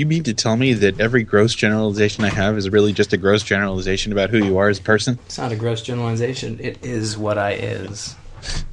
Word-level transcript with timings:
You 0.00 0.06
mean 0.06 0.22
to 0.22 0.32
tell 0.32 0.56
me 0.56 0.72
that 0.72 0.98
every 0.98 1.24
gross 1.24 1.54
generalization 1.54 2.24
I 2.24 2.30
have 2.30 2.56
is 2.56 2.70
really 2.70 2.94
just 2.94 3.12
a 3.12 3.18
gross 3.18 3.42
generalization 3.42 4.12
about 4.12 4.30
who 4.30 4.42
you 4.42 4.56
are 4.56 4.70
as 4.70 4.78
a 4.78 4.82
person? 4.82 5.18
It's 5.26 5.36
not 5.36 5.52
a 5.52 5.56
gross 5.56 5.82
generalization. 5.82 6.58
It 6.58 6.82
is 6.82 7.18
what 7.18 7.36
I 7.36 7.52
is. 7.52 8.16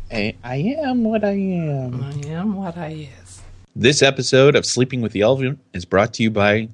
I, 0.10 0.38
I 0.42 0.78
am 0.86 1.04
what 1.04 1.26
I 1.26 1.34
am. 1.34 2.02
I 2.02 2.28
am 2.30 2.56
what 2.56 2.78
I 2.78 3.10
is. 3.22 3.42
This 3.76 4.02
episode 4.02 4.56
of 4.56 4.66
Sleeping 4.66 5.02
with 5.02 5.12
the 5.12 5.20
Elephant 5.20 5.60
is 5.74 5.84
brought 5.84 6.14
to 6.14 6.24
you 6.24 6.32
by 6.32 6.70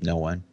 no 0.00 0.16
one. 0.16 0.44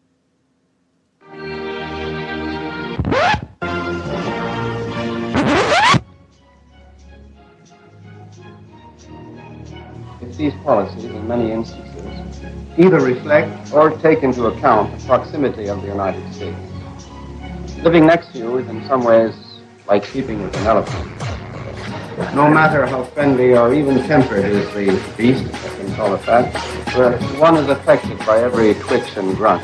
It's 10.22 10.38
these 10.38 10.54
policies, 10.64 11.04
in 11.04 11.28
many 11.28 11.52
instances, 11.52 11.93
either 12.78 13.00
reflect 13.00 13.72
or 13.74 13.92
take 13.98 14.24
into 14.24 14.46
account 14.46 14.98
the 14.98 15.06
proximity 15.06 15.68
of 15.70 15.82
the 15.82 15.88
United 15.88 16.34
States. 16.34 16.58
Living 17.84 18.06
next 18.06 18.32
to 18.34 18.38
you 18.40 18.58
is 18.58 18.68
in 18.68 18.86
some 18.88 19.04
ways 19.04 19.36
like 19.88 20.06
sleeping 20.06 20.42
with 20.42 20.56
an 20.58 20.68
elephant. 20.68 21.10
No 22.36 22.50
matter 22.50 22.86
how 22.86 23.04
friendly 23.04 23.56
or 23.56 23.74
even 23.74 23.98
tempered 24.04 24.46
is 24.46 24.68
the 24.74 25.16
beast, 25.18 25.46
I 25.46 25.70
can 25.76 25.96
call 25.96 26.16
it 26.16 26.26
that, 26.26 27.22
one 27.40 27.58
is 27.58 27.68
affected 27.70 28.18
by 28.20 28.40
every 28.40 28.76
twitch 28.76 29.18
and 29.18 29.36
grunt. 29.36 29.64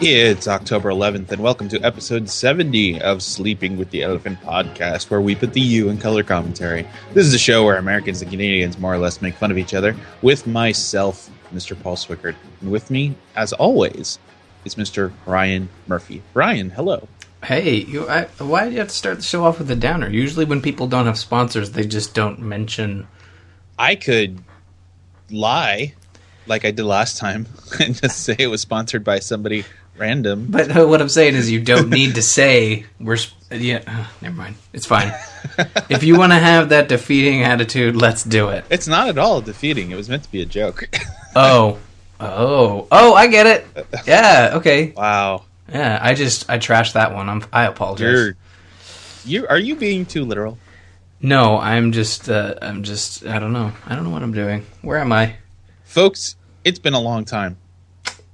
It's 0.00 0.46
October 0.46 0.90
11th, 0.90 1.32
and 1.32 1.42
welcome 1.42 1.68
to 1.70 1.80
episode 1.80 2.30
70 2.30 3.00
of 3.00 3.20
Sleeping 3.20 3.76
with 3.76 3.90
the 3.90 4.04
Elephant 4.04 4.40
podcast, 4.42 5.10
where 5.10 5.20
we 5.20 5.34
put 5.34 5.54
the 5.54 5.60
U 5.60 5.88
in 5.88 5.98
color 5.98 6.22
commentary. 6.22 6.86
This 7.14 7.26
is 7.26 7.34
a 7.34 7.38
show 7.38 7.64
where 7.64 7.76
Americans 7.78 8.22
and 8.22 8.30
Canadians 8.30 8.78
more 8.78 8.94
or 8.94 8.98
less 8.98 9.20
make 9.20 9.34
fun 9.34 9.50
of 9.50 9.58
each 9.58 9.74
other, 9.74 9.96
with 10.22 10.46
myself, 10.46 11.28
Mr. 11.52 11.76
Paul 11.82 11.96
Swickard. 11.96 12.36
And 12.60 12.70
with 12.70 12.92
me, 12.92 13.16
as 13.34 13.52
always, 13.54 14.20
is 14.64 14.76
Mr. 14.76 15.12
Ryan 15.26 15.68
Murphy. 15.88 16.22
Ryan, 16.32 16.70
hello. 16.70 17.08
Hey, 17.42 17.78
you, 17.78 18.08
I, 18.08 18.26
why 18.38 18.66
do 18.66 18.74
you 18.74 18.78
have 18.78 18.88
to 18.88 18.94
start 18.94 19.16
the 19.16 19.24
show 19.24 19.44
off 19.44 19.58
with 19.58 19.68
a 19.68 19.76
downer? 19.76 20.08
Usually, 20.08 20.44
when 20.44 20.62
people 20.62 20.86
don't 20.86 21.06
have 21.06 21.18
sponsors, 21.18 21.72
they 21.72 21.84
just 21.88 22.14
don't 22.14 22.38
mention. 22.38 23.08
I 23.76 23.96
could 23.96 24.44
lie 25.28 25.94
like 26.46 26.64
I 26.64 26.70
did 26.70 26.84
last 26.84 27.18
time 27.18 27.46
and 27.80 28.00
just 28.00 28.20
say 28.20 28.36
it 28.38 28.46
was 28.46 28.60
sponsored 28.60 29.02
by 29.02 29.18
somebody 29.18 29.64
random. 29.98 30.46
But 30.48 30.74
uh, 30.76 30.86
what 30.88 31.00
I'm 31.00 31.08
saying 31.08 31.34
is, 31.34 31.50
you 31.50 31.60
don't 31.60 31.90
need 31.90 32.14
to 32.14 32.22
say 32.22 32.86
we're. 33.00 33.16
sp- 33.20 33.36
Yeah, 33.50 33.82
uh, 33.86 34.06
never 34.22 34.34
mind. 34.36 34.56
It's 34.72 34.86
fine. 34.86 35.12
if 35.88 36.02
you 36.02 36.16
want 36.18 36.32
to 36.32 36.38
have 36.38 36.68
that 36.70 36.88
defeating 36.88 37.42
attitude, 37.42 37.96
let's 37.96 38.24
do 38.24 38.48
it. 38.48 38.64
It's 38.70 38.86
not 38.88 39.08
at 39.08 39.18
all 39.18 39.40
defeating. 39.40 39.90
It 39.90 39.96
was 39.96 40.08
meant 40.08 40.22
to 40.24 40.30
be 40.30 40.42
a 40.42 40.46
joke. 40.46 40.88
Oh, 41.36 41.78
oh, 42.18 42.88
oh! 42.90 43.14
I 43.14 43.28
get 43.28 43.46
it. 43.46 43.66
Yeah. 44.06 44.52
Okay. 44.54 44.92
wow. 44.96 45.44
Yeah. 45.70 45.98
I 46.02 46.14
just 46.14 46.48
I 46.50 46.58
trashed 46.58 46.94
that 46.94 47.14
one. 47.14 47.28
I'm. 47.28 47.44
I 47.52 47.66
apologize. 47.66 48.10
You're 48.12 48.36
you 49.24 49.46
are 49.46 49.58
you 49.58 49.76
being 49.76 50.04
too 50.06 50.24
literal? 50.24 50.58
No, 51.20 51.58
I'm 51.58 51.92
just. 51.92 52.28
Uh, 52.28 52.54
I'm 52.60 52.82
just. 52.82 53.24
I 53.26 53.38
don't 53.38 53.52
know. 53.52 53.72
I 53.86 53.94
don't 53.94 54.04
know 54.04 54.10
what 54.10 54.22
I'm 54.22 54.32
doing. 54.32 54.64
Where 54.82 54.98
am 54.98 55.12
I? 55.12 55.36
Folks, 55.84 56.34
it's 56.64 56.78
been 56.78 56.94
a 56.94 57.00
long 57.00 57.24
time. 57.24 57.58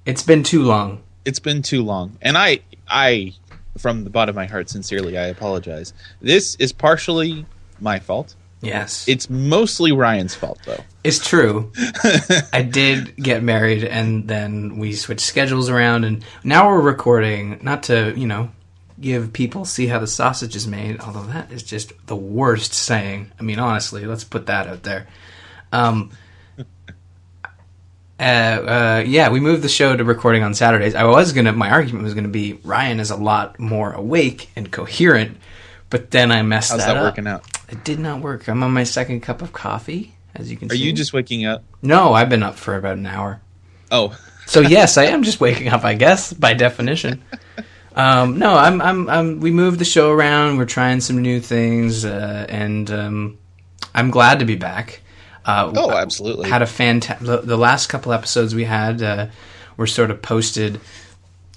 It's 0.06 0.22
been 0.22 0.44
too 0.44 0.62
long. 0.62 1.02
It's 1.24 1.38
been 1.38 1.62
too 1.62 1.82
long. 1.82 2.16
And 2.22 2.36
I 2.36 2.60
I 2.88 3.34
from 3.78 4.04
the 4.04 4.10
bottom 4.10 4.32
of 4.32 4.36
my 4.36 4.46
heart 4.46 4.70
sincerely 4.70 5.18
I 5.18 5.26
apologize. 5.26 5.92
This 6.20 6.54
is 6.56 6.72
partially 6.72 7.46
my 7.80 7.98
fault. 7.98 8.34
Yes. 8.60 9.06
It's 9.08 9.28
mostly 9.28 9.92
Ryan's 9.92 10.34
fault 10.34 10.58
though. 10.64 10.82
It's 11.02 11.24
true. 11.24 11.70
I 12.52 12.62
did 12.62 13.14
get 13.16 13.42
married, 13.42 13.84
and 13.84 14.26
then 14.26 14.78
we 14.78 14.94
switched 14.94 15.20
schedules 15.20 15.68
around, 15.68 16.04
and 16.04 16.24
now 16.42 16.68
we're 16.68 16.80
recording. 16.80 17.58
Not 17.62 17.84
to 17.84 18.14
you 18.16 18.26
know 18.26 18.50
give 19.00 19.32
people 19.32 19.64
see 19.64 19.86
how 19.86 19.98
the 19.98 20.06
sausage 20.06 20.56
is 20.56 20.66
made, 20.66 21.00
although 21.00 21.24
that 21.24 21.52
is 21.52 21.62
just 21.62 21.92
the 22.06 22.16
worst 22.16 22.72
saying. 22.72 23.32
I 23.38 23.42
mean, 23.42 23.58
honestly, 23.58 24.06
let's 24.06 24.24
put 24.24 24.46
that 24.46 24.66
out 24.66 24.82
there. 24.82 25.06
Um, 25.72 26.12
uh, 28.18 28.22
uh, 28.22 29.04
yeah, 29.06 29.28
we 29.30 29.40
moved 29.40 29.62
the 29.62 29.68
show 29.68 29.96
to 29.96 30.04
recording 30.04 30.42
on 30.42 30.54
Saturdays. 30.54 30.94
I 30.94 31.04
was 31.04 31.32
gonna, 31.32 31.52
my 31.52 31.70
argument 31.70 32.04
was 32.04 32.14
gonna 32.14 32.28
be 32.28 32.54
Ryan 32.64 33.00
is 33.00 33.10
a 33.10 33.16
lot 33.16 33.58
more 33.58 33.92
awake 33.92 34.50
and 34.54 34.70
coherent, 34.70 35.36
but 35.90 36.10
then 36.10 36.30
I 36.30 36.42
messed 36.42 36.72
up. 36.72 36.78
How's 36.78 36.86
that, 36.86 36.94
that 36.94 37.00
up. 37.00 37.12
working 37.12 37.26
out? 37.26 37.44
It 37.68 37.84
did 37.84 37.98
not 37.98 38.20
work. 38.20 38.48
I'm 38.48 38.62
on 38.62 38.72
my 38.72 38.84
second 38.84 39.20
cup 39.20 39.42
of 39.42 39.52
coffee, 39.52 40.14
as 40.34 40.50
you 40.50 40.56
can 40.56 40.68
see. 40.68 40.74
Are 40.74 40.78
see. 40.78 40.84
you 40.84 40.92
just 40.92 41.12
waking 41.12 41.44
up? 41.44 41.64
No, 41.82 42.12
I've 42.12 42.28
been 42.28 42.42
up 42.42 42.56
for 42.56 42.76
about 42.76 42.96
an 42.96 43.06
hour. 43.06 43.40
Oh, 43.90 44.16
So 44.46 44.60
yes, 44.60 44.96
I 44.98 45.04
am 45.04 45.22
just 45.22 45.40
waking 45.40 45.68
up, 45.68 45.84
I 45.84 45.94
guess, 45.94 46.32
by 46.32 46.54
definition. 46.54 47.22
Um, 47.96 48.38
no, 48.38 48.56
I'm, 48.56 48.80
I'm, 48.82 49.08
I'm. 49.08 49.40
We 49.40 49.52
moved 49.52 49.78
the 49.78 49.84
show 49.84 50.10
around. 50.10 50.56
We're 50.56 50.64
trying 50.64 51.00
some 51.00 51.22
new 51.22 51.38
things, 51.38 52.04
uh, 52.04 52.44
and 52.48 52.90
um, 52.90 53.38
I'm 53.94 54.10
glad 54.10 54.40
to 54.40 54.44
be 54.44 54.56
back. 54.56 55.00
Uh, 55.44 55.72
oh, 55.76 55.90
absolutely. 55.90 56.48
had 56.48 56.62
a 56.62 56.66
fantastic. 56.66 57.26
The, 57.26 57.38
the 57.38 57.56
last 57.56 57.88
couple 57.88 58.12
episodes 58.12 58.54
we 58.54 58.64
had 58.64 59.02
uh, 59.02 59.26
were 59.76 59.86
sort 59.86 60.10
of 60.10 60.22
posted 60.22 60.80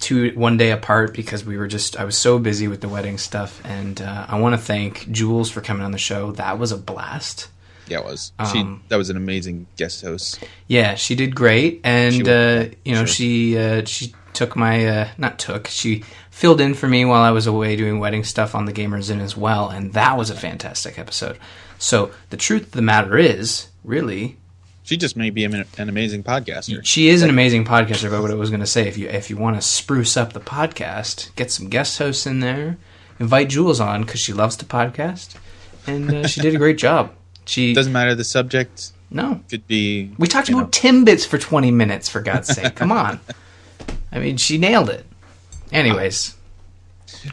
two 0.00 0.30
one 0.34 0.56
day 0.56 0.70
apart 0.70 1.14
because 1.14 1.44
we 1.44 1.56
were 1.56 1.66
just 1.66 1.98
I 1.98 2.04
was 2.04 2.16
so 2.16 2.38
busy 2.38 2.68
with 2.68 2.80
the 2.80 2.88
wedding 2.88 3.18
stuff, 3.18 3.60
and 3.64 4.00
uh, 4.00 4.26
I 4.28 4.38
want 4.40 4.54
to 4.54 4.60
thank 4.60 5.10
Jules 5.10 5.50
for 5.50 5.60
coming 5.60 5.84
on 5.84 5.92
the 5.92 5.98
show. 5.98 6.32
That 6.32 6.58
was 6.58 6.72
a 6.72 6.76
blast. 6.76 7.48
yeah, 7.86 8.00
it 8.00 8.04
was. 8.04 8.32
Um, 8.38 8.46
she 8.46 8.88
that 8.88 8.96
was 8.96 9.10
an 9.10 9.16
amazing 9.16 9.66
guest 9.76 10.02
host. 10.02 10.44
Yeah, 10.66 10.94
she 10.94 11.14
did 11.14 11.34
great, 11.34 11.80
and 11.84 12.28
uh, 12.28 12.66
you 12.84 12.94
know 12.94 13.00
sure. 13.00 13.06
she 13.06 13.58
uh, 13.58 13.84
she 13.84 14.12
took 14.34 14.54
my 14.54 14.86
uh, 14.86 15.08
not 15.18 15.38
took 15.38 15.66
she 15.66 16.04
filled 16.30 16.60
in 16.60 16.74
for 16.74 16.86
me 16.86 17.04
while 17.04 17.22
I 17.22 17.32
was 17.32 17.46
away 17.46 17.74
doing 17.74 17.98
wedding 17.98 18.22
stuff 18.22 18.54
on 18.54 18.66
the 18.66 18.72
Gamers 18.72 19.10
Inn 19.10 19.20
as 19.20 19.36
well, 19.36 19.68
and 19.68 19.92
that 19.94 20.16
was 20.16 20.30
a 20.30 20.36
fantastic 20.36 20.98
episode. 20.98 21.38
So 21.78 22.10
the 22.30 22.36
truth 22.36 22.66
of 22.66 22.70
the 22.72 22.82
matter 22.82 23.16
is, 23.16 23.68
really, 23.88 24.36
She 24.84 24.96
just 24.96 25.16
may 25.16 25.30
be 25.30 25.44
an, 25.44 25.64
an 25.78 25.88
amazing 25.88 26.22
podcaster. 26.22 26.80
she 26.84 27.08
is 27.08 27.22
an 27.22 27.30
amazing 27.30 27.64
podcaster. 27.64 28.10
But 28.10 28.22
what 28.22 28.30
I 28.30 28.34
was 28.34 28.50
going 28.50 28.60
to 28.60 28.66
say, 28.66 28.86
if 28.88 28.96
you 28.96 29.08
if 29.08 29.28
you 29.30 29.36
want 29.36 29.56
to 29.56 29.62
spruce 29.62 30.16
up 30.16 30.32
the 30.32 30.40
podcast, 30.40 31.34
get 31.36 31.50
some 31.50 31.68
guest 31.68 31.98
hosts 31.98 32.26
in 32.26 32.40
there, 32.40 32.76
invite 33.18 33.48
Jules 33.48 33.80
on 33.80 34.02
because 34.02 34.20
she 34.20 34.32
loves 34.32 34.56
to 34.56 34.64
podcast, 34.64 35.34
and 35.86 36.10
uh, 36.10 36.26
she 36.28 36.40
did 36.40 36.54
a 36.54 36.58
great 36.58 36.78
job. 36.78 37.12
She 37.46 37.72
Doesn't 37.80 37.92
matter 37.92 38.14
the 38.14 38.24
subject. 38.24 38.92
no, 39.10 39.40
Could 39.50 39.66
be. 39.66 40.12
We 40.18 40.26
talked 40.28 40.48
you 40.48 40.54
know. 40.54 40.60
about 40.62 40.72
Timbits 40.72 41.26
for 41.26 41.38
20 41.38 41.70
minutes, 41.70 42.08
for 42.08 42.20
God's 42.20 42.48
sake. 42.48 42.74
Come 42.76 42.92
on. 42.92 43.20
I 44.12 44.18
mean, 44.18 44.36
she 44.36 44.58
nailed 44.58 44.88
it. 44.90 45.04
Anyways, 45.72 46.34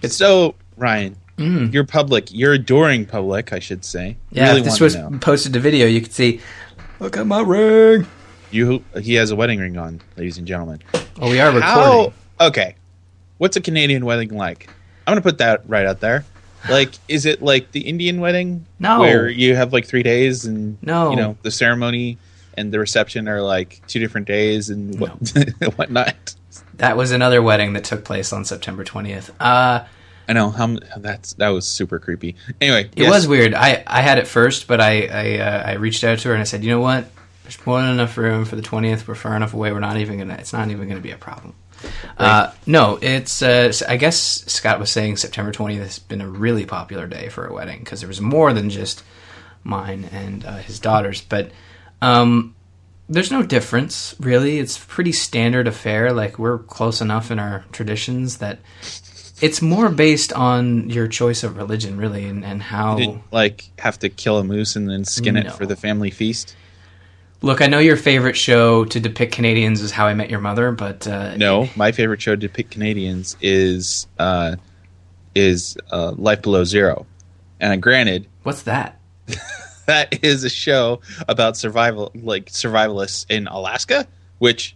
it's 0.02 0.16
So 0.16 0.56
Ryan, 0.78 1.16
your 1.38 1.84
public, 1.84 2.34
your 2.34 2.54
adoring 2.54 3.06
public, 3.06 3.52
I 3.54 3.60
should 3.60 3.84
say. 3.84 4.18
Mm. 4.32 4.38
yeah, 4.38 4.48
really 4.48 4.60
if 4.60 4.66
this 4.66 4.80
was 4.80 4.98
posted 5.22 5.54
to 5.54 5.60
video, 5.60 5.86
you 5.88 6.02
could 6.02 6.14
see, 6.14 6.42
look 7.00 7.18
at 7.18 7.28
my 7.28 7.42
ring. 7.42 8.08
You, 8.52 8.84
he 9.02 9.16
has 9.16 9.32
a 9.32 9.36
wedding 9.36 9.60
ring 9.60 9.78
on, 9.78 10.02
ladies 10.16 10.38
and 10.38 10.48
gentlemen. 10.48 10.82
Oh, 11.20 11.30
we 11.30 11.40
are 11.40 11.48
recording. 11.48 11.62
How? 11.62 12.14
Okay. 12.40 12.76
What's 13.38 13.58
a 13.58 13.62
Canadian 13.62 14.06
wedding 14.06 14.30
like? 14.30 14.70
I'm 15.06 15.12
gonna 15.12 15.22
put 15.22 15.40
that 15.40 15.68
right 15.68 15.86
out 15.86 16.00
there. 16.00 16.24
Like, 16.70 16.92
is 17.08 17.26
it 17.26 17.42
like 17.42 17.72
the 17.74 17.82
Indian 17.82 18.20
wedding? 18.22 18.66
No. 18.80 19.02
Where 19.02 19.30
you 19.30 19.56
have 19.56 19.74
like 19.74 19.86
three 19.86 20.04
days 20.04 20.46
and 20.46 20.78
No. 20.82 21.12
you 21.12 21.16
know 21.18 21.38
the 21.42 21.52
ceremony 21.52 22.18
and 22.58 22.72
the 22.72 22.80
reception 22.80 23.28
are 23.28 23.42
like 23.42 23.82
two 23.88 24.00
different 24.00 24.26
days 24.28 24.70
and 24.70 25.00
what 25.00 25.12
whatnot. 25.76 26.36
That 26.76 26.98
was 26.98 27.12
another 27.12 27.42
wedding 27.42 27.74
that 27.74 27.84
took 27.84 28.04
place 28.06 28.32
on 28.34 28.46
September 28.46 28.84
20th. 28.86 29.32
Uh, 29.40 29.86
I 30.28 30.34
know 30.34 30.50
how 30.50 30.78
that's 30.98 31.34
that 31.34 31.50
was 31.50 31.68
super 31.68 32.00
creepy. 32.00 32.36
Anyway, 32.60 32.90
it 32.96 33.10
was 33.10 33.28
weird. 33.28 33.54
I, 33.54 33.84
I 33.86 34.02
had 34.02 34.18
it 34.18 34.28
first, 34.28 34.68
but 34.68 34.82
I 34.82 35.06
I, 35.06 35.38
uh, 35.40 35.64
I 35.68 35.74
reached 35.74 36.04
out 36.04 36.20
to 36.20 36.30
her 36.30 36.34
and 36.34 36.42
I 36.42 36.46
said, 36.46 36.64
you 36.64 36.72
know 36.72 36.80
what? 36.80 37.10
There's 37.44 37.64
more 37.66 37.80
than 37.80 37.92
enough 37.92 38.18
room 38.18 38.44
for 38.46 38.56
the 38.56 38.64
20th. 38.64 39.08
We're 39.08 39.14
far 39.14 39.36
enough 39.36 39.54
away. 39.54 39.72
We're 39.72 39.80
not 39.80 39.98
even 39.98 40.18
gonna. 40.18 40.34
It's 40.34 40.54
not 40.54 40.70
even 40.72 40.88
gonna 40.88 41.00
be 41.00 41.12
a 41.12 41.18
problem. 41.18 41.54
Uh, 42.18 42.52
no, 42.66 42.98
it's. 43.02 43.42
Uh, 43.42 43.72
I 43.88 43.98
guess 43.98 44.18
Scott 44.18 44.80
was 44.80 44.90
saying 44.90 45.18
September 45.18 45.52
20th 45.52 45.78
has 45.80 46.00
been 46.00 46.22
a 46.22 46.28
really 46.28 46.66
popular 46.66 47.06
day 47.06 47.30
for 47.30 47.46
a 47.46 47.54
wedding 47.54 47.80
because 47.80 48.02
there 48.02 48.08
was 48.08 48.20
more 48.20 48.52
than 48.54 48.72
just 48.72 49.04
mine 49.64 50.10
and 50.12 50.44
uh, 50.46 50.58
his 50.58 50.80
daughters. 50.80 51.22
But 51.22 51.52
um, 52.02 52.56
there's 53.08 53.32
no 53.32 53.44
difference 53.44 54.16
really. 54.20 54.58
It's 54.60 54.78
pretty 54.78 55.12
standard 55.12 55.68
affair. 55.68 56.14
Like 56.14 56.40
we're 56.40 56.60
close 56.60 57.02
enough 57.02 57.32
in 57.32 57.40
our 57.40 57.66
traditions 57.72 58.38
that 58.40 58.60
it's 59.42 59.62
more 59.62 59.90
based 59.90 60.32
on 60.34 60.90
your 60.90 61.08
choice 61.08 61.44
of 61.44 61.58
religion, 61.58 61.98
really, 61.98 62.26
and, 62.26 62.44
and 62.46 62.62
how. 62.62 62.96
Didn't 62.96 63.24
like 63.32 63.70
have 63.80 64.00
to 64.00 64.10
kill 64.10 64.38
a 64.38 64.44
moose 64.44 64.76
and 64.76 64.90
then 64.90 65.06
skin 65.06 65.36
No. 65.36 65.42
it 65.42 65.52
for 65.54 65.66
the 65.66 65.76
family 65.76 66.12
feast. 66.12 66.56
Look, 67.42 67.62
I 67.62 67.68
know 67.68 67.80
your 67.80 67.98
favorite 67.98 68.38
show 68.38 68.86
to 68.86 69.00
depict 69.00 69.34
Canadians 69.34 69.82
is 69.82 69.92
How 69.92 70.08
I 70.08 70.14
Met 70.14 70.30
Your 70.30 70.40
Mother, 70.40 70.72
but 70.72 71.06
uh, 71.08 71.36
No, 71.36 71.70
my 71.76 71.92
favorite 71.92 72.22
show 72.22 72.32
to 72.32 72.38
depict 72.38 72.72
Canadians 72.72 73.36
is 73.42 74.08
uh, 74.18 74.56
is 75.36 75.78
uh, 75.92 76.14
Life 76.14 76.42
Below 76.42 76.64
Zero. 76.64 77.06
And 77.60 77.74
uh, 77.74 77.76
granted, 77.76 78.28
what's 78.44 78.64
that? 78.64 79.00
that 79.86 80.24
is 80.24 80.44
a 80.44 80.50
show 80.50 81.02
about 81.28 81.58
survival, 81.58 82.12
like 82.16 82.46
survivalists 82.46 83.26
in 83.30 83.48
Alaska, 83.48 84.08
which 84.40 84.76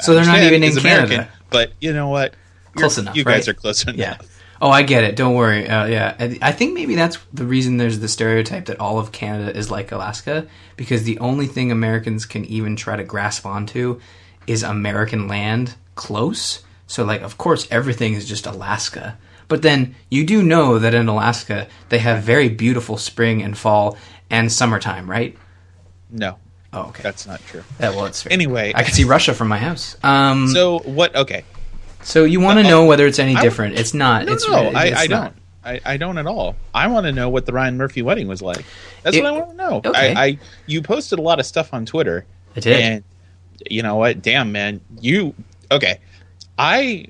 I 0.00 0.02
So 0.04 0.14
they're 0.14 0.26
not 0.26 0.42
even 0.42 0.62
in 0.64 0.74
Canada. 0.76 1.28
But 1.50 1.72
you 1.80 1.92
know 1.92 2.08
what? 2.08 2.34
Close 2.74 2.98
enough, 2.98 3.16
You 3.16 3.24
guys 3.24 3.46
right? 3.46 3.48
are 3.48 3.54
close 3.54 3.82
enough. 3.84 3.96
Yeah. 3.96 4.16
Oh, 4.62 4.70
I 4.70 4.82
get 4.82 5.04
it. 5.04 5.16
Don't 5.16 5.34
worry. 5.34 5.68
Uh, 5.68 5.84
yeah, 5.86 6.14
I 6.40 6.52
think 6.52 6.74
maybe 6.74 6.94
that's 6.94 7.18
the 7.32 7.44
reason 7.44 7.76
there's 7.76 7.98
the 7.98 8.08
stereotype 8.08 8.66
that 8.66 8.78
all 8.80 8.98
of 8.98 9.12
Canada 9.12 9.54
is 9.56 9.70
like 9.70 9.92
Alaska 9.92 10.46
because 10.76 11.02
the 11.02 11.18
only 11.18 11.46
thing 11.46 11.70
Americans 11.72 12.24
can 12.24 12.44
even 12.46 12.76
try 12.76 12.96
to 12.96 13.04
grasp 13.04 13.44
onto 13.44 14.00
is 14.46 14.62
American 14.62 15.28
land 15.28 15.74
close. 15.96 16.62
So, 16.86 17.04
like, 17.04 17.22
of 17.22 17.36
course, 17.36 17.66
everything 17.70 18.14
is 18.14 18.26
just 18.26 18.46
Alaska. 18.46 19.18
But 19.48 19.62
then 19.62 19.96
you 20.08 20.24
do 20.24 20.42
know 20.42 20.78
that 20.78 20.94
in 20.94 21.08
Alaska 21.08 21.66
they 21.90 21.98
have 21.98 22.22
very 22.22 22.48
beautiful 22.48 22.96
spring 22.96 23.42
and 23.42 23.58
fall 23.58 23.98
and 24.30 24.50
summertime, 24.50 25.10
right? 25.10 25.36
No, 26.10 26.38
Oh, 26.72 26.82
okay. 26.88 27.02
that's 27.02 27.26
not 27.26 27.44
true. 27.46 27.62
Yeah, 27.80 27.90
well, 27.90 28.06
it's 28.06 28.26
Anyway, 28.26 28.72
I 28.74 28.82
can 28.84 28.94
see 28.94 29.04
Russia 29.04 29.34
from 29.34 29.48
my 29.48 29.58
house. 29.58 29.96
Um, 30.02 30.48
so 30.48 30.78
what? 30.80 31.14
Okay, 31.14 31.44
you 32.24 32.40
want 32.40 32.58
to 32.58 32.62
know 32.62 32.84
whether 32.84 33.06
it's 33.06 33.18
any 33.18 33.34
I- 33.36 33.42
different? 33.42 33.78
It's 33.78 33.94
not. 33.94 34.26
no, 34.26 34.32
it's 34.32 34.48
no, 34.48 34.68
it's 34.68 34.76
I, 34.76 34.84
I 35.04 35.06
not. 35.06 35.08
don't. 35.08 35.34
I, 35.66 35.80
I 35.84 35.96
don't 35.96 36.18
at 36.18 36.26
all. 36.26 36.56
I 36.74 36.86
want 36.88 37.06
to 37.06 37.12
know 37.12 37.30
what 37.30 37.46
the 37.46 37.52
Ryan 37.52 37.78
Murphy 37.78 38.02
wedding 38.02 38.28
was 38.28 38.42
like. 38.42 38.64
That's 39.02 39.16
It- 39.16 39.22
what 39.22 39.32
I 39.34 39.38
want 39.38 39.50
to 39.52 39.56
know. 39.56 39.76
okay. 39.84 40.14
I, 40.14 40.24
I 40.24 40.38
you 40.66 40.82
posted 40.82 41.18
a 41.18 41.22
lot 41.22 41.40
of 41.40 41.46
stuff 41.46 41.72
on 41.72 41.86
Twitter. 41.86 42.26
I 42.54 42.60
did. 42.60 42.80
And 42.80 43.04
you 43.70 43.82
know 43.82 43.96
what? 43.96 44.20
Damn, 44.22 44.52
man. 44.52 44.80
You 45.00 45.34
okay? 45.70 46.00
I 46.58 47.06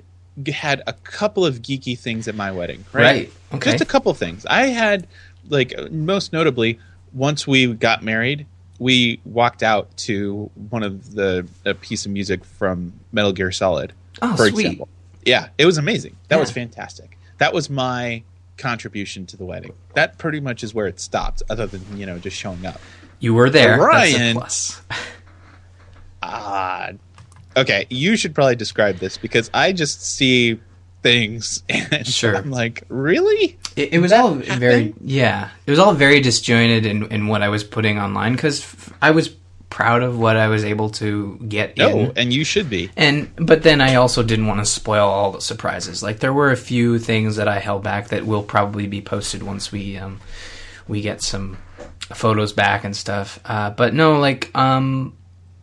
had 0.46 0.82
a 0.86 0.92
couple 0.92 1.44
of 1.44 1.62
geeky 1.62 1.98
things 1.98 2.28
at 2.28 2.34
my 2.34 2.52
wedding. 2.52 2.84
Right. 2.92 3.02
Right, 3.02 3.32
okay. 3.54 3.70
Just 3.72 3.82
a 3.82 3.86
couple 3.86 4.12
things. 4.14 4.46
I 4.46 4.66
had 4.66 5.06
like 5.48 5.74
most 5.90 6.32
notably 6.32 6.78
once 7.12 7.46
we 7.46 7.72
got 7.74 8.02
married, 8.02 8.46
we 8.78 9.20
walked 9.24 9.62
out 9.62 9.94
to 9.98 10.50
one 10.70 10.82
of 10.82 11.14
the 11.14 11.46
a 11.64 11.74
piece 11.74 12.06
of 12.06 12.12
music 12.12 12.44
from 12.44 12.92
Metal 13.12 13.32
Gear 13.32 13.50
Solid. 13.52 13.92
Oh, 14.22 14.36
for 14.36 14.48
sweet. 14.48 14.64
example. 14.66 14.88
Yeah, 15.24 15.48
it 15.58 15.66
was 15.66 15.78
amazing. 15.78 16.16
That 16.28 16.38
was 16.38 16.50
fantastic. 16.50 17.16
That 17.38 17.52
was 17.52 17.68
my 17.70 18.22
contribution 18.58 19.26
to 19.26 19.36
the 19.36 19.44
wedding. 19.44 19.72
That 19.94 20.18
pretty 20.18 20.40
much 20.40 20.62
is 20.62 20.74
where 20.74 20.86
it 20.86 21.00
stopped, 21.00 21.42
other 21.50 21.66
than 21.66 21.96
you 21.96 22.06
know 22.06 22.18
just 22.18 22.36
showing 22.36 22.64
up. 22.66 22.80
You 23.20 23.34
were 23.34 23.48
there. 23.50 23.78
That's 23.78 23.82
a 23.82 23.86
Ryan- 24.18 24.36
plus. 24.36 24.82
Ah, 26.22 26.90
okay. 27.56 27.86
You 27.90 28.16
should 28.16 28.34
probably 28.34 28.56
describe 28.56 28.96
this 28.96 29.18
because 29.18 29.50
I 29.52 29.72
just 29.72 30.02
see 30.02 30.58
things 31.02 31.62
and 31.68 32.06
Sure. 32.06 32.34
I'm 32.36 32.50
like, 32.50 32.84
really? 32.88 33.58
It, 33.76 33.94
it 33.94 33.98
was 33.98 34.10
That 34.10 34.20
all 34.24 34.34
very 34.34 34.94
yeah. 35.02 35.50
It 35.66 35.70
was 35.70 35.78
all 35.78 35.92
very 35.94 36.20
disjointed 36.20 36.86
in, 36.86 37.04
in 37.12 37.26
what 37.26 37.42
I 37.42 37.48
was 37.48 37.62
putting 37.64 37.98
online 37.98 38.32
because 38.34 38.62
f- 38.62 38.92
I 39.02 39.10
was 39.10 39.34
proud 39.74 40.04
of 40.04 40.16
what 40.16 40.36
I 40.36 40.46
was 40.46 40.64
able 40.64 40.88
to 41.02 41.36
get 41.48 41.76
No, 41.76 41.88
in. 41.98 42.12
and 42.14 42.32
you 42.32 42.44
should 42.44 42.70
be. 42.70 42.90
And 42.96 43.28
but 43.36 43.64
then 43.64 43.80
I 43.80 43.96
also 43.96 44.22
didn't 44.22 44.46
want 44.46 44.60
to 44.60 44.66
spoil 44.66 45.08
all 45.08 45.32
the 45.32 45.40
surprises. 45.40 46.00
Like 46.00 46.20
there 46.20 46.32
were 46.32 46.52
a 46.52 46.56
few 46.56 47.00
things 47.00 47.34
that 47.36 47.48
I 47.48 47.58
held 47.58 47.82
back 47.82 48.08
that 48.08 48.24
will 48.24 48.44
probably 48.44 48.86
be 48.86 49.00
posted 49.02 49.42
once 49.42 49.72
we 49.72 49.96
um 49.98 50.20
we 50.86 51.00
get 51.00 51.22
some 51.22 51.56
photos 52.14 52.52
back 52.52 52.84
and 52.84 52.94
stuff. 52.96 53.40
Uh, 53.44 53.70
but 53.70 53.94
no, 53.94 54.20
like 54.20 54.56
um 54.56 55.16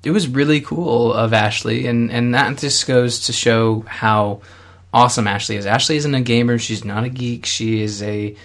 it 0.03 0.11
was 0.11 0.27
really 0.27 0.59
cool 0.59 1.13
of 1.13 1.31
Ashley 1.33 1.87
and 1.87 2.11
and 2.11 2.33
that 2.35 2.57
just 2.57 2.85
goes 2.87 3.27
to 3.27 3.31
show 3.33 3.85
how 3.87 4.41
awesome 4.93 5.25
Ashley 5.25 5.55
is. 5.55 5.65
Ashley 5.65 5.95
isn't 5.95 6.13
a 6.15 6.21
gamer, 6.21 6.57
she's 6.59 6.83
not 6.83 7.05
a 7.05 7.09
geek, 7.09 7.45
she 7.45 7.81
is 7.81 8.03
a 8.03 8.35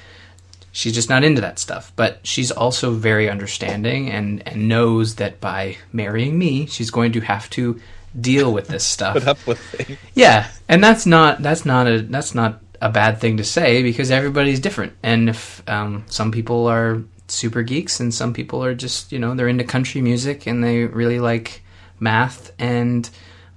she's 0.77 0.93
just 0.93 1.09
not 1.09 1.25
into 1.25 1.41
that 1.41 1.59
stuff. 1.59 1.91
But 1.97 2.21
she's 2.23 2.51
also 2.51 2.93
very 2.93 3.31
understanding 3.31 4.11
and 4.11 4.47
and 4.47 4.69
knows 4.69 5.17
that 5.17 5.41
by 5.41 5.79
marrying 5.93 6.39
me 6.39 6.67
she's 6.67 6.91
going 6.91 7.13
to 7.13 7.21
have 7.21 7.49
to 7.51 7.81
deal 8.19 8.53
with 8.53 8.69
this 8.69 8.85
stuff. 8.85 9.15
Put 9.15 9.27
up 9.27 9.47
with 9.47 9.59
things. 9.59 9.99
yeah 10.15 10.49
and 10.69 10.85
that's 10.85 11.07
not 11.07 11.43
that's 11.43 11.65
not 11.65 11.87
a 11.87 12.03
that's 12.03 12.35
not 12.35 12.61
a 12.83 12.91
bad 12.91 13.19
thing 13.19 13.39
to 13.39 13.45
say 13.45 13.83
because 13.83 14.11
everybody's 14.11 14.61
different. 14.61 14.93
And 15.03 15.31
if 15.31 15.67
um, 15.67 16.05
some 16.09 16.31
people 16.31 16.67
are 16.67 17.03
super 17.29 17.63
geeks 17.63 17.99
and 17.99 18.15
some 18.15 18.33
people 18.35 18.63
are 18.63 18.75
just 18.75 19.13
you 19.13 19.19
know 19.19 19.35
they're 19.35 19.49
into 19.49 19.65
country 19.65 20.03
music 20.03 20.47
and 20.47 20.63
they 20.63 20.85
really 20.85 21.19
like 21.19 21.63
math 21.99 22.53
and 22.59 23.09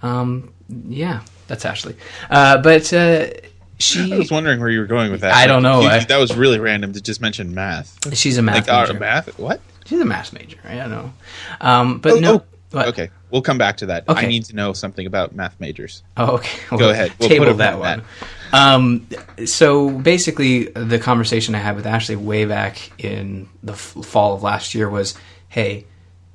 um, 0.02 0.54
yeah 0.88 1.22
that's 1.48 1.66
ashley. 1.66 1.98
Uh, 2.30 2.62
but 2.62 2.94
uh, 2.94 3.28
she 3.80 4.14
I 4.14 4.18
was 4.18 4.30
wondering 4.32 4.60
where 4.60 4.70
you 4.70 4.80
were 4.80 4.86
going 4.86 5.12
with 5.12 5.22
that. 5.22 5.34
I 5.34 5.48
don't 5.48 5.64
know. 5.64 5.82
You- 5.82 5.88
I- 5.88 6.04
that 6.04 6.18
was 6.18 6.36
really 6.36 6.60
random 6.60 6.94
to 6.94 7.02
just 7.02 7.22
mention 7.22 7.54
math. 7.54 7.98
she's 8.16 8.38
a 8.38 8.42
math 8.42 8.68
Like, 8.68 8.70
uh, 8.70 8.82
major. 8.94 9.00
math? 9.00 9.40
What? 9.40 9.62
She's 9.86 10.00
a 10.02 10.06
math 10.06 10.34
major. 10.34 10.58
I 10.68 10.76
don't 10.76 10.92
know. 10.92 11.14
Um, 11.62 11.98
but 12.00 12.14
Oh, 12.14 12.20
no. 12.20 12.44
oh? 12.74 12.90
Okay, 12.90 13.10
we'll 13.32 13.42
come 13.42 13.58
back 13.58 13.78
to 13.78 13.88
that. 13.88 14.04
I 14.08 14.28
need 14.28 14.46
to 14.46 14.56
know 14.56 14.74
something 14.74 15.08
about 15.08 15.34
math 15.36 15.60
majors. 15.60 16.04
Oh, 16.18 16.36
okay. 16.36 16.60
Go 16.78 16.90
ahead. 16.90 17.14
We'll 17.20 17.30
table 17.30 17.54
that 17.56 17.74
on 17.74 17.80
one. 17.80 18.02
Um, 18.52 19.08
so 19.46 19.90
basically, 19.90 20.66
the 20.66 21.00
conversation 21.00 21.56
I 21.56 21.60
had 21.60 21.76
with 21.76 21.88
Ashley 21.88 22.16
way 22.16 22.46
back 22.46 22.92
in 23.04 23.48
the 23.64 23.74
f- 23.74 23.96
fall 24.04 24.36
of 24.36 24.44
last 24.44 24.76
year 24.76 24.90
was, 24.90 25.16
"Hey, 25.48 25.86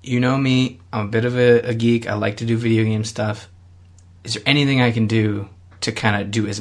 you 0.02 0.18
know 0.20 0.36
me. 0.36 0.80
I'm 0.92 1.06
a 1.06 1.08
bit 1.08 1.24
of 1.24 1.36
a, 1.36 1.60
a 1.60 1.74
geek. 1.74 2.08
I 2.08 2.14
like 2.14 2.36
to 2.38 2.44
do 2.44 2.56
video 2.56 2.84
game 2.84 3.04
stuff. 3.04 3.48
Is 4.24 4.34
there 4.34 4.42
anything 4.46 4.80
I 4.80 4.90
can 4.90 5.06
do 5.06 5.48
to 5.84 5.92
kind 5.92 6.20
of 6.20 6.30
do 6.30 6.46
as 6.46 6.60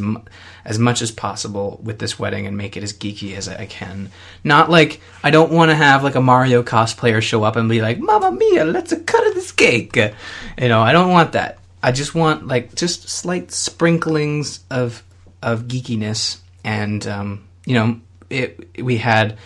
as 0.66 0.80
much 0.80 1.02
as 1.02 1.12
possible 1.12 1.80
with 1.84 2.00
this 2.00 2.18
wedding 2.18 2.48
and 2.48 2.56
make 2.56 2.78
it 2.78 2.84
as 2.84 2.94
geeky 2.94 3.36
as 3.36 3.50
I 3.50 3.66
can? 3.66 4.10
Not 4.44 4.70
like 4.70 5.02
I 5.24 5.31
don't 5.31 5.52
want 5.52 5.72
to 5.72 5.75
have 5.75 6.04
like 6.04 6.16
a 6.16 6.22
Mario 6.22 6.64
cosplayer 6.64 7.22
show 7.22 7.44
up 7.44 7.56
and 7.56 7.68
be 7.68 7.81
like, 7.81 8.00
"Mamma 8.00 8.31
mia, 8.31 8.66
let's 8.66 8.92
a 8.92 9.00
cut 9.00 9.28
of 9.28 9.34
this 9.34 9.52
cake." 9.52 9.96
You 9.96 10.14
know, 10.70 10.81
I 10.81 10.94
don't 10.94 11.12
want 11.12 11.34
that. 11.34 11.60
I 11.81 11.92
just 11.92 12.16
want 12.16 12.48
like 12.48 12.75
just 12.75 13.10
slight 13.10 13.52
sprinklings 13.52 14.62
of 14.70 15.04
of 15.42 15.64
geekiness, 15.64 16.40
and 16.64 17.06
um, 17.08 17.48
you 17.66 17.74
know, 17.74 18.00
it. 18.30 18.81
We 18.81 18.98
had 18.98 19.38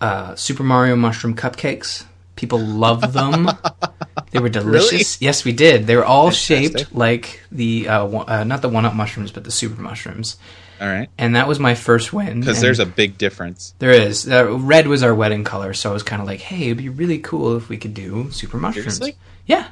uh, 0.00 0.34
Super 0.34 0.64
Mario 0.64 0.96
mushroom 0.96 1.36
cupcakes. 1.36 2.04
People 2.36 2.58
loved 2.58 3.12
them. 3.12 3.48
they 4.30 4.38
were 4.38 4.48
delicious. 4.48 5.20
Yes, 5.20 5.44
we 5.44 5.52
did. 5.52 5.86
They 5.86 5.96
were 5.96 6.04
all 6.04 6.30
shaped 6.30 6.94
like 6.94 7.42
the 7.50 7.88
uh, 7.88 8.06
uh, 8.06 8.44
not 8.44 8.62
the 8.62 8.68
one 8.68 8.84
up 8.84 8.94
mushrooms, 8.94 9.32
but 9.32 9.44
the 9.44 9.50
super 9.50 9.80
mushrooms. 9.80 10.36
All 10.78 10.86
right, 10.86 11.08
And 11.16 11.36
that 11.36 11.48
was 11.48 11.58
my 11.58 11.74
first 11.74 12.12
win. 12.12 12.40
because 12.40 12.60
there's 12.60 12.80
a 12.80 12.84
big 12.84 13.16
difference. 13.16 13.72
there 13.78 13.92
is 13.92 14.30
uh, 14.30 14.46
red 14.58 14.86
was 14.86 15.02
our 15.02 15.14
wedding 15.14 15.42
color, 15.42 15.72
so 15.72 15.88
I 15.88 15.92
was 15.94 16.02
kind 16.02 16.20
of 16.20 16.28
like, 16.28 16.40
hey, 16.40 16.66
it'd 16.66 16.76
be 16.76 16.90
really 16.90 17.18
cool 17.18 17.56
if 17.56 17.70
we 17.70 17.78
could 17.78 17.94
do 17.94 18.30
super 18.30 18.58
mushrooms. 18.58 18.96
Seriously? 18.98 19.16
Yeah. 19.46 19.70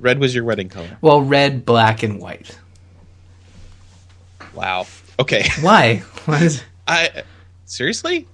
Red 0.00 0.18
was 0.18 0.34
your 0.34 0.42
wedding 0.42 0.70
color. 0.70 0.98
Well, 1.00 1.22
red, 1.22 1.64
black, 1.64 2.02
and 2.02 2.20
white. 2.20 2.58
Wow. 4.54 4.86
Okay. 5.20 5.44
Why? 5.60 6.02
What 6.24 6.42
is? 6.42 6.62
I 6.86 7.22
seriously. 7.64 8.26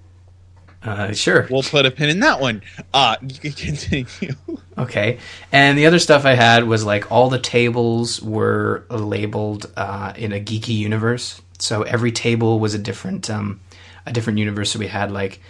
Uh, 0.85 1.13
sure. 1.13 1.47
We'll 1.51 1.63
put 1.63 1.87
a 1.87 1.91
pin 1.91 2.11
in 2.11 2.21
that 2.21 2.41
one. 2.41 2.63
Uh, 2.93 3.17
you 3.23 3.39
can 3.39 3.53
continue. 3.53 4.07
Okay. 4.77 5.19
And 5.53 5.79
the 5.79 5.87
other 5.87 6.01
stuff 6.01 6.25
I 6.25 6.35
had 6.35 6.65
was 6.65 6.85
like 6.85 7.13
all 7.13 7.31
the 7.31 7.39
tables 7.39 8.21
were 8.21 8.85
labeled 8.91 9.71
uh, 9.77 10.13
in 10.17 10.33
a 10.33 10.41
geeky 10.41 10.75
universe. 10.77 11.41
So 11.61 11.83
every 11.83 12.11
table 12.11 12.59
was 12.59 12.75
a 12.75 12.79
different 12.79 13.31
um, 13.31 13.61
a 14.05 14.13
different 14.13 14.41
universe. 14.41 14.73
So 14.73 14.81
we 14.81 14.89
had 14.89 15.13
like 15.13 15.41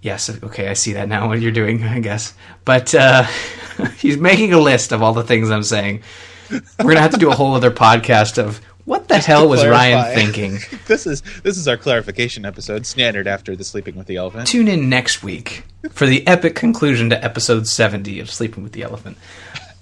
yes, 0.00 0.30
okay, 0.42 0.68
I 0.68 0.72
see 0.72 0.94
that 0.94 1.08
now. 1.08 1.28
What 1.28 1.40
you're 1.40 1.52
doing, 1.52 1.82
I 1.96 2.00
guess. 2.00 2.32
But 2.64 2.94
uh, 2.94 3.24
he's 3.98 4.16
making 4.16 4.54
a 4.54 4.58
list 4.58 4.92
of 4.92 5.02
all 5.02 5.12
the 5.12 5.24
things 5.24 5.50
I'm 5.50 5.62
saying. 5.62 6.02
We're 6.50 6.60
gonna 6.78 7.00
have 7.00 7.10
to 7.10 7.18
do 7.18 7.30
a 7.30 7.34
whole 7.34 7.54
other 7.54 7.70
podcast 7.70 8.38
of 8.38 8.60
what 8.86 9.08
the 9.08 9.18
hell 9.18 9.48
was 9.48 9.66
Ryan 9.66 10.14
thinking. 10.14 10.58
this 10.86 11.06
is 11.06 11.22
this 11.42 11.58
is 11.58 11.68
our 11.68 11.76
clarification 11.76 12.46
episode, 12.46 12.86
standard 12.86 13.26
after 13.26 13.54
the 13.54 13.64
sleeping 13.64 13.96
with 13.96 14.06
the 14.06 14.16
elephant. 14.16 14.46
Tune 14.46 14.68
in 14.68 14.88
next 14.88 15.22
week 15.22 15.64
for 15.90 16.06
the 16.06 16.26
epic 16.26 16.54
conclusion 16.54 17.10
to 17.10 17.22
episode 17.22 17.66
70 17.66 18.20
of 18.20 18.30
Sleeping 18.30 18.62
with 18.62 18.72
the 18.72 18.82
Elephant. 18.82 19.18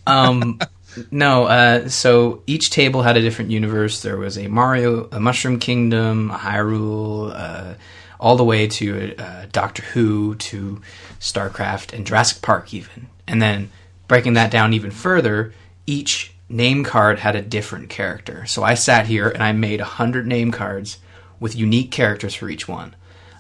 Um, 0.07 0.59
no, 1.11 1.45
uh, 1.45 1.89
so 1.89 2.43
each 2.47 2.71
table 2.71 3.03
had 3.03 3.17
a 3.17 3.21
different 3.21 3.51
universe. 3.51 4.03
There 4.03 4.17
was 4.17 4.39
a 4.39 4.49
Mario, 4.49 5.09
a 5.13 5.21
Mushroom 5.21 5.59
Kingdom, 5.59 6.31
a 6.31 6.39
Hyrule, 6.39 7.33
uh, 7.35 7.75
all 8.19 8.37
the 8.37 8.45
way 8.45 8.67
to 8.67 9.17
uh, 9.17 9.47
Doctor 9.53 9.83
Who, 9.83 10.35
to 10.37 10.81
StarCraft, 11.21 11.93
and 11.93 12.07
Jurassic 12.07 12.43
Park, 12.43 12.73
even. 12.73 13.09
And 13.27 13.41
then 13.41 13.71
breaking 14.09 14.35
that 14.35 14.51
down 14.51 14.73
even 14.73 14.91
further, 14.91 15.53
each 15.87 16.34
name 16.49 16.85
card 16.85 17.19
had 17.19 17.37
a 17.37 17.43
different 17.43 17.89
character. 17.89 18.45
So 18.47 18.63
I 18.63 18.75
sat 18.75 19.07
here 19.07 19.29
and 19.29 19.43
I 19.43 19.53
made 19.53 19.81
100 19.81 20.27
name 20.27 20.53
cards 20.53 20.99
with 21.41 21.57
unique 21.57 21.91
characters 21.91 22.35
for 22.35 22.49
each 22.49 22.69
one. 22.69 22.95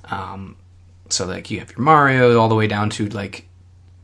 Um, 0.06 0.56
so 1.08 1.26
like 1.26 1.50
you 1.50 1.60
have 1.60 1.70
your 1.70 1.80
Mario 1.80 2.38
all 2.38 2.48
the 2.48 2.54
way 2.54 2.66
down 2.66 2.90
to 2.90 3.08
like 3.08 3.46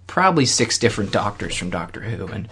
probably 0.06 0.46
six 0.46 0.78
different 0.78 1.12
doctors 1.12 1.56
from 1.56 1.70
Doctor 1.70 2.00
Who, 2.02 2.26
and 2.26 2.48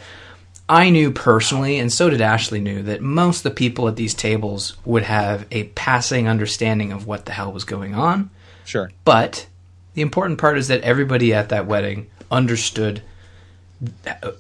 I 0.69 0.91
knew 0.91 1.11
personally, 1.11 1.79
and 1.79 1.91
so 1.93 2.11
did 2.11 2.21
Ashley 2.21 2.61
knew 2.61 2.83
that 2.83 3.01
most 3.01 3.39
of 3.39 3.43
the 3.45 3.51
people 3.57 3.89
at 3.89 3.97
these 3.97 4.13
tables 4.15 4.77
would 4.85 5.03
have 5.05 5.47
a 5.51 5.65
passing 5.65 6.29
understanding 6.29 6.93
of 6.93 7.07
what 7.07 7.25
the 7.25 7.33
hell 7.33 7.51
was 7.53 7.65
going 7.65 7.95
on, 7.95 8.31
Sure. 8.65 8.91
but 9.05 9.47
the 9.95 10.03
important 10.03 10.39
part 10.39 10.59
is 10.59 10.69
that 10.69 10.83
everybody 10.83 11.33
at 11.33 11.49
that 11.49 11.67
wedding 11.67 12.09
understood 12.31 13.03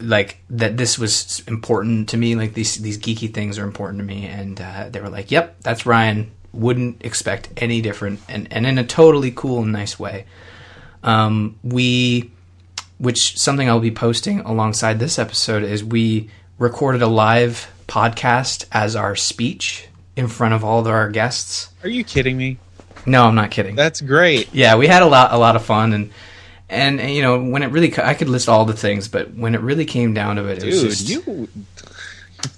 like 0.00 0.38
that 0.50 0.76
this 0.76 0.98
was 0.98 1.42
important 1.46 2.08
to 2.08 2.16
me 2.16 2.34
like 2.34 2.54
these 2.54 2.76
these 2.76 2.98
geeky 2.98 3.32
things 3.32 3.58
are 3.58 3.64
important 3.64 3.98
to 4.00 4.04
me 4.04 4.26
and 4.26 4.60
uh, 4.60 4.88
they 4.90 5.00
were 5.00 5.08
like 5.08 5.30
yep 5.30 5.56
that's 5.60 5.86
ryan 5.86 6.30
wouldn't 6.52 7.04
expect 7.04 7.48
any 7.56 7.80
different 7.80 8.18
and, 8.28 8.48
and 8.52 8.66
in 8.66 8.78
a 8.78 8.84
totally 8.84 9.30
cool 9.30 9.62
and 9.62 9.70
nice 9.72 9.98
way 9.98 10.24
um, 11.04 11.56
we 11.62 12.30
which 12.98 13.38
something 13.38 13.68
i'll 13.70 13.78
be 13.78 13.92
posting 13.92 14.40
alongside 14.40 14.98
this 14.98 15.18
episode 15.20 15.62
is 15.62 15.84
we 15.84 16.28
recorded 16.58 17.00
a 17.02 17.06
live 17.06 17.70
podcast 17.86 18.64
as 18.72 18.96
our 18.96 19.14
speech 19.14 19.86
in 20.16 20.26
front 20.26 20.52
of 20.52 20.64
all 20.64 20.80
of 20.80 20.86
our 20.88 21.08
guests 21.10 21.68
Are 21.84 21.88
you 21.88 22.02
kidding 22.02 22.36
me? 22.36 22.58
no 23.06 23.24
i'm 23.26 23.36
not 23.36 23.52
kidding 23.52 23.76
That's 23.76 24.00
great. 24.00 24.52
yeah, 24.52 24.74
we 24.76 24.88
had 24.88 25.02
a 25.02 25.06
lot 25.06 25.32
a 25.32 25.38
lot 25.38 25.54
of 25.54 25.64
fun 25.64 25.92
and 25.92 26.10
and, 26.70 27.00
and, 27.00 27.14
you 27.14 27.22
know 27.22 27.42
when 27.42 27.62
it 27.62 27.68
really, 27.68 27.96
I 27.98 28.14
could 28.14 28.28
list 28.28 28.48
all 28.48 28.64
the 28.64 28.74
things, 28.74 29.08
but 29.08 29.34
when 29.34 29.54
it 29.54 29.60
really 29.60 29.84
came 29.84 30.14
down 30.14 30.36
to 30.36 30.46
it, 30.46 30.62
it 30.62 30.66
was 30.66 30.80
Dude, 30.82 30.90
just 30.90 31.08
you 31.08 31.48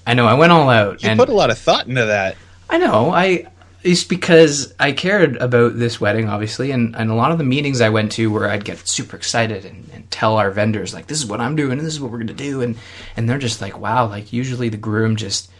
I 0.06 0.14
know 0.14 0.26
I 0.26 0.34
went 0.34 0.52
all 0.52 0.68
out 0.68 1.02
you 1.02 1.08
and 1.08 1.18
put 1.18 1.28
a 1.28 1.34
lot 1.34 1.50
of 1.50 1.58
thought 1.58 1.86
into 1.86 2.06
that. 2.06 2.36
I 2.68 2.78
know 2.78 3.10
I 3.10 3.46
it's 3.82 4.04
because 4.04 4.74
I 4.78 4.92
cared 4.92 5.36
about 5.36 5.78
this 5.78 6.00
wedding 6.00 6.28
obviously 6.28 6.70
and, 6.70 6.94
and 6.96 7.10
a 7.10 7.14
lot 7.14 7.32
of 7.32 7.38
the 7.38 7.44
meetings 7.44 7.80
I 7.80 7.88
went 7.88 8.12
to 8.12 8.30
where 8.30 8.48
I'd 8.48 8.64
get 8.64 8.86
super 8.86 9.16
excited 9.16 9.64
and, 9.64 9.88
and 9.94 10.10
tell 10.10 10.36
our 10.36 10.50
vendors 10.50 10.92
like 10.92 11.06
this 11.06 11.18
is 11.18 11.26
what 11.26 11.40
I'm 11.40 11.56
doing 11.56 11.72
and 11.72 11.80
this 11.80 11.94
is 11.94 12.00
what 12.00 12.10
we're 12.10 12.18
gonna 12.18 12.34
do 12.34 12.60
and 12.60 12.76
and 13.16 13.28
they're 13.28 13.38
just 13.38 13.60
like 13.60 13.78
wow 13.78 14.06
like 14.06 14.32
usually 14.32 14.68
the 14.68 14.76
groom 14.76 15.16
just 15.16 15.50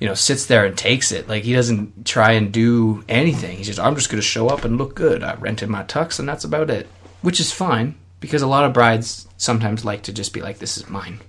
you 0.00 0.06
know 0.06 0.14
sits 0.14 0.46
there 0.46 0.64
and 0.64 0.76
takes 0.76 1.12
it. 1.12 1.28
Like 1.28 1.44
he 1.44 1.52
doesn't 1.52 2.06
try 2.06 2.32
and 2.32 2.52
do 2.52 3.04
anything. 3.08 3.56
He's 3.56 3.66
just 3.66 3.80
i'm 3.80 3.94
just 3.94 4.10
going 4.10 4.20
to 4.20 4.26
show 4.26 4.48
up 4.48 4.64
and 4.64 4.76
look 4.76 4.94
good. 4.94 5.22
I 5.22 5.34
rented 5.34 5.68
my 5.68 5.84
tux 5.84 6.18
and 6.18 6.28
that's 6.28 6.44
about 6.44 6.70
it 6.70 6.88
which 7.22 7.40
is 7.40 7.52
fine 7.52 7.94
because 8.20 8.42
a 8.42 8.46
lot 8.46 8.64
of 8.64 8.72
brides 8.72 9.26
sometimes 9.36 9.84
like 9.84 10.02
to 10.02 10.12
just 10.12 10.32
be 10.32 10.40
like 10.40 10.58
this 10.58 10.76
is 10.76 10.88
mine 10.88 11.20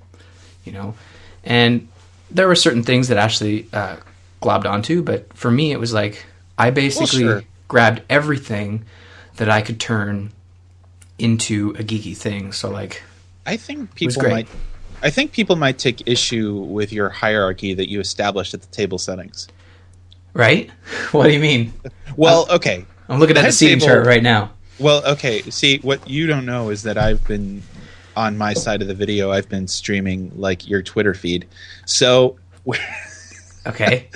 you 0.64 0.72
know 0.72 0.94
and 1.44 1.88
there 2.32 2.48
were 2.48 2.56
certain 2.56 2.84
things 2.84 3.08
that 3.08 3.18
ashley 3.18 3.68
uh, 3.74 3.98
globbed 4.42 4.66
onto 4.66 5.02
but 5.04 5.32
for 5.36 5.52
me 5.52 5.72
it 5.72 5.80
was 5.80 5.94
like 5.94 6.26
i 6.58 6.70
basically 6.70 7.22
sure. 7.22 7.44
grabbed 7.68 8.02
everything 8.10 8.84
that 9.38 9.50
i 9.50 9.62
could 9.62 9.80
turn 9.80 10.32
into 11.18 11.72
a 11.72 11.84
geeky 11.84 12.16
thing 12.16 12.52
so 12.52 12.70
like 12.70 13.02
I 13.46 13.58
think 13.58 13.96
people 13.96 14.22
might. 14.30 14.48
I 15.02 15.10
think 15.10 15.32
people 15.32 15.56
might 15.56 15.80
take 15.80 16.08
issue 16.08 16.56
with 16.58 16.94
your 16.94 17.10
hierarchy 17.10 17.74
that 17.74 17.90
you 17.90 18.00
established 18.00 18.54
at 18.54 18.62
the 18.62 18.68
table 18.68 19.00
settings. 19.00 19.48
right 20.34 20.70
what 21.12 21.24
do 21.24 21.32
you 21.34 21.40
mean 21.40 21.74
Well, 22.16 22.46
okay. 22.52 22.86
i'm 23.08 23.20
looking 23.20 23.38
at 23.38 23.46
the 23.46 23.52
seating 23.52 23.80
table- 23.80 23.88
chart 23.96 24.06
right 24.06 24.22
now 24.22 24.52
Well, 24.80 25.06
okay. 25.06 25.42
See, 25.44 25.80
what 25.80 26.10
you 26.10 26.28
don't 26.28 26.46
know 26.46 26.70
is 26.70 26.84
that 26.84 26.98
I've 26.98 27.26
been 27.28 27.62
on 28.16 28.38
my 28.38 28.54
side 28.54 28.82
of 28.82 28.88
the 28.88 28.94
video. 28.94 29.32
I've 29.32 29.50
been 29.50 29.68
streaming 29.68 30.32
like 30.36 30.68
your 30.68 30.82
Twitter 30.82 31.14
feed. 31.14 31.48
So, 31.86 32.38
okay 33.68 34.08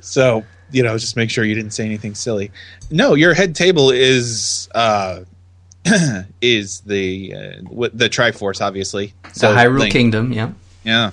so 0.00 0.44
you 0.70 0.82
know, 0.82 0.96
just 0.96 1.16
make 1.16 1.30
sure 1.30 1.44
you 1.44 1.54
didn't 1.54 1.72
say 1.72 1.84
anything 1.84 2.14
silly. 2.14 2.50
No, 2.90 3.14
your 3.14 3.34
head 3.34 3.54
table 3.54 3.90
is 3.90 4.68
uh 4.74 5.20
is 6.40 6.80
the 6.80 7.34
uh, 7.34 7.88
the 7.92 8.08
Triforce, 8.08 8.60
obviously. 8.60 9.12
the 9.34 9.48
hyrule 9.48 9.80
Link. 9.80 9.92
kingdom 9.92 10.32
yeah 10.32 10.52
Yeah. 10.84 11.10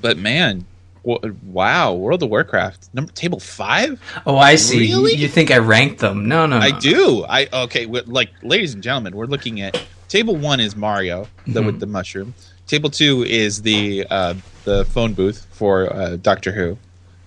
But 0.00 0.18
man, 0.18 0.64
wow, 1.04 1.92
World 1.94 2.22
of 2.22 2.30
Warcraft 2.30 2.88
number 2.94 3.12
table 3.12 3.40
five. 3.40 4.00
Oh, 4.26 4.36
I 4.38 4.54
see. 4.56 4.86
You- 4.86 4.96
Really? 4.98 5.14
You, 5.14 5.28
think 5.28 5.50
I 5.50 5.58
ranked 5.58 6.00
them? 6.00 6.28
No, 6.28 6.46
no, 6.46 6.58
no. 6.58 6.64
I 6.64 6.78
do. 6.78 7.24
I 7.28 7.48
okay. 7.64 7.86
Like, 7.86 8.30
ladies 8.42 8.74
and 8.74 8.82
gentlemen, 8.82 9.16
we're 9.16 9.26
looking 9.26 9.60
at 9.60 9.80
table 10.08 10.36
one 10.36 10.60
is 10.60 10.76
Mario, 10.76 11.26
the 11.46 11.60
Mm-hmm. 11.60 11.66
with 11.66 11.80
the 11.80 11.86
mushroom. 11.86 12.34
Table 12.66 12.88
two 12.90 13.24
is 13.24 13.62
the 13.62 14.06
uh, 14.10 14.34
the 14.64 14.84
phone 14.86 15.12
booth 15.14 15.46
for 15.52 15.92
uh, 15.92 16.16
Doctor 16.16 16.52
Who. 16.52 16.78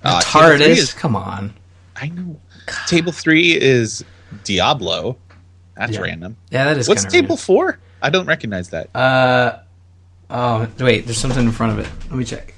Uh, 0.03 0.21
TARDIS. 0.21 0.61
is- 0.67 0.93
Come 0.93 1.15
on. 1.15 1.53
I 1.95 2.07
know. 2.09 2.39
Table 2.87 3.11
three 3.11 3.55
is 3.59 4.03
Diablo. 4.43 5.17
That's 5.75 5.93
Yeah. 5.93 6.01
random. 6.01 6.37
Yeah, 6.49 6.65
that 6.65 6.77
is. 6.77 6.87
What's 6.87 7.03
table 7.05 7.37
four? 7.37 7.79
I 8.01 8.09
don't 8.09 8.25
recognize 8.25 8.69
that. 8.69 8.95
Uh, 8.95 9.59
oh 10.29 10.67
wait, 10.79 11.05
there's 11.05 11.17
something 11.17 11.43
in 11.45 11.51
front 11.51 11.73
of 11.73 11.79
it. 11.79 11.89
Let 12.09 12.17
me 12.17 12.23
check. 12.25 12.54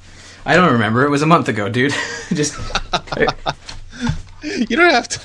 I 0.47 0.55
don't 0.55 0.71
remember. 0.71 1.05
It 1.05 1.09
was 1.09 1.21
a 1.21 1.25
month 1.25 1.49
ago, 1.49 1.67
dude. 1.67 1.93
Just 2.29 2.57
you 4.41 4.77
don't 4.77 4.91
have 4.91 5.09
to. 5.09 5.21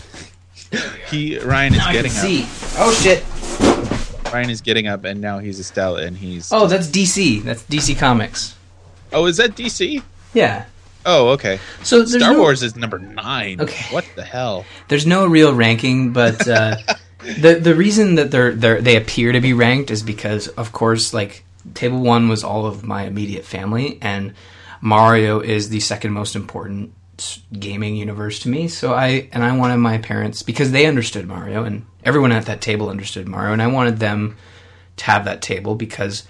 He 1.09 1.39
Ryan 1.39 1.75
is 1.75 1.81
I 1.81 1.85
can 1.85 1.93
getting 1.93 2.11
see. 2.11 2.43
up. 2.43 2.49
Oh 2.79 2.93
shit. 2.93 3.25
Ryan 4.33 4.51
is 4.51 4.61
getting 4.61 4.89
up, 4.89 5.05
and 5.05 5.21
now 5.21 5.39
he's 5.39 5.61
Estella, 5.61 6.03
and 6.03 6.17
he's. 6.17 6.51
Oh, 6.53 6.67
that's 6.67 6.89
DC. 6.89 7.45
That's 7.45 7.63
DC 7.63 7.97
Comics. 7.97 8.57
Oh, 9.13 9.27
is 9.27 9.37
that 9.37 9.53
DC? 9.53 10.03
Yeah. 10.35 10.65
Oh, 11.07 11.29
okay. 11.31 11.61
So 11.85 12.05
Star 12.05 12.33
no, 12.33 12.41
Wars 12.41 12.65
is 12.65 12.75
number 12.75 12.99
nine. 12.99 13.61
Okay. 13.61 13.95
What 13.95 14.05
the 14.17 14.25
hell? 14.25 14.65
There's 14.89 15.07
no 15.07 15.27
real 15.27 15.55
ranking, 15.55 16.13
but 16.13 16.49
uh, 16.49 16.77
the 17.39 17.61
the 17.63 17.77
reason 17.77 18.17
that 18.17 18.33
they're 18.33 18.53
they 18.53 18.81
they 18.81 18.97
appear 18.97 19.31
to 19.31 19.41
be 19.41 19.53
ranked 19.53 19.93
is 19.93 20.03
because, 20.03 20.49
of 20.49 20.73
course, 20.73 21.15
like 21.15 21.45
table 21.75 22.01
one 22.01 22.29
was 22.29 22.43
all 22.43 22.67
of 22.67 22.83
my 22.83 23.05
immediate 23.05 23.45
family, 23.45 23.99
and 24.03 24.35
Mario 24.83 25.39
is 25.39 25.69
the 25.69 25.81
second 25.81 26.13
most 26.13 26.35
important 26.35 26.93
gaming 27.53 27.95
universe 27.95 28.41
to 28.41 28.49
me. 28.49 28.67
So 28.67 28.93
I 28.93 29.29
and 29.33 29.45
I 29.45 29.57
wanted 29.57 29.77
my 29.77 29.99
parents 29.99 30.43
because 30.43 30.73
they 30.73 30.87
understood 30.87 31.27
Mario, 31.27 31.65
and 31.65 31.87
everyone 32.05 32.33
at 32.33 32.47
that 32.47 32.61
table 32.61 32.91
understood 32.91 33.29
Mario, 33.29 33.53
and 33.53 33.63
I 33.63 33.69
wanted 33.69 33.99
them 33.99 34.37
to 34.97 35.05
have 35.05 35.25
that 35.25 35.41
table 35.41 35.77
because 35.77 36.27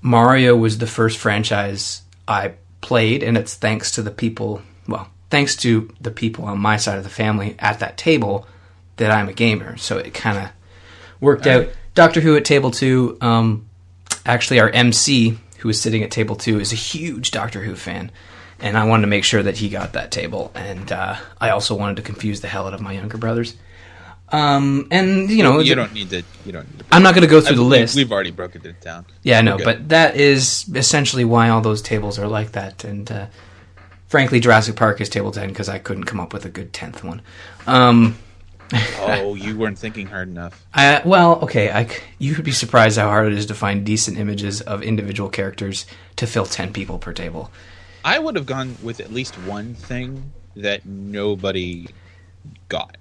Mario 0.00 0.56
was 0.56 0.78
the 0.78 0.86
first 0.86 1.18
franchise 1.18 2.02
I 2.28 2.54
played, 2.80 3.24
and 3.24 3.36
it's 3.36 3.54
thanks 3.54 3.90
to 3.92 4.02
the 4.02 4.12
people. 4.12 4.62
Well, 4.86 5.08
thanks 5.28 5.56
to 5.56 5.92
the 6.00 6.12
people 6.12 6.44
on 6.44 6.60
my 6.60 6.76
side 6.76 6.98
of 6.98 7.04
the 7.04 7.10
family 7.10 7.56
at 7.58 7.80
that 7.80 7.98
table 7.98 8.46
that 8.98 9.10
I'm 9.10 9.28
a 9.28 9.32
gamer. 9.32 9.76
So 9.78 9.98
it 9.98 10.14
kind 10.14 10.38
of 10.38 10.50
worked 11.20 11.48
out. 11.48 11.68
Doctor 11.94 12.20
Who 12.20 12.36
at 12.36 12.44
table 12.44 12.70
two. 12.70 13.18
Um, 13.20 13.68
actually, 14.24 14.60
our 14.60 14.70
MC 14.70 15.38
who 15.58 15.68
was 15.68 15.80
sitting 15.80 16.02
at 16.02 16.10
table 16.10 16.36
two 16.36 16.60
is 16.60 16.72
a 16.72 16.76
huge 16.76 17.30
Doctor 17.30 17.62
Who 17.62 17.74
fan, 17.76 18.10
and 18.60 18.76
I 18.76 18.84
wanted 18.84 19.02
to 19.02 19.08
make 19.08 19.24
sure 19.24 19.42
that 19.42 19.56
he 19.58 19.68
got 19.68 19.92
that 19.94 20.10
table. 20.10 20.52
And 20.54 20.90
uh, 20.92 21.16
I 21.40 21.50
also 21.50 21.74
wanted 21.74 21.96
to 21.96 22.02
confuse 22.02 22.40
the 22.40 22.48
hell 22.48 22.66
out 22.66 22.74
of 22.74 22.80
my 22.80 22.92
younger 22.92 23.18
brothers. 23.18 23.56
Um, 24.30 24.88
and 24.90 25.30
you 25.30 25.42
know, 25.42 25.60
You 25.60 25.74
don't 25.76 25.92
need 25.92 26.10
to. 26.10 26.22
You 26.44 26.52
don't 26.52 26.68
need 26.70 26.80
to. 26.80 26.84
I'm 26.90 27.02
not 27.02 27.14
going 27.14 27.22
to 27.22 27.30
go 27.30 27.40
through 27.40 27.54
I- 27.54 27.56
the 27.56 27.62
list. 27.62 27.94
We've 27.96 28.10
already 28.10 28.32
broken 28.32 28.66
it 28.66 28.80
down. 28.80 29.06
Yeah, 29.22 29.38
I 29.38 29.42
We're 29.42 29.64
but 29.64 29.88
that 29.90 30.16
is 30.16 30.68
essentially 30.74 31.24
why 31.24 31.48
all 31.48 31.60
those 31.60 31.80
tables 31.80 32.18
are 32.18 32.26
like 32.26 32.52
that. 32.52 32.82
And 32.82 33.10
uh, 33.10 33.26
frankly, 34.08 34.40
Jurassic 34.40 34.74
Park 34.76 35.00
is 35.00 35.08
table 35.08 35.30
10 35.30 35.48
because 35.48 35.68
I 35.68 35.78
couldn't 35.78 36.04
come 36.04 36.18
up 36.18 36.32
with 36.32 36.44
a 36.44 36.48
good 36.48 36.72
10th 36.72 37.04
one. 37.04 37.22
Um, 37.68 38.18
oh, 38.98 39.34
you 39.34 39.56
weren't 39.56 39.78
thinking 39.78 40.06
hard 40.06 40.28
enough. 40.28 40.66
I, 40.74 41.02
well, 41.04 41.40
okay, 41.42 41.70
I 41.70 41.88
you 42.18 42.34
would 42.34 42.44
be 42.44 42.52
surprised 42.52 42.98
how 42.98 43.08
hard 43.08 43.28
it 43.28 43.38
is 43.38 43.46
to 43.46 43.54
find 43.54 43.84
decent 43.84 44.18
images 44.18 44.60
of 44.60 44.82
individual 44.82 45.28
characters 45.28 45.86
to 46.16 46.26
fill 46.26 46.46
10 46.46 46.72
people 46.72 46.98
per 46.98 47.12
table. 47.12 47.50
I 48.04 48.18
would 48.18 48.36
have 48.36 48.46
gone 48.46 48.76
with 48.82 49.00
at 49.00 49.12
least 49.12 49.34
one 49.34 49.74
thing 49.74 50.32
that 50.56 50.86
nobody 50.86 51.88
got. 52.68 52.96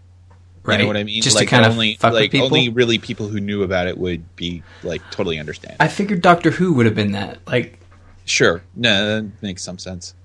Right? 0.64 0.80
You 0.80 0.84
know 0.84 0.88
what 0.88 0.98
I 0.98 1.04
mean? 1.04 1.22
Just 1.22 1.36
like 1.36 1.48
to 1.48 1.56
kind 1.56 1.66
only, 1.66 1.94
of 1.94 2.00
fuck 2.00 2.14
like 2.14 2.24
with 2.24 2.32
people. 2.32 2.48
only 2.48 2.70
really 2.70 2.98
people 2.98 3.28
who 3.28 3.40
knew 3.40 3.62
about 3.62 3.88
it 3.88 3.98
would 3.98 4.36
be 4.36 4.64
like 4.82 5.02
totally 5.12 5.38
understand. 5.40 5.76
I 5.80 5.88
figured 5.88 6.22
Doctor 6.22 6.50
Who 6.50 6.74
would 6.74 6.88
have 6.88 6.96
been 6.96 7.12
that. 7.12 7.38
Like, 7.46 7.80
sure, 8.26 8.64
no, 8.76 9.22
that 9.22 9.44
makes 9.44 9.64
some 9.64 9.78
sense. 9.78 10.16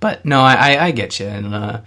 But 0.00 0.24
no, 0.24 0.40
I, 0.40 0.54
I, 0.54 0.84
I 0.86 0.90
get 0.90 1.20
you. 1.20 1.26
And 1.26 1.54
uh, 1.54 1.80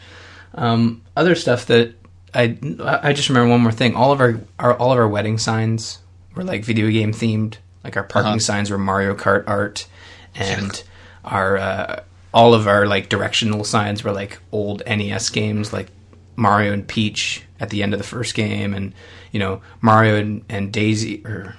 um, 0.56 1.02
other 1.18 1.36
stuff 1.36 1.66
that 1.66 1.97
I 2.34 2.58
I 3.02 3.14
just 3.14 3.30
remember 3.30 3.50
one 3.50 3.62
more 3.62 3.72
thing. 3.72 3.96
All 3.96 4.12
of 4.12 4.20
our, 4.22 4.40
our 4.60 4.76
all 4.78 4.92
of 4.92 4.98
our 5.00 5.08
wedding 5.08 5.38
signs 5.38 6.00
were 6.36 6.44
like 6.44 6.64
video 6.64 6.90
game 6.92 7.12
themed. 7.14 7.56
Like 7.84 7.96
our 7.98 8.04
parking 8.04 8.32
Uh-huh. 8.32 8.40
signs 8.40 8.70
were 8.70 8.78
Mario 8.78 9.16
Kart 9.16 9.46
art, 9.48 9.88
and 10.36 10.84
our 11.24 11.58
uh, 11.58 12.00
all 12.34 12.54
of 12.54 12.68
our 12.68 12.86
like 12.86 13.08
directional 13.10 13.64
signs 13.64 14.04
were 14.04 14.12
like 14.12 14.40
old 14.52 14.84
NES 14.86 15.30
games, 15.30 15.72
like 15.72 15.88
Mario 16.36 16.74
and 16.74 16.86
Peach 16.88 17.44
at 17.60 17.70
the 17.70 17.82
end 17.84 17.94
of 17.94 18.00
the 18.00 18.04
first 18.06 18.36
game, 18.36 18.74
and 18.74 18.94
you 19.32 19.40
know 19.40 19.62
Mario 19.82 20.18
and, 20.18 20.44
and 20.50 20.72
Daisy 20.74 21.22
or 21.26 21.56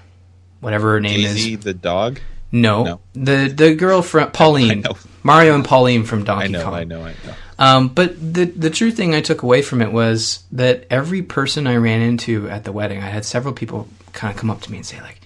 whatever 0.60 0.92
her 0.92 1.00
name 1.00 1.20
is 1.20 1.34
Daisy 1.34 1.54
is. 1.54 1.60
the 1.60 1.74
dog. 1.74 2.20
No, 2.52 2.84
No. 2.84 3.00
the 3.14 3.48
the 3.48 3.74
girl 3.74 4.02
from 4.02 4.30
Pauline. 4.32 4.84
Mario 5.22 5.54
and 5.54 5.64
Pauline 5.64 6.04
from 6.04 6.24
Donkey 6.24 6.44
I 6.44 6.48
know, 6.48 6.64
Kong. 6.64 6.74
I 6.74 6.84
know, 6.84 7.00
I 7.02 7.14
know. 7.26 7.34
Um, 7.58 7.88
but 7.88 8.14
the 8.20 8.44
the 8.44 8.70
true 8.70 8.90
thing 8.90 9.14
I 9.14 9.20
took 9.20 9.42
away 9.42 9.62
from 9.62 9.82
it 9.82 9.92
was 9.92 10.44
that 10.52 10.86
every 10.90 11.22
person 11.22 11.66
I 11.66 11.76
ran 11.76 12.00
into 12.00 12.48
at 12.48 12.64
the 12.64 12.72
wedding, 12.72 13.02
I 13.02 13.08
had 13.08 13.24
several 13.24 13.52
people 13.52 13.88
kind 14.12 14.32
of 14.32 14.38
come 14.38 14.50
up 14.50 14.60
to 14.62 14.70
me 14.70 14.78
and 14.78 14.86
say 14.86 15.00
like, 15.00 15.20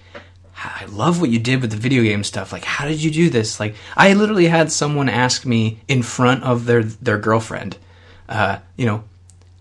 "I 0.55 0.85
love 0.85 1.21
what 1.21 1.29
you 1.29 1.39
did 1.39 1.61
with 1.61 1.71
the 1.71 1.77
video 1.77 2.01
game 2.01 2.23
stuff. 2.23 2.51
Like, 2.51 2.65
how 2.65 2.87
did 2.87 3.03
you 3.03 3.11
do 3.11 3.29
this?" 3.29 3.59
Like, 3.59 3.75
I 3.95 4.13
literally 4.13 4.47
had 4.47 4.71
someone 4.71 5.09
ask 5.09 5.45
me 5.45 5.79
in 5.87 6.01
front 6.01 6.43
of 6.43 6.65
their 6.65 6.83
their 6.83 7.19
girlfriend, 7.19 7.77
uh, 8.27 8.57
you 8.77 8.87
know, 8.87 9.03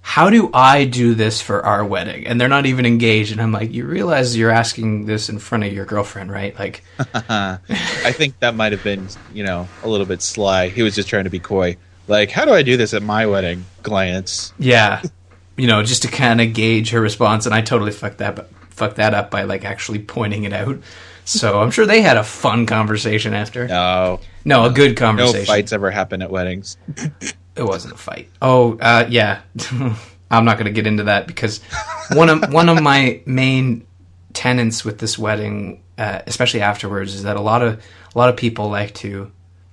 how 0.03 0.31
do 0.31 0.51
I 0.53 0.85
do 0.85 1.15
this 1.15 1.41
for 1.41 1.65
our 1.65 1.85
wedding? 1.85 2.27
And 2.27 2.41
they're 2.41 2.49
not 2.49 2.67
even 2.67 2.85
engaged. 2.85 3.33
And 3.33 3.41
I'm 3.41 3.53
like, 3.53 3.73
you 3.73 3.87
realize 3.87 4.37
you're 4.37 4.51
asking 4.51 5.07
this 5.07 5.29
in 5.29 5.39
front 5.39 5.65
of 5.65 5.73
your 5.73 5.85
girlfriend, 5.85 6.31
right? 6.31 6.59
Like, 6.59 6.83
I 6.99 8.13
think 8.13 8.39
that 8.41 8.57
might 8.57 8.73
have 8.73 8.83
been, 8.83 9.09
you 9.33 9.45
know, 9.45 9.69
a 9.85 9.89
little 9.89 10.07
bit 10.07 10.21
sly. 10.21 10.69
He 10.69 10.83
was 10.83 10.95
just 10.95 11.09
trying 11.09 11.25
to 11.25 11.31
be 11.31 11.39
coy. 11.39 11.77
Like, 12.09 12.31
how 12.31 12.45
do 12.45 12.53
I 12.53 12.63
do 12.63 12.77
this 12.77 12.95
at 12.95 13.03
my 13.03 13.27
wedding? 13.27 13.65
Glance. 13.83 14.53
yeah, 14.59 15.03
you 15.57 15.67
know, 15.67 15.83
just 15.83 16.03
to 16.03 16.09
kind 16.09 16.41
of 16.41 16.53
gauge 16.53 16.91
her 16.91 17.01
response. 17.01 17.47
And 17.47 17.55
I 17.55 17.61
totally 17.61 17.93
fucked 17.93 18.19
that, 18.19 18.49
fucked 18.71 18.97
that 18.97 19.15
up 19.15 19.31
by 19.31 19.45
like 19.45 19.65
actually 19.65 20.01
pointing 20.01 20.45
it 20.45 20.53
out. 20.53 20.79
So 21.25 21.61
I'm 21.61 21.71
sure 21.71 21.87
they 21.87 22.03
had 22.03 22.17
a 22.17 22.25
fun 22.25 22.67
conversation 22.67 23.33
after. 23.33 23.69
No, 23.69 24.21
No, 24.45 24.65
a 24.65 24.71
good 24.71 24.97
conversation 24.97 25.41
no 25.41 25.45
fights 25.45 25.73
ever 25.73 25.91
happen 25.91 26.23
at 26.23 26.31
weddings. 26.31 26.77
It 27.55 27.65
wasn't 27.65 27.93
a 27.93 27.99
fight. 27.99 28.31
Oh, 28.41 28.79
uh, 28.79 29.07
yeah. 29.11 29.43
I'm 30.31 30.47
not 30.47 30.57
going 30.57 30.65
to 30.65 30.73
get 30.73 30.87
into 30.87 31.03
that 31.05 31.27
because 31.27 31.61
one 32.15 32.31
of 32.31 32.51
one 32.51 32.71
of 32.71 32.81
my 32.83 33.21
main 33.27 33.87
tenets 34.33 34.87
with 34.87 34.99
this 34.99 35.19
wedding, 35.19 35.83
uh, 35.99 36.23
especially 36.27 36.63
afterwards, 36.63 37.15
is 37.15 37.25
that 37.25 37.37
a 37.37 37.43
lot 37.43 37.61
of 37.61 37.85
a 38.15 38.19
lot 38.19 38.31
of 38.31 38.37
people 38.39 38.71
like 38.71 38.95
to. 38.95 39.31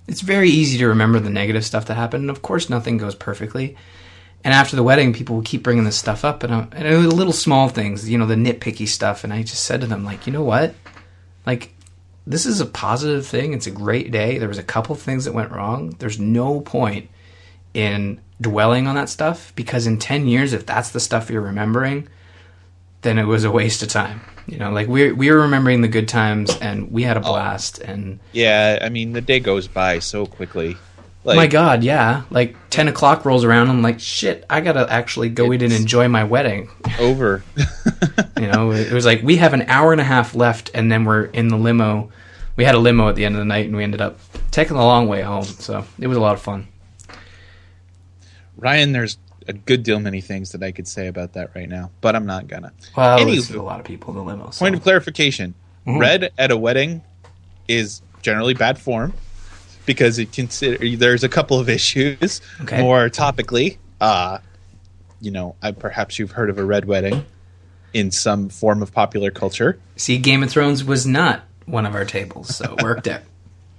It's 0.10 0.22
very 0.22 0.50
easy 0.50 0.78
to 0.80 0.88
remember 0.88 1.20
the 1.20 1.30
negative 1.30 1.66
stuff 1.66 1.86
that 1.86 1.96
happened, 1.96 2.24
and 2.24 2.30
of 2.30 2.42
course, 2.42 2.70
nothing 2.70 2.98
goes 2.98 3.16
perfectly. 3.16 3.78
And 4.44 4.54
after 4.54 4.76
the 4.76 4.84
wedding, 4.84 5.14
people 5.14 5.36
will 5.36 5.44
keep 5.44 5.64
bringing 5.64 5.84
this 5.84 5.98
stuff 5.98 6.26
up, 6.26 6.44
and, 6.44 6.54
I, 6.54 6.68
and 6.72 6.88
it 6.88 6.98
was 6.98 7.14
little 7.14 7.34
small 7.34 7.70
things, 7.70 8.10
you 8.10 8.18
know, 8.18 8.26
the 8.26 8.36
nitpicky 8.36 8.88
stuff. 8.88 9.24
And 9.24 9.32
I 9.32 9.44
just 9.44 9.64
said 9.64 9.82
to 9.82 9.88
them, 9.88 10.04
like, 10.04 10.28
you 10.28 10.34
know 10.34 10.44
what, 10.44 10.76
like. 11.46 11.74
This 12.28 12.46
is 12.46 12.62
a 12.62 12.68
positive 12.68 13.26
thing. 13.26 13.54
It's 13.54 13.66
a 13.66 13.72
great 13.72 14.12
day. 14.12 14.38
There 14.38 14.48
was 14.48 14.60
a 14.60 14.64
couple 14.64 14.94
things 14.94 15.26
that 15.26 15.34
went 15.34 15.52
wrong. 15.52 15.96
There's 15.98 16.20
no 16.20 16.62
point 16.62 17.10
in 17.74 18.22
dwelling 18.42 18.88
on 18.88 18.96
that 18.96 19.10
stuff 19.10 19.54
because 19.56 19.86
in 19.86 19.98
10 19.98 20.28
years 20.28 20.54
if 20.54 20.66
that's 20.66 20.92
the 20.92 21.00
stuff 21.00 21.30
you're 21.30 21.42
remembering 21.42 22.08
then 23.02 23.18
it 23.18 23.26
was 23.26 23.44
a 23.44 23.52
waste 23.52 23.84
of 23.84 23.90
time 23.90 24.22
you 24.52 24.58
know 24.58 24.72
like 24.72 24.88
we 24.88 25.12
we 25.12 25.32
were 25.32 25.42
remembering 25.42 25.82
the 25.82 25.88
good 25.88 26.08
times 26.08 26.56
and 26.58 26.92
we 26.92 27.04
had 27.04 27.18
a 27.18 27.20
oh. 27.22 27.24
blast 27.24 27.80
and 27.80 28.20
Yeah, 28.32 28.80
I 28.82 28.90
mean, 28.90 29.14
the 29.14 29.22
day 29.22 29.40
goes 29.40 29.68
by 29.68 30.00
so 30.00 30.26
quickly. 30.26 30.78
Like, 31.24 31.36
my 31.36 31.48
god 31.48 31.84
yeah. 31.84 32.24
Like 32.30 32.56
10 32.70 32.88
o'clock 32.88 33.26
rolls 33.26 33.44
around 33.44 33.70
i'm 33.70 33.82
like 33.82 34.00
shit 34.00 34.46
i 34.50 34.62
gotta 34.62 34.92
actually 34.92 35.30
go 35.30 35.52
in 35.52 35.62
and 35.62 35.74
enjoy 35.74 36.08
my 36.08 36.24
wedding. 36.24 36.70
over. 37.00 37.44
you 38.40 38.48
know 38.48 38.72
it 38.72 38.92
was 38.92 39.06
like 39.06 39.22
we 39.22 39.38
have 39.38 39.54
an 39.54 39.64
hour 39.64 39.92
and 39.92 40.02
a 40.02 40.06
half 40.06 40.34
left 40.36 40.72
and 40.74 40.92
then 40.92 41.06
we're 41.06 41.26
in 41.26 41.50
the 41.50 41.58
limo. 41.58 42.12
We 42.56 42.66
had 42.66 42.76
a 42.76 42.80
limo 42.80 43.08
at 43.10 43.16
the 43.16 43.26
end 43.26 43.36
of 43.36 43.40
the 43.40 43.46
night 43.46 43.68
and 43.68 43.76
we 43.76 43.84
ended 43.84 44.02
up 44.02 44.20
taking 44.52 44.76
the 44.76 44.84
long 44.84 45.08
way 45.08 45.22
home 45.22 45.44
so 45.44 45.86
it 46.00 46.08
was 46.08 46.18
a 46.18 46.22
lot 46.22 46.34
of 46.34 46.42
fun. 46.42 46.68
Ryan, 48.58 48.92
there's 48.92 49.18
a 49.50 49.54
good 49.54 49.84
deal 49.84 50.00
many 50.00 50.22
things 50.22 50.52
that 50.54 50.64
I 50.64 50.72
could 50.72 50.88
say 50.88 51.08
about 51.08 51.34
that 51.34 51.56
right 51.56 51.68
now, 51.68 51.92
but 52.00 52.16
I'm 52.16 52.26
not 52.26 52.48
gonna. 52.48 52.72
well 52.96 53.26
there's 53.26 53.50
a 53.50 53.62
lot 53.62 53.80
of 53.80 53.86
people 53.86 54.12
in 54.12 54.18
the 54.18 54.24
limo 54.24 54.52
so. 54.52 54.60
Point 54.64 54.76
of 54.76 54.84
clarification: 54.84 55.56
Mm-hmm. 55.88 55.98
red 55.98 56.32
at 56.38 56.52
a 56.52 56.58
wedding 56.58 57.02
is 57.68 58.02
generally 58.22 58.54
bad 58.54 58.78
form 58.78 59.14
because 59.86 60.20
it 60.20 60.32
consider 60.32 60.96
there's 60.98 61.24
a 61.24 61.30
couple 61.30 61.60
of 61.60 61.68
issues. 61.70 62.42
Okay. 62.62 62.80
More 62.82 63.10
topically, 63.10 63.78
uh, 64.00 64.38
you 65.20 65.32
know, 65.32 65.56
I, 65.62 65.72
perhaps 65.72 66.20
you've 66.20 66.32
heard 66.32 66.50
of 66.50 66.58
a 66.58 66.64
red 66.64 66.86
wedding 66.86 67.26
in 67.94 68.12
some 68.12 68.50
form 68.50 68.84
of 68.84 68.94
popular 68.94 69.32
culture, 69.32 69.80
See, 69.96 70.18
Game 70.20 70.44
of 70.44 70.52
Thrones 70.52 70.84
was 70.84 71.08
not 71.08 71.44
one 71.66 71.86
of 71.88 71.96
our 71.96 72.06
tables, 72.06 72.56
so 72.56 72.76
it 72.78 72.84
worked 72.84 73.08
out. 73.08 73.22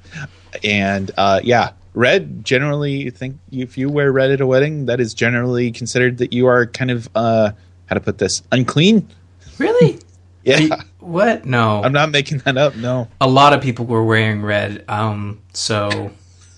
and 0.64 1.10
uh, 1.16 1.40
yeah, 1.44 1.72
red 1.94 2.44
generally. 2.44 3.02
You 3.02 3.10
think 3.10 3.38
if 3.50 3.76
you 3.78 3.88
wear 3.88 4.12
red 4.12 4.30
at 4.30 4.40
a 4.40 4.46
wedding, 4.46 4.86
that 4.86 5.00
is 5.00 5.14
generally 5.14 5.70
considered 5.72 6.18
that 6.18 6.32
you 6.32 6.46
are 6.46 6.66
kind 6.66 6.90
of 6.90 7.08
uh, 7.14 7.52
how 7.86 7.94
to 7.94 8.00
put 8.00 8.18
this 8.18 8.42
unclean. 8.52 9.08
Really? 9.58 9.98
Yeah, 10.42 10.80
What? 11.00 11.44
No. 11.44 11.82
I'm 11.82 11.92
not 11.92 12.10
making 12.10 12.38
that 12.38 12.56
up. 12.56 12.74
No. 12.74 13.08
a 13.20 13.28
lot 13.28 13.52
of 13.52 13.60
people 13.60 13.84
were 13.84 14.02
wearing 14.02 14.40
red, 14.40 14.86
um, 14.88 15.42
so 15.52 16.12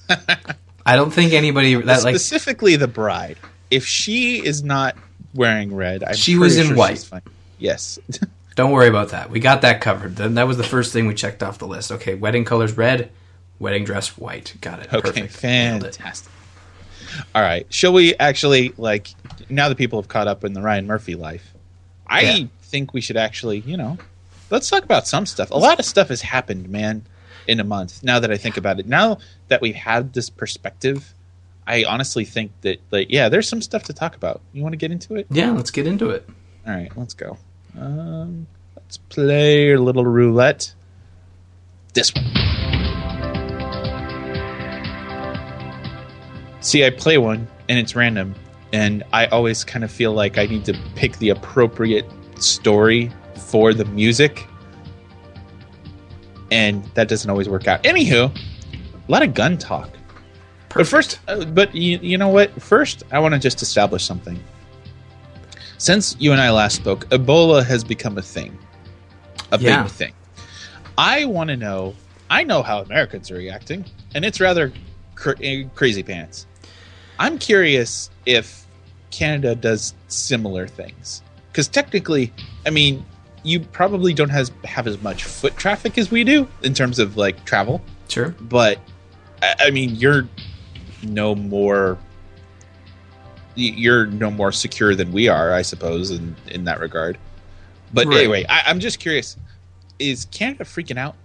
I 0.87 0.95
don't 0.95 1.11
think 1.11 1.33
anybody 1.33 1.75
that 1.75 2.05
like 2.05 2.15
specifically 2.15 2.77
the 2.77 2.87
bride. 2.87 3.39
If 3.73 3.85
she 3.85 4.37
is 4.37 4.63
not 4.63 4.97
wearing 5.35 5.75
red, 5.75 6.05
I'm 6.05 6.15
She 6.15 6.39
was 6.39 6.57
in 6.59 6.69
sure 6.69 6.77
white. 6.77 7.11
Yes. 7.59 7.99
don't 8.55 8.71
worry 8.71 8.89
about 8.89 9.09
that. 9.09 9.31
We 9.31 9.41
got 9.41 9.63
that 9.63 9.81
covered. 9.81 10.15
Then 10.15 10.35
that 10.35 10.47
was 10.47 10.59
the 10.59 10.65
first 10.65 10.93
thing 10.93 11.09
we 11.09 11.15
checked 11.15 11.43
off 11.43 11.59
the 11.59 11.67
list. 11.67 11.91
Okay, 11.91 12.15
wedding 12.15 12.45
colors 12.45 12.77
red, 12.77 13.11
wedding 13.63 13.85
dress 13.85 14.19
white. 14.19 14.55
Got 14.61 14.81
it. 14.81 14.93
okay. 14.93 15.01
Perfect. 15.23 15.43
Nailed 15.43 15.85
it. 15.85 15.97
Fantastic. 15.97 16.31
All 17.35 17.43
right. 17.43 17.67
Shall 17.73 17.93
we 17.93 18.15
actually 18.17 18.73
like 18.77 19.09
now 19.49 19.69
that 19.69 19.79
people 19.79 20.01
have 20.01 20.09
caught 20.09 20.29
up 20.29 20.45
in 20.45 20.53
the 20.53 20.61
Ryan 20.63 20.87
Murphy 20.87 21.15
life? 21.15 21.55
I 22.07 22.21
Yeah. 22.23 22.45
think 22.63 22.93
we 22.93 23.01
should 23.01 23.17
actually, 23.17 23.61
you 23.61 23.77
know, 23.77 23.97
let's 24.51 24.69
talk 24.69 24.83
about 24.85 25.07
some 25.07 25.25
stuff. 25.27 25.51
A 25.51 25.57
lot 25.59 25.79
of 25.79 25.85
stuff 25.85 26.09
has 26.09 26.21
happened, 26.23 26.69
man, 26.69 27.05
in 27.47 27.61
a 27.61 27.65
month. 27.65 28.03
Now 28.03 28.19
that 28.19 28.31
I 28.31 28.37
think 28.37 28.57
about 28.57 28.81
it, 28.81 28.87
now 28.87 29.19
that 29.49 29.61
we've 29.61 29.75
had 29.75 30.13
this 30.13 30.29
perspective, 30.31 31.15
I 31.67 31.85
honestly 31.85 32.25
think 32.25 32.51
that, 32.63 32.81
like, 32.91 33.07
yeah, 33.11 33.29
there's 33.29 33.49
some 33.49 33.63
stuff 33.63 33.85
to 33.85 33.93
talk 33.93 34.17
about. 34.17 34.41
You 34.53 34.63
want 34.63 34.73
to 34.73 34.77
get 34.79 34.91
into 34.91 35.15
it? 35.17 35.27
Yeah, 35.31 35.51
let's 35.53 35.71
get 35.71 35.87
into 35.87 36.11
it. 36.11 36.29
All 36.67 36.75
right, 36.75 36.91
let's 36.97 37.15
go. 37.15 37.37
Um, 37.79 38.47
let's 38.77 38.97
play 38.97 39.73
a 39.73 39.81
little 39.81 40.05
roulette. 40.05 40.75
This 41.95 42.13
one. 42.15 42.25
See, 46.63 46.85
I 46.85 46.91
play 46.91 47.19
one 47.19 47.47
and 47.69 47.79
it's 47.79 47.95
random, 47.97 48.35
and 48.73 49.03
I 49.13 49.27
always 49.27 49.65
kind 49.65 49.85
of 49.85 49.91
feel 49.91 50.13
like 50.13 50.39
I 50.39 50.47
need 50.47 50.65
to 50.67 50.79
pick 50.95 51.19
the 51.19 51.31
appropriate 51.31 52.07
story 52.39 53.11
for 53.37 53.75
the 53.75 53.85
music, 53.87 54.47
and 56.51 56.85
that 56.95 57.09
doesn't 57.09 57.29
always 57.31 57.49
work 57.49 57.67
out. 57.67 57.83
Anywho, 57.83 58.35
a 58.37 59.11
lot 59.11 59.23
of 59.23 59.35
gun 59.35 59.59
talk. 59.59 59.91
But 60.75 60.87
first, 60.87 61.19
uh, 61.29 61.45
but 61.47 61.75
you, 61.75 61.99
you 62.01 62.17
know 62.17 62.29
what? 62.29 62.51
First, 62.63 63.03
I 63.11 63.19
want 63.19 63.35
to 63.35 63.41
just 63.41 63.61
establish 63.61 64.05
something. 64.05 64.43
Since 65.79 66.17
you 66.19 66.33
and 66.33 66.41
I 66.41 66.51
last 66.51 66.77
spoke, 66.77 67.09
Ebola 67.09 67.65
has 67.65 67.83
become 67.85 68.17
a 68.19 68.23
thing, 68.23 68.57
a 69.51 69.59
Yeah. 69.59 69.83
big 69.83 69.91
thing. 69.93 70.13
I 70.97 71.25
want 71.25 71.49
to 71.49 71.57
know. 71.57 71.95
I 72.31 72.45
know 72.45 72.63
how 72.63 72.81
Americans 72.81 73.31
are 73.31 73.35
reacting, 73.37 73.85
and 74.15 74.25
it's 74.25 74.41
rather 74.41 74.73
cr- 75.15 75.33
eh, 75.43 75.65
crazy 75.75 76.03
pants. 76.03 76.47
I'm 77.23 77.39
curious 77.39 78.11
if 78.27 78.67
Canada 79.11 79.55
does 79.55 79.95
similar 80.09 80.67
things, 80.67 81.23
because 81.51 81.69
technically, 81.69 82.33
I 82.67 82.71
mean, 82.71 83.05
you 83.45 83.61
probably 83.61 84.13
don't 84.13 84.29
has, 84.31 84.51
have 84.65 84.87
as 84.87 85.01
much 85.03 85.25
foot 85.25 85.57
traffic 85.57 85.99
as 85.99 86.11
we 86.11 86.25
do 86.25 86.49
in 86.63 86.75
terms 86.75 86.99
of 86.99 87.17
like 87.17 87.45
travel 87.45 87.81
Sure. 88.09 88.35
but 88.41 88.79
I, 89.43 89.55
I 89.67 89.71
mean 89.71 89.95
you're 89.97 90.29
no 91.03 91.35
more 91.35 91.99
you're 93.57 94.07
no 94.07 94.31
more 94.31 94.53
secure 94.53 94.95
than 94.95 95.11
we 95.13 95.27
are 95.29 95.53
i 95.53 95.63
suppose 95.63 96.11
in 96.13 96.37
in 96.49 96.65
that 96.65 96.79
regard 96.81 97.19
but 97.93 98.07
Right. 98.07 98.19
anyway 98.19 98.47
I, 98.49 98.63
i'm 98.67 98.79
just 98.81 98.99
curious 99.01 99.37
is 99.99 100.27
canada 100.27 100.63
freaking 100.65 100.97
out 100.99 101.17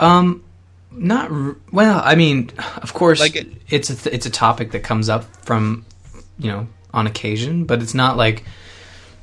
Um, 0.00 0.44
not 0.90 1.30
r- 1.30 1.56
well. 1.72 2.00
I 2.04 2.14
mean, 2.14 2.50
of 2.82 2.94
course, 2.94 3.20
Like 3.20 3.36
it- 3.36 3.52
it's 3.68 3.90
a 3.90 3.96
th- 3.96 4.14
it's 4.14 4.26
a 4.26 4.30
topic 4.30 4.72
that 4.72 4.82
comes 4.82 5.08
up 5.08 5.24
from 5.44 5.84
you 6.38 6.50
know 6.50 6.66
on 6.92 7.06
occasion, 7.06 7.64
but 7.64 7.82
it's 7.82 7.94
not 7.94 8.16
like 8.16 8.44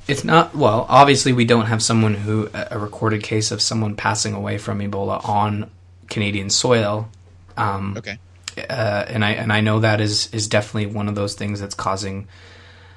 it's 0.07 0.23
not. 0.23 0.55
Well, 0.55 0.85
obviously, 0.89 1.33
we 1.33 1.45
don't 1.45 1.65
have 1.65 1.81
someone 1.81 2.13
who 2.13 2.49
a 2.53 2.77
recorded 2.77 3.23
case 3.23 3.51
of 3.51 3.61
someone 3.61 3.95
passing 3.95 4.33
away 4.33 4.57
from 4.57 4.79
Ebola 4.79 5.27
on 5.27 5.69
Canadian 6.09 6.49
soil. 6.49 7.09
Um, 7.57 7.95
okay 7.97 8.17
uh, 8.57 9.05
and 9.09 9.25
I 9.25 9.31
and 9.31 9.51
I 9.51 9.61
know 9.61 9.79
that 9.79 9.99
is 10.01 10.29
is 10.33 10.47
definitely 10.47 10.85
one 10.87 11.07
of 11.09 11.15
those 11.15 11.33
things 11.35 11.59
that's 11.59 11.75
causing 11.75 12.27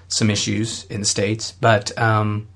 some 0.08 0.30
issues 0.30 0.84
in 0.84 1.00
the 1.00 1.06
states. 1.06 1.52
But 1.52 1.96
um, 1.98 2.48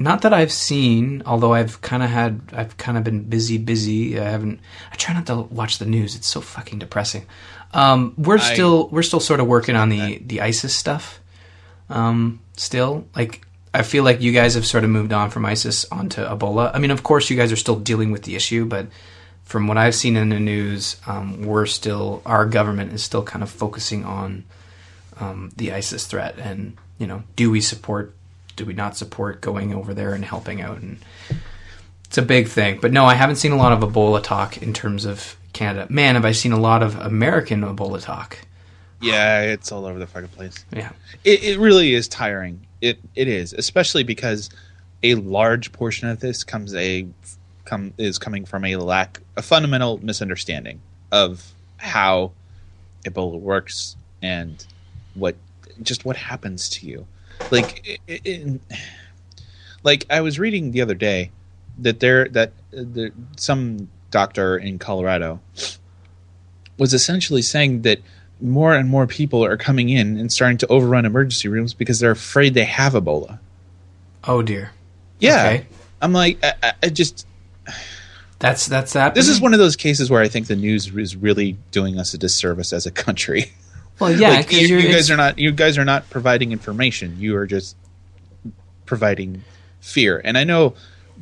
not 0.00 0.22
that 0.22 0.32
I've 0.32 0.50
seen. 0.50 1.22
Although 1.26 1.52
I've 1.54 1.80
kind 1.82 2.02
of 2.02 2.10
had, 2.10 2.40
I've 2.52 2.76
kind 2.76 2.98
of 2.98 3.04
been 3.04 3.22
busy, 3.24 3.58
busy. 3.58 4.18
I 4.18 4.24
haven't. 4.30 4.60
I 4.90 4.96
try 4.96 5.14
not 5.14 5.26
to 5.26 5.42
watch 5.42 5.78
the 5.78 5.86
news. 5.86 6.16
It's 6.16 6.26
so 6.26 6.40
fucking 6.40 6.78
depressing. 6.80 7.26
Um, 7.72 8.14
we're 8.16 8.38
I- 8.38 8.52
still 8.52 8.88
we're 8.88 9.02
still 9.02 9.20
sort 9.20 9.38
of 9.40 9.46
working 9.46 9.76
on 9.76 9.90
the 9.90 10.18
the 10.18 10.40
ISIS 10.40 10.74
stuff. 10.74 11.20
Um, 11.88 12.40
still, 12.56 13.06
like 13.14 13.46
I 13.74 13.82
feel 13.82 14.02
like 14.02 14.20
you 14.20 14.32
guys 14.32 14.54
have 14.54 14.66
sort 14.66 14.82
of 14.84 14.90
moved 14.90 15.12
on 15.12 15.30
from 15.30 15.44
ISIS 15.44 15.84
onto 15.92 16.22
Ebola. 16.22 16.70
I 16.74 16.78
mean, 16.78 16.90
of 16.90 17.02
course, 17.02 17.30
you 17.30 17.36
guys 17.36 17.52
are 17.52 17.56
still 17.56 17.76
dealing 17.76 18.10
with 18.10 18.22
the 18.22 18.34
issue, 18.34 18.64
but 18.64 18.86
from 19.44 19.66
what 19.68 19.76
I've 19.78 19.94
seen 19.94 20.16
in 20.16 20.28
the 20.30 20.40
news, 20.40 20.96
um, 21.06 21.42
we're 21.42 21.66
still 21.66 22.22
our 22.24 22.46
government 22.46 22.92
is 22.92 23.02
still 23.02 23.22
kind 23.22 23.42
of 23.42 23.50
focusing 23.50 24.04
on 24.04 24.44
um, 25.18 25.50
the 25.56 25.72
ISIS 25.72 26.06
threat, 26.06 26.38
and 26.38 26.76
you 26.98 27.06
know, 27.06 27.22
do 27.36 27.50
we 27.50 27.60
support, 27.60 28.14
do 28.60 28.66
we 28.66 28.74
not 28.74 28.94
support 28.94 29.40
going 29.40 29.72
over 29.72 29.94
there 29.94 30.12
and 30.12 30.22
helping 30.22 30.60
out, 30.60 30.82
and 30.82 30.98
it's 32.04 32.18
a 32.18 32.22
big 32.22 32.46
thing. 32.46 32.78
But 32.78 32.92
no, 32.92 33.06
I 33.06 33.14
haven't 33.14 33.36
seen 33.36 33.52
a 33.52 33.56
lot 33.56 33.72
of 33.72 33.80
Ebola 33.80 34.22
talk 34.22 34.60
in 34.60 34.74
terms 34.74 35.06
of 35.06 35.38
Canada. 35.54 35.86
Man, 35.90 36.14
have 36.14 36.26
I 36.26 36.32
seen 36.32 36.52
a 36.52 36.60
lot 36.60 36.82
of 36.82 36.94
American 36.98 37.62
Ebola 37.62 38.02
talk. 38.02 38.38
Yeah, 39.00 39.40
it's 39.40 39.72
all 39.72 39.86
over 39.86 39.98
the 39.98 40.06
fucking 40.06 40.28
place. 40.28 40.62
Yeah. 40.70 40.92
It, 41.24 41.42
it 41.42 41.58
really 41.58 41.94
is 41.94 42.06
tiring. 42.06 42.66
It 42.82 42.98
it 43.14 43.28
is, 43.28 43.54
especially 43.54 44.02
because 44.02 44.50
a 45.02 45.14
large 45.14 45.72
portion 45.72 46.08
of 46.08 46.20
this 46.20 46.44
comes 46.44 46.74
a 46.74 47.06
come 47.64 47.94
is 47.96 48.18
coming 48.18 48.44
from 48.44 48.66
a 48.66 48.76
lack 48.76 49.20
a 49.38 49.42
fundamental 49.42 50.04
misunderstanding 50.04 50.82
of 51.10 51.54
how 51.78 52.32
Ebola 53.06 53.40
works 53.40 53.96
and 54.20 54.62
what 55.14 55.36
just 55.82 56.04
what 56.04 56.16
happens 56.16 56.68
to 56.68 56.86
you. 56.86 57.06
Like 57.50 58.00
it, 58.06 58.20
it, 58.24 58.60
like 59.82 60.06
I 60.10 60.20
was 60.20 60.38
reading 60.38 60.70
the 60.72 60.80
other 60.82 60.94
day 60.94 61.30
that 61.78 62.00
there 62.00 62.28
that 62.28 62.48
uh, 62.76 62.82
the, 62.92 63.12
some 63.36 63.88
doctor 64.10 64.56
in 64.56 64.78
Colorado 64.78 65.40
was 66.78 66.94
essentially 66.94 67.42
saying 67.42 67.82
that 67.82 68.00
more 68.40 68.74
and 68.74 68.88
more 68.88 69.06
people 69.06 69.44
are 69.44 69.56
coming 69.56 69.88
in 69.90 70.16
and 70.16 70.32
starting 70.32 70.58
to 70.58 70.66
overrun 70.68 71.04
emergency 71.04 71.48
rooms 71.48 71.74
because 71.74 72.00
they're 72.00 72.10
afraid 72.12 72.54
they 72.54 72.64
have 72.64 72.94
Ebola. 72.94 73.38
Oh 74.24 74.42
dear. 74.42 74.70
Yeah, 75.18 75.44
Okay. 75.46 75.66
I'm 76.00 76.12
like, 76.12 76.38
I, 76.42 76.54
I- 76.62 76.72
I 76.84 76.88
just 76.88 77.26
That's 78.38 78.66
that's 78.66 78.94
that. 78.94 79.14
this 79.14 79.28
is 79.28 79.40
one 79.40 79.52
of 79.52 79.58
those 79.58 79.76
cases 79.76 80.10
where 80.10 80.22
I 80.22 80.28
think 80.28 80.46
the 80.46 80.56
news 80.56 80.86
is 80.94 81.14
really 81.16 81.56
doing 81.72 81.98
us 81.98 82.14
a 82.14 82.18
disservice 82.18 82.72
as 82.72 82.86
a 82.86 82.90
country. 82.90 83.52
Well, 84.00 84.12
yeah, 84.18 84.30
like, 84.30 84.50
you, 84.52 84.60
you're 84.60 84.78
you 84.78 84.88
it's- 84.88 84.94
guys 84.94 85.10
are 85.10 85.16
not 85.16 85.38
you 85.38 85.52
guys 85.52 85.76
are 85.78 85.84
not 85.84 86.08
providing 86.10 86.52
information. 86.52 87.16
You 87.18 87.36
are 87.36 87.46
just 87.46 87.76
providing 88.86 89.44
fear, 89.80 90.20
and 90.24 90.38
I 90.38 90.44
know 90.44 90.74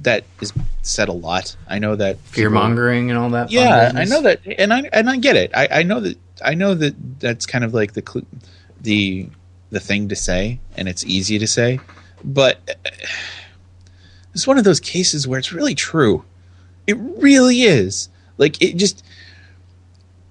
that 0.02 0.24
is 0.40 0.52
said 0.82 1.08
a 1.08 1.12
lot. 1.12 1.56
I 1.66 1.80
know 1.80 1.96
that 1.96 2.18
fear 2.20 2.50
mongering 2.50 3.10
and 3.10 3.18
all 3.18 3.30
that. 3.30 3.50
Yeah, 3.50 3.92
I 3.94 4.04
know 4.04 4.22
that, 4.22 4.40
and 4.46 4.72
I 4.72 4.88
and 4.92 5.10
I 5.10 5.16
get 5.16 5.36
it. 5.36 5.50
I, 5.54 5.68
I 5.70 5.82
know 5.82 6.00
that 6.00 6.18
I 6.44 6.54
know 6.54 6.74
that 6.74 6.94
that's 7.20 7.46
kind 7.46 7.64
of 7.64 7.74
like 7.74 7.94
the 7.94 8.02
cl- 8.06 8.26
the 8.80 9.28
the 9.70 9.80
thing 9.80 10.08
to 10.08 10.16
say, 10.16 10.60
and 10.76 10.88
it's 10.88 11.04
easy 11.04 11.38
to 11.38 11.46
say, 11.46 11.80
but 12.24 12.58
uh, 12.68 12.90
it's 14.34 14.46
one 14.46 14.56
of 14.56 14.64
those 14.64 14.80
cases 14.80 15.26
where 15.26 15.38
it's 15.38 15.52
really 15.52 15.74
true. 15.74 16.24
It 16.86 16.96
really 16.96 17.62
is. 17.62 18.08
Like 18.38 18.62
it 18.62 18.76
just. 18.76 19.04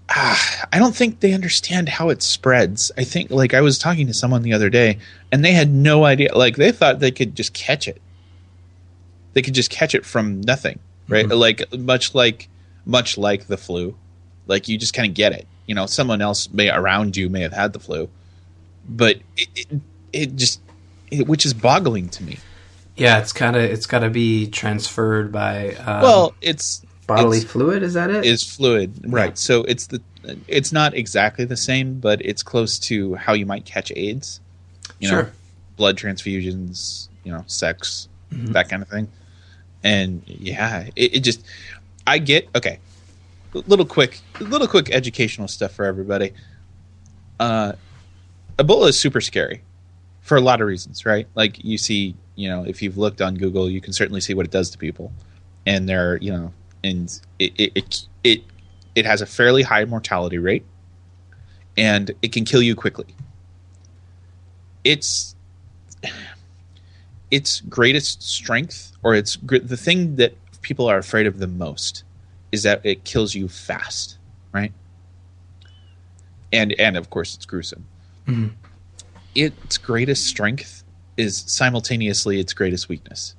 Ah, 0.10 0.67
I 0.72 0.80
don't 0.80 0.96
think 0.96 1.20
they 1.20 1.34
understand 1.34 1.89
how 1.89 2.10
it 2.10 2.24
spreads. 2.24 2.91
I 2.98 3.04
think, 3.04 3.30
like, 3.30 3.54
I 3.54 3.62
was 3.62 3.78
talking 3.78 4.08
to 4.08 4.13
someone 4.13 4.41
the 4.41 4.54
other 4.54 4.70
day, 4.70 5.00
and 5.32 5.43
they 5.43 5.52
had 5.52 5.70
no 5.70 6.06
idea. 6.06 6.36
Like, 6.36 6.56
they 6.56 6.72
thought 6.72 7.00
they 7.00 7.12
could 7.12 7.36
just 7.36 7.54
catch 7.54 7.88
it. 7.88 8.02
They 9.34 9.41
could 9.41 9.54
just 9.54 9.70
catch 9.70 9.93
it 9.93 10.06
from 10.06 10.41
nothing, 10.41 10.80
right? 11.10 11.28
Like, 11.28 11.72
much 11.78 12.15
like, 12.15 12.48
much 12.86 13.17
like 13.17 13.48
the 13.48 13.58
flu, 13.58 13.96
like 14.48 14.67
you 14.67 14.78
just 14.78 14.93
kind 14.93 15.10
of 15.10 15.13
get 15.13 15.34
it. 15.34 15.46
You 15.65 15.76
know, 15.76 15.86
someone 15.86 16.22
else 16.22 16.50
may 16.52 16.70
around 16.70 17.17
you 17.17 17.30
may 17.30 17.41
have 17.41 17.54
had 17.54 17.74
the 17.74 17.80
flu, 17.80 18.10
but 18.88 19.17
it, 19.36 19.50
it, 19.56 19.82
it 20.13 20.36
just, 20.36 20.62
it, 21.12 21.28
which 21.28 21.46
is 21.46 21.54
boggling 21.54 22.10
to 22.10 22.24
me. 22.24 22.38
Yeah, 22.96 23.20
it's 23.20 23.34
kind 23.34 23.54
gotta 23.54 23.72
it's 23.72 23.86
gotta 23.86 24.10
be 24.10 24.48
transferred 24.48 25.32
by 25.32 25.76
um, 25.76 26.02
well, 26.02 26.36
it's 26.41 26.84
bodily 27.08 27.39
fluid. 27.41 27.84
Is 27.84 27.93
that 27.96 28.10
it? 28.10 28.26
is 28.26 28.43
fluid, 28.43 28.93
right? 29.08 29.30
Yeah. 29.30 29.36
So 29.36 29.63
it's 29.63 29.88
the 29.88 30.02
it's 30.48 30.72
not 30.72 30.93
exactly 30.93 31.46
the 31.46 31.58
same, 31.58 32.00
but 32.00 32.22
it's 32.26 32.43
close 32.43 32.78
to 32.80 33.15
how 33.15 33.34
you 33.34 33.46
might 33.46 33.65
catch 33.65 33.91
AIDS. 33.96 34.39
You 35.00 35.10
know, 35.10 35.22
Sure. 35.22 35.32
blood 35.78 35.98
transfusions, 35.98 37.08
you 37.24 37.32
know, 37.32 37.43
sex, 37.48 38.08
Mm-hmm. 38.34 38.52
that 38.52 38.67
kind 38.67 38.82
of 38.84 38.89
thing. 38.89 39.08
And 39.86 40.22
yeah, 40.28 40.89
it, 40.98 41.15
it 41.15 41.20
just 41.22 41.41
I 42.06 42.17
get 42.17 42.50
okay. 42.56 42.80
Little 43.54 43.86
quick, 43.86 44.20
little 44.41 44.67
quick 44.67 44.91
educational 44.91 45.48
stuff 45.48 45.72
for 45.72 45.86
everybody. 45.86 46.34
Uh, 47.39 47.72
Ebola 48.60 48.89
is 48.89 49.00
super 49.00 49.22
scary 49.22 49.62
for 50.22 50.36
a 50.36 50.41
lot 50.41 50.60
of 50.62 50.67
reasons, 50.67 51.06
right? 51.06 51.28
Like 51.36 51.63
you 51.63 51.78
see, 51.78 52.15
you 52.36 52.50
know, 52.50 52.65
if 52.65 52.82
you've 52.82 52.98
looked 52.98 53.22
on 53.22 53.36
Google, 53.36 53.70
you 53.70 53.80
can 53.80 53.93
certainly 53.93 54.20
see 54.22 54.34
what 54.34 54.46
it 54.46 54.52
does 54.52 54.70
to 54.72 54.78
people, 54.78 55.13
and 55.65 55.88
they're, 55.88 56.17
you 56.17 56.32
know, 56.32 56.54
and 56.88 57.19
it 57.39 57.54
it 57.58 57.71
it 57.76 58.08
it, 58.23 58.43
it 58.95 59.06
has 59.06 59.21
a 59.21 59.26
fairly 59.26 59.63
high 59.63 59.86
mortality 59.86 60.38
rate, 60.38 60.65
and 61.78 62.12
it 62.21 62.32
can 62.32 62.45
kill 62.45 62.62
you 62.62 62.76
quickly. 62.76 63.08
Its 64.84 65.36
its 67.32 67.62
greatest 67.62 68.23
strength, 68.23 68.93
or 69.04 69.15
its 69.15 69.38
the 69.41 69.78
thing 69.78 70.15
that 70.15 70.34
people 70.62 70.88
are 70.88 70.97
afraid 70.97 71.28
of 71.28 71.39
the 71.39 71.47
most, 71.47 72.04
is 72.52 72.63
that 72.63 72.86
it 72.86 73.04
kills 73.04 73.36
you 73.36 73.47
fast, 73.47 74.17
right? 74.54 74.71
And 76.52 76.73
and 76.80 76.97
of 76.97 77.10
course 77.10 77.36
it's 77.36 77.45
gruesome 77.45 77.86
mm-hmm. 78.28 78.47
its 79.36 79.78
greatest 79.78 80.26
strength 80.26 80.84
is 81.15 81.43
simultaneously 81.47 82.39
its 82.39 82.54
greatest 82.54 82.89
weakness. 82.89 83.36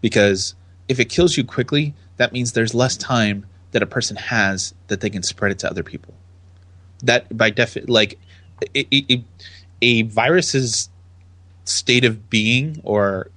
Because 0.00 0.54
if 0.88 1.00
it 1.00 1.06
kills 1.06 1.36
you 1.36 1.44
quickly, 1.44 1.94
that 2.16 2.32
means 2.32 2.52
there's 2.52 2.74
less 2.74 2.96
time 2.96 3.46
that 3.72 3.82
a 3.82 3.86
person 3.86 4.16
has 4.16 4.74
that 4.88 5.00
they 5.00 5.10
can 5.10 5.22
spread 5.22 5.52
it 5.52 5.58
to 5.60 5.70
other 5.70 5.82
people. 5.82 6.14
That 7.02 7.36
by 7.36 7.50
defi- 7.50 7.82
like 7.82 8.18
it, 8.74 8.86
it, 8.90 9.04
it- 9.08 9.24
a 9.84 10.02
virus's 10.04 10.88
state 11.64 12.04
of 12.04 12.30
being 12.30 12.80
or 12.84 13.30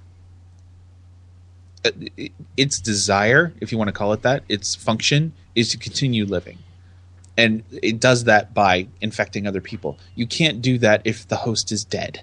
uh, 1.84 1.90
its 2.56 2.78
desire, 2.78 3.52
if 3.60 3.72
you 3.72 3.78
want 3.78 3.88
to 3.88 3.92
call 3.92 4.12
it 4.12 4.22
that, 4.22 4.44
its 4.48 4.76
function 4.76 5.32
is 5.56 5.70
to 5.70 5.76
continue 5.78 6.24
living 6.24 6.58
and 7.36 7.62
it 7.82 8.00
does 8.00 8.24
that 8.24 8.54
by 8.54 8.86
infecting 9.00 9.46
other 9.46 9.60
people. 9.60 9.98
You 10.14 10.26
can't 10.26 10.62
do 10.62 10.78
that 10.78 11.02
if 11.04 11.26
the 11.28 11.36
host 11.36 11.70
is 11.70 11.84
dead. 11.84 12.22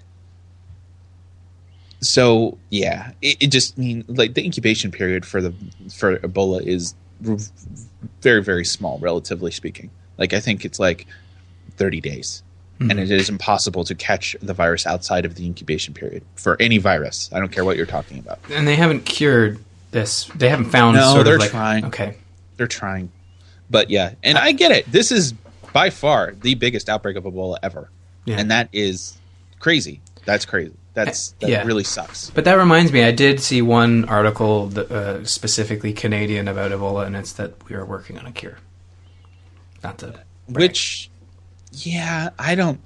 So 2.00 2.58
yeah, 2.70 3.12
it, 3.22 3.36
it 3.40 3.46
just 3.48 3.78
mean 3.78 4.04
like 4.08 4.34
the 4.34 4.44
incubation 4.44 4.90
period 4.90 5.24
for 5.24 5.40
the 5.40 5.54
for 5.92 6.18
Ebola 6.18 6.64
is 6.66 6.94
very 8.20 8.42
very 8.42 8.64
small, 8.64 8.98
relatively 8.98 9.50
speaking. 9.50 9.90
Like 10.18 10.32
I 10.32 10.40
think 10.40 10.64
it's 10.64 10.78
like 10.78 11.06
thirty 11.76 12.00
days, 12.00 12.42
and 12.80 12.92
hmm. 12.92 12.98
it 12.98 13.10
is 13.10 13.28
impossible 13.28 13.84
to 13.84 13.94
catch 13.94 14.36
the 14.42 14.54
virus 14.54 14.86
outside 14.86 15.24
of 15.24 15.34
the 15.36 15.46
incubation 15.46 15.94
period 15.94 16.22
for 16.36 16.60
any 16.60 16.78
virus. 16.78 17.30
I 17.32 17.38
don't 17.38 17.50
care 17.50 17.64
what 17.64 17.76
you're 17.76 17.86
talking 17.86 18.18
about. 18.18 18.38
and 18.50 18.66
they 18.66 18.76
haven't 18.76 19.06
cured 19.06 19.58
this. 19.90 20.24
They 20.34 20.48
haven't 20.48 20.70
found. 20.70 20.96
No, 20.96 21.12
sort 21.12 21.24
they're 21.24 21.34
of 21.34 21.40
like, 21.40 21.50
trying. 21.50 21.84
Okay, 21.86 22.16
They're 22.56 22.66
trying, 22.66 23.10
but 23.70 23.90
yeah, 23.90 24.14
and 24.22 24.36
I 24.36 24.52
get 24.52 24.72
it. 24.72 24.90
This 24.90 25.10
is 25.10 25.32
by 25.72 25.90
far 25.90 26.34
the 26.34 26.54
biggest 26.54 26.88
outbreak 26.88 27.16
of 27.16 27.24
Ebola 27.24 27.58
ever, 27.62 27.90
Yeah. 28.24 28.38
and 28.38 28.50
that 28.50 28.68
is 28.72 29.18
crazy. 29.58 30.00
That's 30.24 30.44
crazy. 30.44 30.72
That's 30.94 31.34
that 31.40 31.50
Yeah. 31.50 31.64
really 31.64 31.82
sucks. 31.84 32.30
but 32.30 32.44
that 32.44 32.54
reminds 32.54 32.92
me. 32.92 33.02
I 33.02 33.10
did 33.10 33.40
see 33.40 33.60
one 33.62 34.04
article 34.04 34.68
that, 34.68 34.90
uh, 34.90 35.24
specifically 35.24 35.92
Canadian 35.92 36.46
about 36.48 36.70
Ebola, 36.70 37.04
and 37.06 37.16
it's 37.16 37.32
that 37.32 37.54
we 37.68 37.74
are 37.74 37.84
working 37.84 38.16
on 38.18 38.26
a 38.26 38.32
cure. 38.32 38.58
Not 39.82 39.98
to 39.98 40.14
Which, 40.48 41.10
yeah, 41.72 42.30
I 42.38 42.54
don't. 42.54 42.78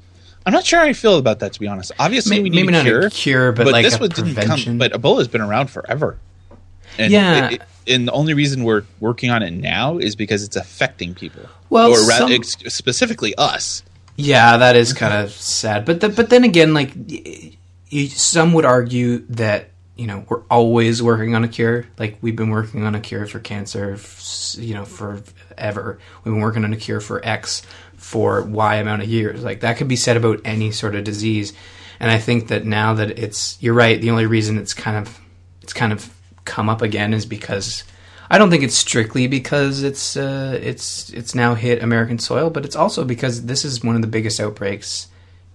I'm 0.46 0.52
not 0.54 0.64
sure 0.64 0.78
how 0.78 0.86
I 0.86 0.94
feel 0.94 1.18
about 1.18 1.40
that. 1.40 1.52
To 1.52 1.60
be 1.60 1.68
honest, 1.68 1.92
obviously 1.98 2.38
May- 2.38 2.42
we 2.44 2.50
need 2.50 2.56
maybe 2.62 2.68
a 2.68 2.72
not 2.78 2.84
cure, 2.84 3.00
a 3.06 3.10
cure, 3.10 3.52
but, 3.52 3.66
like 3.66 3.84
this 3.84 4.00
one 4.00 4.08
didn't 4.08 4.34
come. 4.36 4.78
But 4.78 4.92
Ebola's 4.92 5.28
been 5.28 5.42
around 5.42 5.68
forever. 5.68 6.16
And 6.96 7.12
Yeah. 7.12 7.48
it- 7.48 7.52
it- 7.54 7.62
and 7.94 8.08
the 8.08 8.12
only 8.12 8.32
reason 8.34 8.64
we're 8.64 8.84
working 9.00 9.30
on 9.30 9.42
it 9.42 9.50
now 9.50 9.98
is 9.98 10.16
because 10.16 10.42
it's 10.42 10.56
affecting 10.56 11.14
people. 11.14 11.42
Well, 11.68 11.90
or 11.90 12.06
ra- 12.08 12.16
some- 12.18 12.32
ex- 12.32 12.56
specifically 12.68 13.34
us. 13.36 13.82
Yeah, 14.16 14.56
that 14.56 14.74
is 14.76 14.92
kind 14.94 15.12
of 15.14 15.30
sad. 15.32 15.84
But 15.84 16.00
the, 16.00 16.08
but 16.08 16.30
then 16.30 16.42
again, 16.44 16.72
like 16.74 16.92
y- 17.92 17.98
y- 18.02 18.06
some 18.08 18.52
would 18.54 18.64
argue 18.64 19.18
that 19.28 19.70
you 19.96 20.06
know 20.06 20.24
we're 20.28 20.42
always 20.50 21.02
working 21.02 21.34
on 21.34 21.44
a 21.44 21.48
cure. 21.48 21.86
Like 21.98 22.18
we've 22.20 22.36
been 22.36 22.50
working 22.50 22.84
on 22.84 22.94
a 22.94 23.00
cure 23.00 23.26
for 23.26 23.40
cancer, 23.40 23.98
you 24.56 24.74
know, 24.74 24.84
forever. 24.84 25.98
We've 26.24 26.34
been 26.34 26.40
working 26.42 26.64
on 26.64 26.72
a 26.72 26.76
cure 26.76 27.00
for 27.00 27.24
X 27.24 27.62
for 27.96 28.42
Y 28.42 28.76
amount 28.76 29.02
of 29.02 29.08
years. 29.08 29.42
Like 29.42 29.60
that 29.60 29.76
could 29.76 29.88
be 29.88 29.96
said 29.96 30.16
about 30.16 30.40
any 30.44 30.70
sort 30.70 30.94
of 30.94 31.04
disease. 31.04 31.52
And 32.00 32.10
I 32.10 32.18
think 32.18 32.48
that 32.48 32.64
now 32.64 32.94
that 32.94 33.18
it's 33.18 33.60
you're 33.60 33.74
right. 33.74 34.00
The 34.00 34.10
only 34.10 34.26
reason 34.26 34.56
it's 34.56 34.74
kind 34.74 34.96
of 34.96 35.20
it's 35.62 35.72
kind 35.72 35.92
of 35.92 36.08
come 36.44 36.68
up 36.68 36.80
again 36.80 37.12
is 37.12 37.26
because 37.26 37.84
I 38.30 38.38
don't 38.38 38.50
think 38.50 38.62
it's 38.62 38.76
strictly 38.76 39.26
because 39.26 39.82
it's 39.82 40.16
uh, 40.16 40.58
it's 40.62 41.10
it's 41.10 41.34
now 41.34 41.54
hit 41.54 41.82
American 41.82 42.18
soil, 42.18 42.50
but 42.50 42.64
it's 42.64 42.76
also 42.76 43.04
because 43.04 43.46
this 43.46 43.64
is 43.64 43.82
one 43.82 43.96
of 43.96 44.02
the 44.02 44.08
biggest 44.08 44.38
outbreaks 44.38 45.08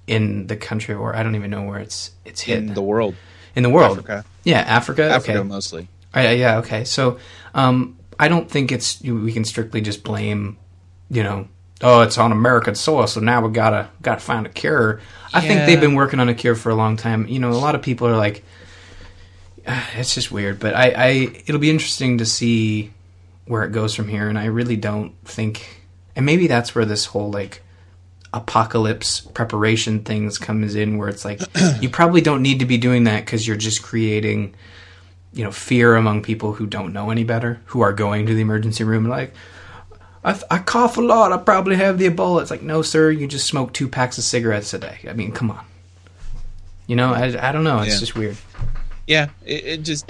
in 0.08 0.48
the 0.48 0.56
country, 0.56 0.96
or 0.96 1.16
I 1.16 1.24
don't 1.24 1.36
even 1.36 1.52
know 1.52 1.64
where 1.64 1.80
it's 1.80 2.12
it's 2.26 2.42
hit 2.42 2.60
in 2.60 2.74
the 2.74 2.82
world, 2.82 3.16
in 3.56 3.64
the 3.64 3.70
world. 3.70 4.00
Africa, 4.00 4.26
Yeah, 4.44 4.60
Africa. 4.60 5.04
Africa 5.04 5.40
okay. 5.40 5.48
mostly. 5.48 5.88
Uh, 6.16 6.22
yeah, 6.22 6.58
okay. 6.58 6.84
So 6.84 7.18
um, 7.54 7.98
I 8.20 8.28
don't 8.28 8.50
think 8.50 8.72
it's 8.72 9.02
we 9.02 9.32
can 9.34 9.46
strictly 9.46 9.82
just 9.82 10.04
blame, 10.04 10.58
you 11.10 11.24
know, 11.24 11.48
oh, 11.82 12.02
it's 12.02 12.18
on 12.18 12.32
American 12.32 12.76
soil, 12.76 13.08
so 13.08 13.20
now 13.20 13.46
we 13.46 13.52
gotta 13.52 13.90
gotta 14.02 14.22
find 14.22 14.46
a 14.46 14.50
cure. 14.50 15.02
I 15.34 15.42
think 15.42 15.66
they've 15.66 15.80
been 15.80 15.96
working 15.96 16.20
on 16.20 16.30
a 16.30 16.34
cure 16.34 16.56
for 16.56 16.70
a 16.70 16.76
long 16.76 16.98
time. 16.98 17.28
You 17.28 17.40
know, 17.40 17.52
a 17.52 17.54
lot 17.54 17.76
of 17.76 17.82
people 17.82 18.08
are 18.08 18.18
like, 18.18 18.44
ah, 19.68 19.90
it's 19.96 20.14
just 20.14 20.32
weird, 20.32 20.60
but 20.60 20.76
I, 20.76 20.94
I 20.96 21.10
it'll 21.46 21.62
be 21.62 21.70
interesting 21.70 22.20
to 22.20 22.26
see 22.26 22.92
where 23.46 23.64
it 23.64 23.72
goes 23.72 23.96
from 23.96 24.08
here, 24.08 24.30
and 24.30 24.38
I 24.38 24.46
really 24.46 24.78
don't 24.78 25.14
think, 25.26 25.84
and 26.16 26.26
maybe 26.26 26.48
that's 26.48 26.74
where 26.76 26.86
this 26.86 27.06
whole 27.06 27.32
like 27.32 27.62
apocalypse 28.34 29.22
preparation 29.22 30.00
things 30.04 30.38
comes 30.38 30.76
in 30.76 30.98
where 30.98 31.08
it's 31.10 31.24
like 31.24 31.40
you 31.82 31.90
probably 31.90 32.22
don't 32.22 32.42
need 32.42 32.60
to 32.60 32.66
be 32.66 32.78
doing 32.78 33.04
that 33.04 33.24
because 33.26 33.48
you're 33.48 33.56
just 33.58 33.84
creating 33.84 34.54
you 35.34 35.44
know 35.44 35.52
fear 35.52 35.96
among 35.96 36.22
people 36.22 36.54
who 36.54 36.66
don't 36.66 36.92
know 36.94 37.10
any 37.12 37.24
better 37.24 37.62
who 37.66 37.82
are 37.82 37.94
going 37.94 38.26
to 38.26 38.34
the 38.34 38.42
emergency 38.42 38.84
room 38.84 39.06
and 39.06 39.12
like 39.12 39.34
I, 40.26 40.40
I 40.50 40.60
cough 40.60 40.96
a 40.98 41.02
lot. 41.02 41.34
I 41.34 41.38
probably 41.38 41.76
have 41.76 41.98
the 41.98 42.08
ebola. 42.10 42.42
It's 42.42 42.50
like 42.50 42.62
no 42.62 42.82
sir. 42.82 43.12
You 43.12 43.28
just 43.28 43.46
smoke 43.46 43.74
two 43.74 43.90
packs 43.90 44.18
of 44.18 44.24
cigarettes 44.24 44.74
a 44.74 44.80
day. 44.80 45.00
I 45.08 45.14
mean 45.14 45.32
come 45.32 45.52
on. 45.52 45.66
You 46.88 46.96
know 46.96 47.14
i, 47.14 47.50
I 47.50 47.52
don't 47.52 47.64
know. 47.64 47.80
It's 47.80 47.94
Yeah. 47.96 48.00
just 48.00 48.16
weird. 48.16 48.38
Yeah, 49.06 49.30
it, 49.46 49.66
it 49.66 49.78
just 49.84 50.10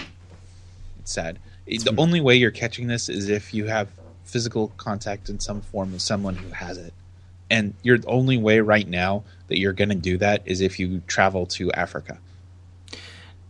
it's 1.00 1.12
sad. 1.12 1.40
It- 1.66 1.84
the 1.84 1.96
only 1.98 2.22
way 2.22 2.36
you're 2.36 2.52
catching 2.52 2.88
this 2.88 3.10
is 3.10 3.28
if 3.30 3.54
you 3.54 3.66
have 3.66 3.88
physical 4.24 4.70
contact 4.78 5.30
in 5.30 5.40
some 5.40 5.62
form 5.62 5.92
with 5.94 6.02
someone 6.02 6.36
who 6.36 6.50
has 6.50 6.78
it. 6.78 6.94
And 7.50 7.74
your 7.84 8.00
only 8.08 8.38
way 8.38 8.60
right 8.62 8.88
now 8.88 9.24
that 9.48 9.60
you're 9.60 9.74
going 9.74 9.90
to 9.90 9.96
do 9.96 10.18
that 10.18 10.42
is 10.46 10.62
if 10.62 10.80
you 10.80 11.02
travel 11.08 11.46
to 11.48 11.72
Africa. 11.74 12.18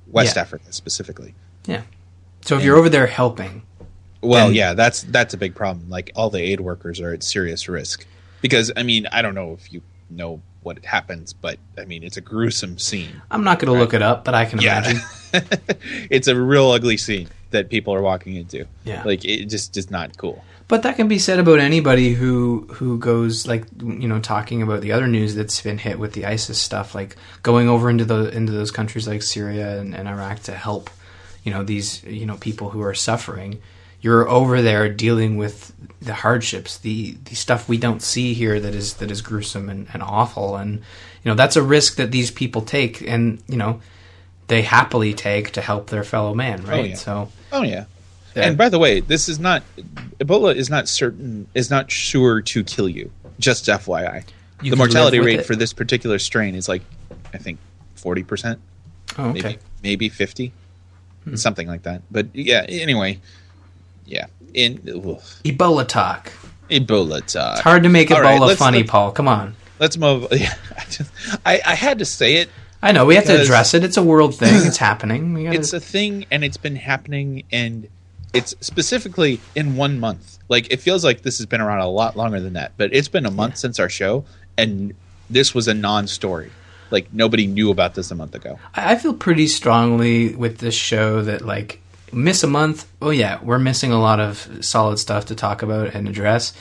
West 0.07 0.35
Yeah. 0.35 0.41
Africa 0.41 0.71
specifically. 0.71 1.33
yeah 1.65 1.81
so 2.41 2.57
if 2.57 2.63
you're 2.63 2.75
over 2.77 2.89
there 2.89 3.07
helping 3.07 3.63
Well, 4.21 4.47
Then- 4.47 4.55
yeah, 4.55 4.73
that's 4.73 5.03
that's 5.03 5.33
a 5.33 5.37
big 5.37 5.55
problem. 5.55 5.89
Like 5.89 6.11
all 6.15 6.29
the 6.29 6.41
aid 6.41 6.59
workers 6.61 6.99
are 6.99 7.13
at 7.13 7.23
serious 7.23 7.67
risk 7.69 8.05
because 8.41 8.71
I 8.75 8.83
mean, 8.83 9.07
I 9.11 9.21
don't 9.21 9.35
know 9.35 9.53
if 9.53 9.71
you 9.71 9.81
know 10.09 10.41
what 10.61 10.83
happens, 10.85 11.33
but 11.33 11.57
I 11.77 11.85
mean, 11.85 12.03
it's 12.03 12.15
a 12.17 12.21
gruesome 12.21 12.77
scene. 12.77 13.21
i'm 13.31 13.43
not 13.43 13.59
going 13.59 13.73
to 13.73 13.77
look 13.79 13.93
it 13.93 14.01
up 14.01 14.23
but 14.23 14.33
i 14.33 14.45
can 14.45 14.59
imagine 14.59 15.01
it's 16.09 16.27
a 16.27 16.35
real 16.39 16.71
ugly 16.71 16.95
scene 16.97 17.27
that 17.51 17.69
people 17.69 17.93
are 17.93 18.01
walking 18.01 18.35
into. 18.35 18.65
Yeah. 18.83 19.03
Like 19.03 19.23
it 19.25 19.45
just 19.49 19.75
is 19.77 19.89
not 19.91 20.17
cool. 20.17 20.43
But 20.67 20.83
that 20.83 20.95
can 20.95 21.07
be 21.07 21.19
said 21.19 21.39
about 21.39 21.59
anybody 21.59 22.13
who 22.13 22.67
who 22.73 22.97
goes 22.97 23.47
like 23.47 23.65
you 23.81 24.07
know 24.07 24.19
talking 24.19 24.61
about 24.61 24.81
the 24.81 24.91
other 24.91 25.07
news 25.07 25.35
that's 25.35 25.61
been 25.61 25.77
hit 25.77 25.99
with 25.99 26.13
the 26.13 26.25
ISIS 26.25 26.57
stuff, 26.57 26.95
like 26.95 27.15
going 27.43 27.69
over 27.69 27.89
into 27.89 28.05
the 28.05 28.29
into 28.29 28.51
those 28.51 28.71
countries 28.71 29.07
like 29.07 29.21
Syria 29.21 29.79
and, 29.79 29.93
and 29.93 30.07
Iraq 30.07 30.39
to 30.43 30.53
help 30.53 30.89
you 31.43 31.51
know 31.51 31.63
these 31.63 32.03
you 32.03 32.25
know 32.25 32.37
people 32.37 32.69
who 32.69 32.81
are 32.81 32.93
suffering. 32.93 33.61
You're 34.01 34.27
over 34.27 34.61
there 34.61 34.89
dealing 34.89 35.37
with 35.37 35.73
the 36.01 36.13
hardships, 36.13 36.77
the 36.77 37.17
the 37.25 37.35
stuff 37.35 37.69
we 37.69 37.77
don't 37.77 38.01
see 38.01 38.33
here 38.33 38.59
that 38.59 38.75
is 38.75 38.95
that 38.95 39.11
is 39.11 39.21
gruesome 39.21 39.69
and, 39.69 39.87
and 39.93 40.03
awful, 40.03 40.55
and 40.55 40.79
you 40.79 41.25
know 41.25 41.35
that's 41.35 41.55
a 41.55 41.63
risk 41.63 41.95
that 41.97 42.11
these 42.11 42.31
people 42.31 42.61
take, 42.61 43.01
and 43.01 43.41
you 43.47 43.57
know 43.57 43.81
they 44.47 44.61
happily 44.61 45.13
take 45.13 45.51
to 45.51 45.61
help 45.61 45.89
their 45.89 46.03
fellow 46.03 46.33
man, 46.33 46.63
oh, 46.65 46.69
right? 46.69 46.89
yeah. 46.91 46.95
So 46.95 47.29
Oh 47.51 47.63
yeah. 47.63 47.85
Yeah. 48.35 48.47
And 48.47 48.57
by 48.57 48.69
the 48.69 48.79
way, 48.79 48.99
this 48.99 49.29
is 49.29 49.39
not 49.39 49.63
Ebola 50.19 50.55
is 50.55 50.69
not 50.69 50.87
certain 50.87 51.47
is 51.53 51.69
not 51.69 51.91
sure 51.91 52.41
to 52.41 52.63
kill 52.63 52.89
you. 52.89 53.11
Just 53.39 53.65
FYI. 53.65 54.23
You 54.61 54.71
the 54.71 54.77
mortality 54.77 55.19
rate 55.19 55.41
it. 55.41 55.45
for 55.45 55.55
this 55.55 55.73
particular 55.73 56.19
strain 56.19 56.55
is 56.55 56.67
like 56.67 56.81
I 57.33 57.37
think 57.37 57.59
40%, 57.97 58.57
oh, 59.17 59.29
okay. 59.29 59.41
maybe 59.41 59.59
maybe 59.83 60.09
50. 60.09 60.51
Hmm. 61.23 61.35
Something 61.35 61.67
like 61.67 61.83
that. 61.83 62.01
But 62.11 62.27
yeah, 62.33 62.65
anyway. 62.67 63.19
Yeah. 64.05 64.27
In 64.53 64.81
ugh. 64.87 65.21
Ebola 65.43 65.87
talk. 65.87 66.31
Ebola 66.69 67.25
talk. 67.25 67.53
It's 67.53 67.61
hard 67.61 67.83
to 67.83 67.89
make 67.89 68.11
All 68.11 68.17
Ebola 68.17 68.49
right, 68.49 68.57
funny, 68.57 68.79
let's- 68.79 68.91
Paul. 68.91 69.11
Come 69.11 69.27
on. 69.27 69.55
Let's 69.79 69.97
move. 69.97 70.27
Yeah, 70.31 70.53
I, 70.77 70.83
just, 70.85 71.11
I, 71.45 71.61
I 71.65 71.75
had 71.75 71.99
to 71.99 72.05
say 72.05 72.35
it. 72.35 72.49
I 72.81 72.91
know 72.91 73.05
we 73.05 73.15
have 73.15 73.25
to 73.25 73.41
address 73.41 73.73
it. 73.73 73.83
It's 73.83 73.97
a 73.97 74.03
world 74.03 74.35
thing. 74.35 74.53
It's 74.67 74.77
happening. 74.77 75.33
We 75.33 75.45
gotta, 75.45 75.55
It's 75.59 75.73
a 75.73 75.79
thing, 75.79 76.25
and 76.29 76.43
it's 76.43 76.57
been 76.57 76.75
happening, 76.75 77.43
and 77.51 77.87
it's 78.33 78.55
specifically 78.61 79.39
in 79.55 79.75
one 79.75 79.99
month. 79.99 80.39
Like 80.49 80.71
it 80.71 80.77
feels 80.81 81.03
like 81.03 81.21
this 81.21 81.37
has 81.37 81.45
been 81.45 81.61
around 81.61 81.79
a 81.79 81.87
lot 81.87 82.15
longer 82.17 82.39
than 82.39 82.53
that, 82.53 82.73
but 82.77 82.93
it's 82.93 83.07
been 83.07 83.25
a 83.25 83.31
month 83.31 83.57
since 83.57 83.79
our 83.79 83.89
show, 83.89 84.25
and 84.57 84.93
this 85.29 85.53
was 85.55 85.67
a 85.67 85.73
non-story. 85.73 86.51
Like 86.91 87.13
nobody 87.13 87.47
knew 87.47 87.71
about 87.71 87.95
this 87.95 88.11
a 88.11 88.15
month 88.15 88.35
ago. 88.35 88.59
I 88.75 88.93
I 88.93 88.95
feel 88.97 89.13
pretty 89.13 89.47
strongly 89.47 90.35
with 90.35 90.57
this 90.59 90.75
show 90.75 91.21
that 91.23 91.41
like 91.43 91.79
miss 92.11 92.43
a 92.43 92.47
month. 92.47 92.85
Oh 93.01 93.09
yeah, 93.09 93.39
we're 93.41 93.57
missing 93.59 93.91
a 93.91 93.99
lot 93.99 94.19
of 94.19 94.63
solid 94.65 94.97
stuff 94.99 95.25
to 95.27 95.35
talk 95.35 95.61
about 95.63 95.95
and 95.95 96.07
address. 96.07 96.53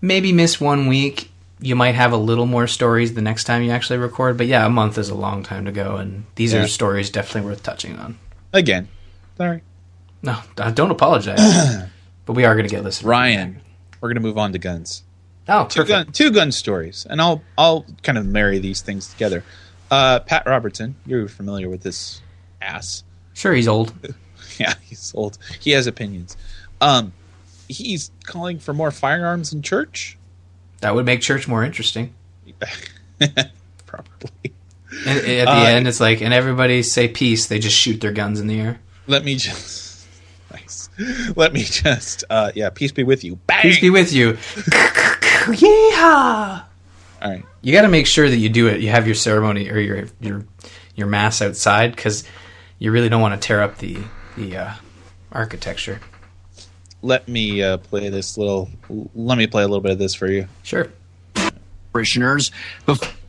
Maybe 0.00 0.32
miss 0.32 0.60
one 0.60 0.86
week. 0.86 1.30
You 1.58 1.74
might 1.74 1.94
have 1.94 2.12
a 2.12 2.16
little 2.18 2.44
more 2.46 2.66
stories 2.66 3.14
the 3.14 3.22
next 3.22 3.44
time 3.44 3.62
you 3.62 3.70
actually 3.70 3.98
record. 3.98 4.36
But 4.36 4.46
yeah, 4.46 4.64
a 4.64 4.70
month 4.70 4.98
is 4.98 5.08
a 5.08 5.14
long 5.14 5.42
time 5.42 5.64
to 5.64 5.72
go, 5.72 5.96
and 5.96 6.24
these 6.36 6.52
Yeah. 6.52 6.62
are 6.62 6.68
stories 6.68 7.10
definitely 7.10 7.50
worth 7.50 7.62
touching 7.62 7.98
on. 7.98 8.18
Again, 8.52 8.88
sorry, 9.36 9.62
No, 10.26 10.38
I 10.58 10.70
don't 10.72 10.90
apologize. 10.90 11.38
but 12.26 12.32
we 12.34 12.44
are 12.44 12.54
going 12.54 12.68
to 12.68 12.70
get 12.74 12.84
listeners. 12.84 13.06
Ryan. 13.08 13.60
We're 14.00 14.10
gonna 14.10 14.20
move 14.20 14.36
on 14.36 14.52
to 14.52 14.58
guns. 14.58 15.02
Oh, 15.48 15.64
Two 15.66 15.84
gun, 15.84 16.12
two 16.12 16.30
gun 16.30 16.52
stories, 16.52 17.06
and 17.08 17.20
I'll 17.20 17.42
I'll 17.56 17.86
kind 18.02 18.18
of 18.18 18.26
marry 18.26 18.58
these 18.58 18.82
things 18.82 19.08
together. 19.08 19.42
Uh, 19.90 20.20
Pat 20.20 20.44
Robertson, 20.44 20.96
you're 21.06 21.28
familiar 21.28 21.70
with 21.70 21.82
this 21.82 22.20
ass. 22.60 23.04
Sure, 23.34 23.54
he's 23.54 23.68
old. 23.68 23.92
Yeah, 24.58 24.72
he's 24.82 25.12
old. 25.14 25.36
He 25.60 25.72
has 25.72 25.86
opinions. 25.86 26.34
Um, 26.80 27.12
he's 27.68 28.10
calling 28.24 28.58
for 28.58 28.72
more 28.72 28.90
firearms 28.90 29.52
in 29.52 29.60
church. 29.60 30.16
That 30.80 30.94
would 30.94 31.04
make 31.04 31.20
church 31.20 31.46
more 31.46 31.62
interesting. 31.62 32.14
Probably. 33.86 34.30
And 35.06 35.18
at 35.18 35.44
the 35.44 35.50
Uh, 35.50 35.64
end, 35.66 35.86
it's 35.88 36.00
like, 36.00 36.22
and 36.22 36.32
everybody 36.32 36.82
say 36.82 37.06
peace. 37.08 37.46
They 37.48 37.58
just 37.58 37.76
shoot 37.76 38.00
their 38.00 38.12
guns 38.12 38.40
in 38.40 38.46
the 38.46 38.58
air. 38.58 38.80
Let 39.06 39.24
me 39.24 39.36
just. 39.36 39.85
Nice. 40.98 41.32
Let 41.36 41.52
me 41.52 41.62
just. 41.62 42.24
Uh, 42.30 42.52
yeah. 42.54 42.70
Peace 42.70 42.92
be 42.92 43.04
with 43.04 43.24
you. 43.24 43.36
Bang. 43.46 43.62
Peace 43.62 43.80
be 43.80 43.90
with 43.90 44.12
you. 44.12 44.32
Yeehaw! 45.46 46.64
All 47.22 47.30
right. 47.30 47.44
You 47.62 47.72
got 47.72 47.82
to 47.82 47.88
make 47.88 48.06
sure 48.06 48.28
that 48.28 48.36
you 48.36 48.48
do 48.48 48.66
it. 48.68 48.80
You 48.80 48.90
have 48.90 49.06
your 49.06 49.14
ceremony 49.14 49.70
or 49.70 49.78
your 49.78 50.06
your 50.20 50.44
your 50.94 51.06
mass 51.06 51.40
outside 51.42 51.94
because 51.94 52.24
you 52.78 52.90
really 52.90 53.08
don't 53.08 53.20
want 53.20 53.40
to 53.40 53.46
tear 53.46 53.62
up 53.62 53.78
the 53.78 53.98
the 54.36 54.56
uh, 54.56 54.72
architecture. 55.32 56.00
Let 57.02 57.28
me 57.28 57.62
uh, 57.62 57.76
play 57.78 58.08
this 58.08 58.36
little. 58.36 58.68
Let 59.14 59.38
me 59.38 59.46
play 59.46 59.62
a 59.62 59.66
little 59.68 59.80
bit 59.80 59.92
of 59.92 59.98
this 59.98 60.14
for 60.14 60.26
you. 60.26 60.48
Sure. 60.62 60.90
parishioners. 61.92 62.50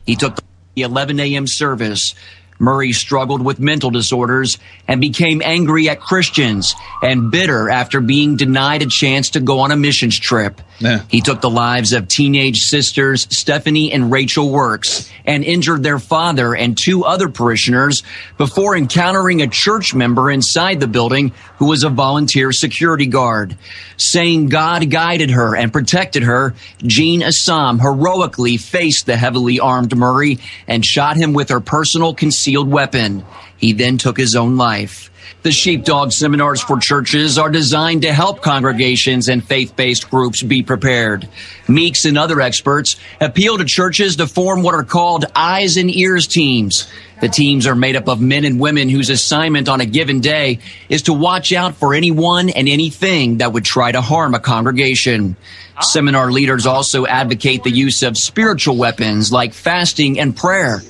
He 0.06 0.16
took 0.16 0.38
the 0.74 0.82
11 0.82 1.20
a.m. 1.20 1.46
service, 1.46 2.14
Murray 2.58 2.92
struggled 2.92 3.42
with 3.42 3.60
mental 3.60 3.90
disorders 3.90 4.58
and 4.86 5.00
became 5.00 5.42
angry 5.44 5.88
at 5.88 6.00
Christians 6.00 6.74
and 7.02 7.30
bitter 7.30 7.70
after 7.70 8.00
being 8.00 8.36
denied 8.36 8.82
a 8.82 8.86
chance 8.86 9.30
to 9.30 9.40
go 9.40 9.60
on 9.60 9.70
a 9.70 9.76
missions 9.76 10.18
trip. 10.18 10.60
Yeah. 10.80 11.02
He 11.08 11.20
took 11.20 11.40
the 11.40 11.50
lives 11.50 11.92
of 11.92 12.08
teenage 12.08 12.58
sisters 12.58 13.26
Stephanie 13.30 13.92
and 13.92 14.12
Rachel 14.12 14.50
Works 14.50 15.10
and 15.24 15.44
injured 15.44 15.82
their 15.82 15.98
father 15.98 16.54
and 16.54 16.78
two 16.78 17.04
other 17.04 17.28
parishioners 17.28 18.02
before 18.36 18.76
encountering 18.76 19.42
a 19.42 19.48
church 19.48 19.94
member 19.94 20.30
inside 20.30 20.80
the 20.80 20.86
building 20.86 21.32
who 21.58 21.66
was 21.66 21.84
a 21.84 21.88
volunteer 21.88 22.52
security 22.52 23.06
guard. 23.06 23.56
Saying 23.96 24.48
God 24.48 24.88
guided 24.90 25.30
her 25.30 25.56
and 25.56 25.72
protected 25.72 26.22
her, 26.22 26.54
Jeanne 26.78 27.22
Assam 27.22 27.80
heroically 27.80 28.56
faced 28.56 29.06
the 29.06 29.16
heavily 29.16 29.58
armed 29.58 29.96
Murray 29.96 30.38
and 30.68 30.84
shot 30.84 31.16
him 31.16 31.32
with 31.32 31.48
her 31.48 31.60
personal 31.60 32.14
concealed 32.48 32.70
weapon. 32.70 33.22
He 33.58 33.74
then 33.74 33.98
took 33.98 34.16
his 34.16 34.34
own 34.34 34.56
life. 34.56 35.10
The 35.42 35.52
Sheepdog 35.52 36.12
Seminars 36.12 36.62
for 36.62 36.78
Churches 36.78 37.36
are 37.36 37.50
designed 37.50 38.02
to 38.02 38.12
help 38.12 38.40
congregations 38.40 39.28
and 39.28 39.44
faith 39.44 39.76
based 39.76 40.10
groups 40.10 40.42
be 40.42 40.62
prepared. 40.62 41.28
Meeks 41.68 42.06
and 42.06 42.16
other 42.16 42.40
experts 42.40 42.96
appeal 43.20 43.58
to 43.58 43.66
churches 43.66 44.16
to 44.16 44.26
form 44.26 44.62
what 44.62 44.74
are 44.74 44.82
called 44.82 45.26
eyes 45.36 45.76
and 45.76 45.94
ears 45.94 46.26
teams. 46.26 46.90
The 47.20 47.28
teams 47.28 47.66
are 47.66 47.74
made 47.74 47.96
up 47.96 48.08
of 48.08 48.18
men 48.18 48.46
and 48.46 48.58
women 48.58 48.88
whose 48.88 49.10
assignment 49.10 49.68
on 49.68 49.82
a 49.82 49.86
given 49.86 50.20
day 50.20 50.60
is 50.88 51.02
to 51.02 51.12
watch 51.12 51.52
out 51.52 51.76
for 51.76 51.92
anyone 51.92 52.48
and 52.48 52.66
anything 52.66 53.38
that 53.38 53.52
would 53.52 53.66
try 53.66 53.92
to 53.92 54.00
harm 54.00 54.34
a 54.34 54.40
congregation. 54.40 55.36
Seminar 55.82 56.32
leaders 56.32 56.64
also 56.64 57.04
advocate 57.04 57.62
the 57.62 57.70
use 57.70 58.02
of 58.02 58.16
spiritual 58.16 58.78
weapons 58.78 59.30
like 59.30 59.52
fasting 59.52 60.18
and 60.18 60.34
prayer. 60.34 60.82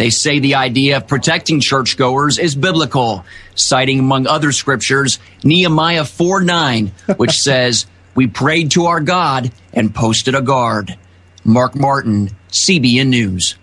They 0.00 0.08
say 0.08 0.38
the 0.38 0.54
idea 0.54 0.96
of 0.96 1.06
protecting 1.06 1.60
churchgoers 1.60 2.38
is 2.38 2.54
biblical, 2.54 3.22
citing 3.54 3.98
among 3.98 4.26
other 4.26 4.50
scriptures 4.50 5.18
Nehemiah 5.44 6.06
4 6.06 6.40
9, 6.40 6.92
which 7.18 7.32
says, 7.38 7.84
We 8.14 8.26
prayed 8.26 8.70
to 8.70 8.86
our 8.86 9.00
God 9.00 9.52
and 9.74 9.94
posted 9.94 10.34
a 10.34 10.40
guard. 10.40 10.96
Mark 11.44 11.76
Martin, 11.76 12.30
CBN 12.48 13.08
News. 13.08 13.56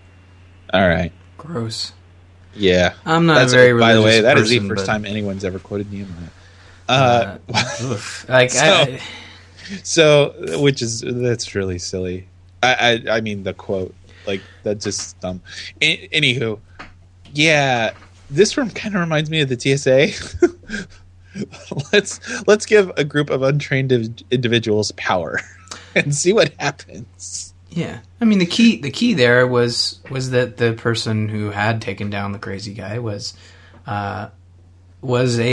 All 0.72 0.88
right. 0.88 1.12
Gross. 1.40 1.94
Yeah. 2.54 2.94
I'm 3.04 3.26
not 3.26 3.40
That's 3.40 3.54
very 3.54 3.80
By 3.80 3.96
the 3.96 4.04
way, 4.04 4.20
religious 4.20 4.22
that 4.22 4.38
is 4.38 4.50
the 4.50 4.60
first 4.60 4.86
time 4.86 5.06
anyone's 5.06 5.44
ever 5.44 5.58
quoted 5.58 5.92
Nehemiah. 5.92 6.30
Uh, 6.88 7.38
Oof. 7.82 8.30
Like 8.30 8.52
So- 8.52 8.62
I, 8.62 9.02
so, 9.82 10.60
which 10.62 10.84
is 10.84 11.02
that's 11.02 11.56
really 11.56 11.80
silly. 11.80 12.28
I, 12.62 13.02
I, 13.10 13.16
I 13.18 13.22
mean, 13.22 13.42
the 13.42 13.56
quote, 13.56 13.96
like 14.28 14.42
that's 14.64 14.84
just 14.84 15.20
dumb. 15.20 15.42
A- 15.82 16.08
anywho, 16.10 16.60
yeah, 17.34 17.94
this 18.30 18.58
room 18.58 18.70
kind 18.70 18.96
of 18.96 19.02
reminds 19.02 19.30
me 19.30 19.42
of 19.42 19.50
the 19.50 19.60
TSA. 19.60 20.88
let's 21.94 22.48
let's 22.48 22.66
give 22.66 22.92
a 22.98 23.04
group 23.04 23.30
of 23.30 23.42
untrained 23.42 23.92
indiv- 23.92 24.24
individuals 24.32 24.92
power 24.94 25.40
and 25.96 26.16
see 26.16 26.34
what 26.34 26.54
happens. 26.60 27.54
Yeah, 27.70 28.00
I 28.22 28.26
mean 28.26 28.40
the 28.40 28.46
key 28.46 28.82
the 28.82 28.92
key 28.92 29.14
there 29.14 29.46
was 29.46 30.00
was 30.10 30.32
that 30.32 30.58
the 30.58 30.74
person 30.74 31.30
who 31.30 31.52
had 31.52 31.82
taken 31.82 32.10
down 32.10 32.32
the 32.32 32.40
crazy 32.40 32.74
guy 32.74 33.00
was 33.00 33.34
uh, 33.86 34.30
was 35.02 35.40
a, 35.40 35.46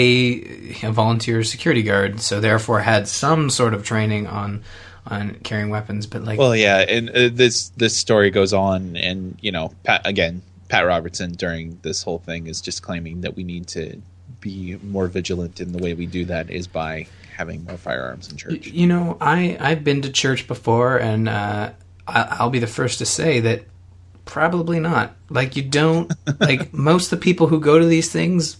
a 0.82 0.90
volunteer 0.90 1.44
security 1.44 1.82
guard, 1.82 2.20
so 2.20 2.40
therefore 2.40 2.80
had 2.80 3.08
some 3.08 3.50
sort 3.50 3.74
of 3.74 3.84
training 3.84 4.26
on 4.26 4.62
on 5.06 5.34
carrying 5.44 5.70
weapons. 5.70 6.06
But 6.06 6.24
like, 6.24 6.38
Well, 6.38 6.54
yeah, 6.56 6.78
and 6.78 7.10
uh, 7.10 7.28
this 7.32 7.68
this 7.70 7.96
story 7.96 8.30
goes 8.30 8.52
on, 8.52 8.96
and 8.96 9.36
you 9.40 9.52
know, 9.52 9.72
Pat 9.84 10.02
again, 10.06 10.42
Pat 10.68 10.86
Robertson 10.86 11.32
during 11.32 11.78
this 11.82 12.02
whole 12.02 12.18
thing 12.18 12.46
is 12.46 12.60
just 12.60 12.82
claiming 12.82 13.20
that 13.22 13.36
we 13.36 13.44
need 13.44 13.66
to 13.68 14.00
be 14.40 14.76
more 14.82 15.06
vigilant, 15.08 15.60
and 15.60 15.74
the 15.74 15.82
way 15.82 15.94
we 15.94 16.06
do 16.06 16.24
that 16.26 16.50
is 16.50 16.66
by 16.66 17.06
having 17.36 17.64
more 17.64 17.76
firearms 17.76 18.30
in 18.30 18.36
church. 18.36 18.66
you 18.68 18.86
know, 18.86 19.16
I 19.20 19.56
I've 19.60 19.82
been 19.84 20.02
to 20.02 20.10
church 20.12 20.46
before, 20.46 20.98
and 20.98 21.28
uh, 21.28 21.70
I, 22.06 22.22
I'll 22.38 22.50
be 22.50 22.58
the 22.60 22.66
first 22.66 22.98
to 22.98 23.06
say 23.06 23.40
that 23.40 23.64
probably 24.24 24.80
not. 24.80 25.14
Like 25.28 25.56
you 25.56 25.62
don't 25.62 26.12
like 26.40 26.72
most 26.72 27.12
of 27.12 27.18
the 27.18 27.22
people 27.24 27.48
who 27.48 27.60
go 27.60 27.78
to 27.78 27.84
these 27.86 28.10
things, 28.12 28.56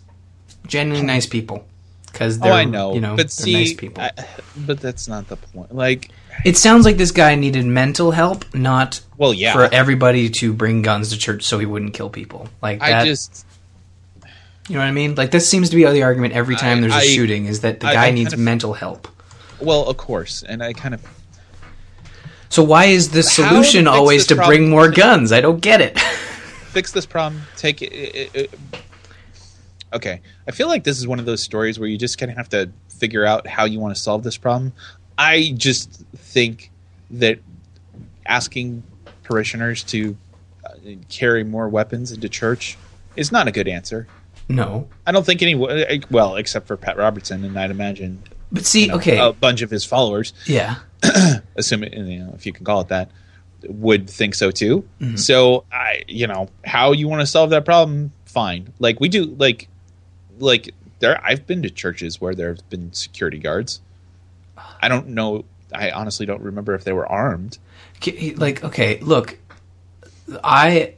genuinely 0.67 1.07
nice 1.07 1.27
people. 1.27 1.67
Because 2.07 2.39
Oh, 2.41 2.51
I 2.51 2.65
know, 2.65 2.95
you 2.95 3.01
know, 3.01 3.17
but 3.17 3.23
they're 3.25 3.29
see, 3.29 3.53
nice 3.55 3.75
people. 3.75 4.03
I- 4.05 4.13
but 4.57 4.79
that's 4.81 5.09
not 5.09 5.27
the 5.29 5.37
point. 5.37 5.75
Like, 5.75 6.11
It 6.45 6.57
sounds 6.57 6.85
like 6.85 6.97
this 6.97 7.11
guy 7.11 7.35
needed 7.37 7.65
mental 7.65 8.11
help, 8.11 8.45
not 8.55 9.01
well, 9.17 9.33
yeah, 9.33 9.53
for 9.53 9.65
everybody 9.73 10.29
to 10.31 10.53
bring 10.53 10.83
guns 10.83 11.11
to 11.11 11.19
church 11.19 11.45
so 11.45 11.59
he 11.59 11.67
wouldn't 11.67 11.95
kill 11.95 12.11
people. 12.11 12.49
Like 12.63 12.81
that, 12.81 13.03
I 13.03 13.05
just 13.05 13.47
you 14.69 14.75
know 14.75 14.81
what 14.81 14.87
I 14.87 14.93
mean? 14.93 15.15
Like 15.15 15.31
this 15.31 15.49
seems 15.49 15.71
to 15.71 15.77
be 15.77 15.85
the 15.85 16.03
argument 16.03 16.35
every 16.35 16.57
time 16.57 16.79
I- 16.79 16.81
there's 16.83 16.95
a 16.95 16.97
I- 16.97 17.07
shooting 17.07 17.47
is 17.47 17.61
that 17.61 17.81
the 17.81 17.87
guy 17.87 18.11
needs 18.11 18.31
kind 18.31 18.35
of- 18.35 18.45
mental 18.45 18.73
help. 18.75 19.09
well, 19.61 19.87
of 19.89 19.97
course, 19.97 20.43
and 20.47 20.63
I 20.63 20.73
kind 20.73 20.95
of 20.95 21.03
So 22.49 22.63
why 22.63 22.87
is 22.87 23.11
the 23.11 23.23
solution 23.23 23.87
always 23.87 24.27
to 24.29 24.35
problem- 24.37 24.57
bring 24.57 24.71
more 24.71 24.91
guns? 24.91 25.33
I 25.33 25.41
don't 25.41 25.61
get 25.61 25.81
it. 25.81 25.99
fix 26.75 26.93
this 26.93 27.07
problem. 27.07 27.43
Take 27.57 27.83
it. 27.83 27.93
it, 27.93 28.31
it 28.35 28.55
okay, 29.93 30.21
I 30.49 30.51
feel 30.51 30.67
like 30.69 30.85
this 30.85 30.99
is 30.99 31.07
one 31.07 31.19
of 31.21 31.25
those 31.27 31.43
stories 31.43 31.79
where 31.79 31.89
you 31.89 31.97
just 31.97 32.19
kind 32.19 32.31
of 32.31 32.37
have 32.37 32.49
to 32.51 32.71
figure 32.89 33.25
out 33.25 33.47
how 33.47 33.65
you 33.65 33.79
want 33.81 33.95
to 33.95 34.01
solve 34.01 34.23
this 34.23 34.37
problem. 34.37 34.73
I 35.19 35.55
just 35.57 35.91
think 36.17 36.71
that 37.11 37.39
asking 38.27 38.83
parishioners 39.23 39.83
to 39.85 40.17
uh, 40.65 40.71
carry 41.09 41.45
more 41.45 41.69
weapons 41.69 42.13
into 42.13 42.29
church 42.29 42.77
is 43.17 43.31
not 43.31 43.49
a 43.49 43.53
good 43.53 43.69
answer. 43.69 44.07
no, 44.49 44.89
I 45.07 45.13
don't 45.13 45.25
think 45.25 45.43
any 45.43 45.55
well, 46.11 46.37
except 46.37 46.67
for 46.67 46.77
Pat 46.77 46.97
Robertson, 46.97 47.45
and 47.45 47.59
I'd 47.59 47.71
imagine 47.71 48.23
but 48.53 48.65
see, 48.65 48.83
you 48.83 48.89
know, 48.89 48.95
okay, 48.97 49.19
a 49.19 49.33
bunch 49.33 49.63
of 49.63 49.71
his 49.71 49.85
followers, 49.85 50.33
yeah, 50.47 50.77
assuming 51.57 51.93
you 51.93 52.19
know 52.21 52.33
if 52.35 52.47
you 52.47 52.53
can 52.53 52.65
call 52.65 52.81
it 52.81 52.89
that, 52.89 53.11
would 53.69 54.09
think 54.09 54.35
so 54.35 54.51
too. 54.51 54.89
Mm-hmm. 55.01 55.17
So 55.17 55.65
I, 55.73 56.05
you 56.09 56.27
know, 56.27 56.49
how 56.65 56.93
you 56.93 57.09
want 57.09 57.21
to 57.21 57.27
solve 57.27 57.51
that 57.51 57.65
problem, 57.65 58.13
fine. 58.27 58.73
Like 58.79 59.01
we 59.01 59.09
do, 59.09 59.25
like, 59.25 59.69
like 60.39 60.75
there. 61.01 61.21
I've 61.25 61.47
been 61.47 61.63
to 61.63 61.71
churches 61.71 62.21
where 62.21 62.35
there 62.35 62.49
have 62.49 62.69
been 62.71 62.93
security 62.93 63.39
guards. 63.39 63.81
I 64.57 64.89
don't 64.89 65.09
know. 65.09 65.45
I 65.73 65.91
honestly 65.91 66.27
don't 66.27 66.43
remember 66.43 66.75
if 66.75 66.85
they 66.85 66.93
were 66.93 67.07
armed. 67.07 67.59
Like 68.37 68.65
okay, 68.65 68.99
look, 69.01 69.39
I. 70.43 70.95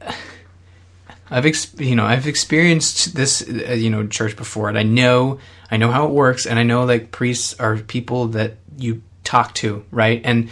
I've 1.29 1.45
ex- 1.45 1.75
you 1.77 1.95
know 1.95 2.05
I've 2.05 2.25
experienced 2.25 3.13
this 3.15 3.41
uh, 3.41 3.73
you 3.73 3.89
know 3.89 4.07
church 4.07 4.37
before 4.37 4.69
and 4.69 4.77
I 4.77 4.83
know 4.83 5.39
I 5.69 5.75
know 5.75 5.91
how 5.91 6.05
it 6.05 6.11
works 6.11 6.45
and 6.45 6.57
I 6.57 6.63
know 6.63 6.85
like 6.85 7.11
priests 7.11 7.59
are 7.59 7.75
people 7.77 8.27
that 8.29 8.55
you 8.77 9.03
talk 9.23 9.53
to 9.55 9.83
right 9.91 10.21
and 10.23 10.49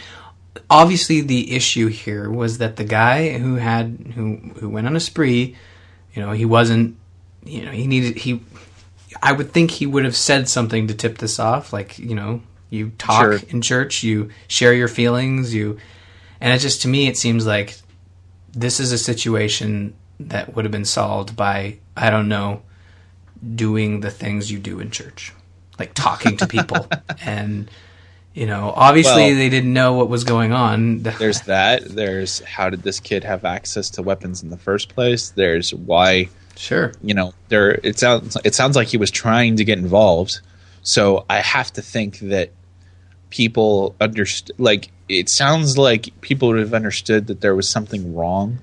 obviously 0.70 1.22
the 1.22 1.56
issue 1.56 1.88
here 1.88 2.30
was 2.30 2.58
that 2.58 2.76
the 2.76 2.84
guy 2.84 3.38
who 3.38 3.56
had 3.56 4.13
who 4.15 4.36
who 4.60 4.70
went 4.70 4.88
on 4.88 4.96
a 4.96 5.00
spree 5.00 5.56
you 6.13 6.22
know 6.22 6.32
he 6.32 6.46
wasn't 6.46 6.98
you 7.44 7.63
know 7.63 7.72
he 7.72 7.88
needed 7.88 8.18
he 8.18 8.41
I 9.22 9.32
would 9.32 9.52
think 9.52 9.72
he 9.72 9.86
would 9.86 10.04
have 10.04 10.15
said 10.15 10.50
something 10.50 10.88
to 10.88 10.94
tip 10.94 11.20
this 11.20 11.39
off 11.39 11.72
like 11.72 11.98
you 11.98 12.15
know 12.15 12.41
you 12.76 12.92
talk 12.98 13.22
Sure. 13.22 13.40
in 13.50 13.62
church 13.62 14.04
you 14.04 14.30
share 14.48 14.74
your 14.74 14.88
feelings 14.88 15.54
you 15.54 15.78
and 16.42 16.54
it 16.54 16.60
just 16.60 16.82
to 16.84 16.88
me 16.88 17.08
it 17.08 17.18
seems 17.18 17.46
like 17.46 17.76
this 18.54 18.80
is 18.80 18.92
a 18.92 18.98
situation 18.98 19.94
that 20.20 20.56
would 20.56 20.64
have 20.66 20.72
been 20.72 20.86
solved 20.86 21.36
by 21.36 21.78
I 21.98 22.10
don't 22.10 22.28
know 22.30 22.62
doing 23.56 24.00
the 24.02 24.10
things 24.12 24.52
you 24.52 24.60
do 24.60 24.80
in 24.80 24.90
church, 24.92 25.34
like 25.78 25.94
talking 25.94 26.38
to 26.38 26.48
people 26.48 26.88
and 27.26 27.70
you 28.34 28.46
know 28.46 28.72
obviously 28.76 29.24
Well- 29.28 29.36
they 29.36 29.50
didn't 29.50 29.74
know 29.74 29.94
what 29.94 30.10
was 30.10 30.24
going 30.24 30.52
on. 30.54 31.04
There's 31.20 31.42
that. 31.42 31.84
There's 31.86 32.40
how 32.46 32.70
did 32.70 32.84
this 32.84 33.00
kid 33.00 33.24
have 33.24 33.44
access 33.46 33.90
to 33.92 34.02
weapons 34.02 34.42
in 34.44 34.50
the 34.50 34.58
first 34.58 34.90
place? 34.94 35.30
There's 35.30 35.74
why 35.74 36.30
sure 36.58 36.94
you 37.04 37.14
know 37.14 37.34
there 37.50 37.72
it 37.84 38.00
sounds 38.00 38.38
it 38.46 38.56
sounds 38.56 38.78
like 38.78 38.88
he 38.88 38.96
was 38.96 39.12
trying 39.12 39.58
to 39.58 39.66
get 39.66 39.78
involved 39.78 40.40
so 40.84 41.26
i 41.30 41.40
have 41.42 41.70
to 41.74 41.82
think 41.82 42.20
that 42.20 42.50
people 43.36 43.95
understood 44.00 44.56
like 44.60 44.91
it 45.10 45.30
sounds 45.30 45.78
like 45.78 46.10
people 46.21 46.48
would 46.48 46.60
have 46.60 46.74
understood 46.74 47.28
that 47.28 47.41
there 47.41 47.56
was 47.56 47.67
something 47.69 48.15
wrong 48.15 48.60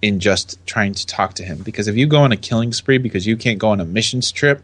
in 0.00 0.20
just 0.20 0.64
trying 0.66 0.94
to 0.94 1.06
talk 1.06 1.34
to 1.34 1.42
him 1.42 1.58
because 1.62 1.88
if 1.88 1.96
you 1.96 2.06
go 2.06 2.18
on 2.18 2.32
a 2.32 2.36
killing 2.36 2.72
spree 2.72 2.98
because 2.98 3.26
you 3.26 3.36
can't 3.36 3.58
go 3.58 3.68
on 3.68 3.80
a 3.80 3.84
missions 3.84 4.30
trip 4.32 4.62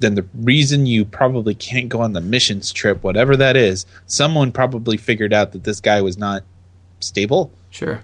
then 0.00 0.14
the 0.14 0.24
reason 0.34 0.86
you 0.86 1.04
probably 1.04 1.54
can't 1.54 1.88
go 1.88 2.00
on 2.00 2.12
the 2.12 2.20
missions 2.20 2.72
trip 2.72 3.02
whatever 3.02 3.36
that 3.36 3.56
is 3.56 3.84
someone 4.06 4.52
probably 4.52 4.96
figured 4.96 5.32
out 5.32 5.52
that 5.52 5.64
this 5.64 5.80
guy 5.80 6.00
was 6.00 6.16
not 6.16 6.42
stable 7.00 7.50
sure 7.70 8.00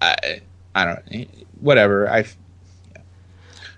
I 0.00 0.40
I 0.74 0.84
don't 0.84 1.02
eh, 1.10 1.24
whatever. 1.60 2.08
I 2.08 2.18
yeah. 2.18 3.02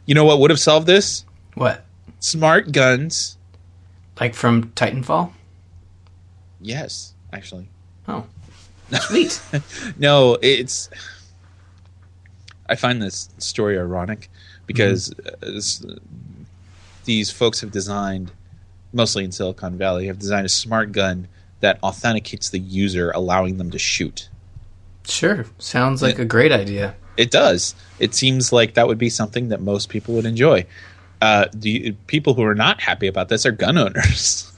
you 0.06 0.14
know 0.14 0.24
what 0.24 0.38
would 0.40 0.50
have 0.50 0.60
solved 0.60 0.86
this? 0.86 1.24
what 1.54 1.84
Smart 2.20 2.72
guns. 2.72 3.36
like 4.20 4.34
from 4.34 4.70
Titanfall. 4.70 5.32
Yes, 6.62 7.12
actually. 7.32 7.68
Oh, 8.08 8.24
sweet. 9.00 9.40
No, 9.98 10.38
it's. 10.40 10.88
I 12.68 12.76
find 12.76 13.02
this 13.02 13.28
story 13.38 13.78
ironic 13.78 14.30
because 14.66 15.12
uh, 15.26 15.56
s- 15.56 15.84
these 17.04 17.30
folks 17.30 17.60
have 17.60 17.70
designed, 17.72 18.30
mostly 18.92 19.24
in 19.24 19.32
Silicon 19.32 19.76
Valley, 19.76 20.06
have 20.06 20.18
designed 20.18 20.46
a 20.46 20.50
smart 20.50 20.92
gun 20.92 21.28
that 21.60 21.82
authenticates 21.82 22.48
the 22.50 22.58
user, 22.58 23.10
allowing 23.10 23.58
them 23.58 23.70
to 23.70 23.78
shoot. 23.78 24.28
sure, 25.06 25.46
sounds 25.58 26.02
like 26.02 26.18
a 26.18 26.24
great 26.24 26.52
idea. 26.52 26.94
It 27.16 27.30
does. 27.30 27.74
It 27.98 28.14
seems 28.14 28.52
like 28.52 28.74
that 28.74 28.86
would 28.88 28.98
be 28.98 29.10
something 29.10 29.48
that 29.48 29.60
most 29.60 29.88
people 29.90 30.14
would 30.14 30.24
enjoy. 30.24 30.64
Uh, 31.20 31.46
you, 31.60 31.92
people 32.06 32.34
who 32.34 32.42
are 32.42 32.54
not 32.54 32.80
happy 32.80 33.06
about 33.06 33.28
this 33.28 33.44
are 33.44 33.52
gun 33.52 33.76
owners. 33.76 34.50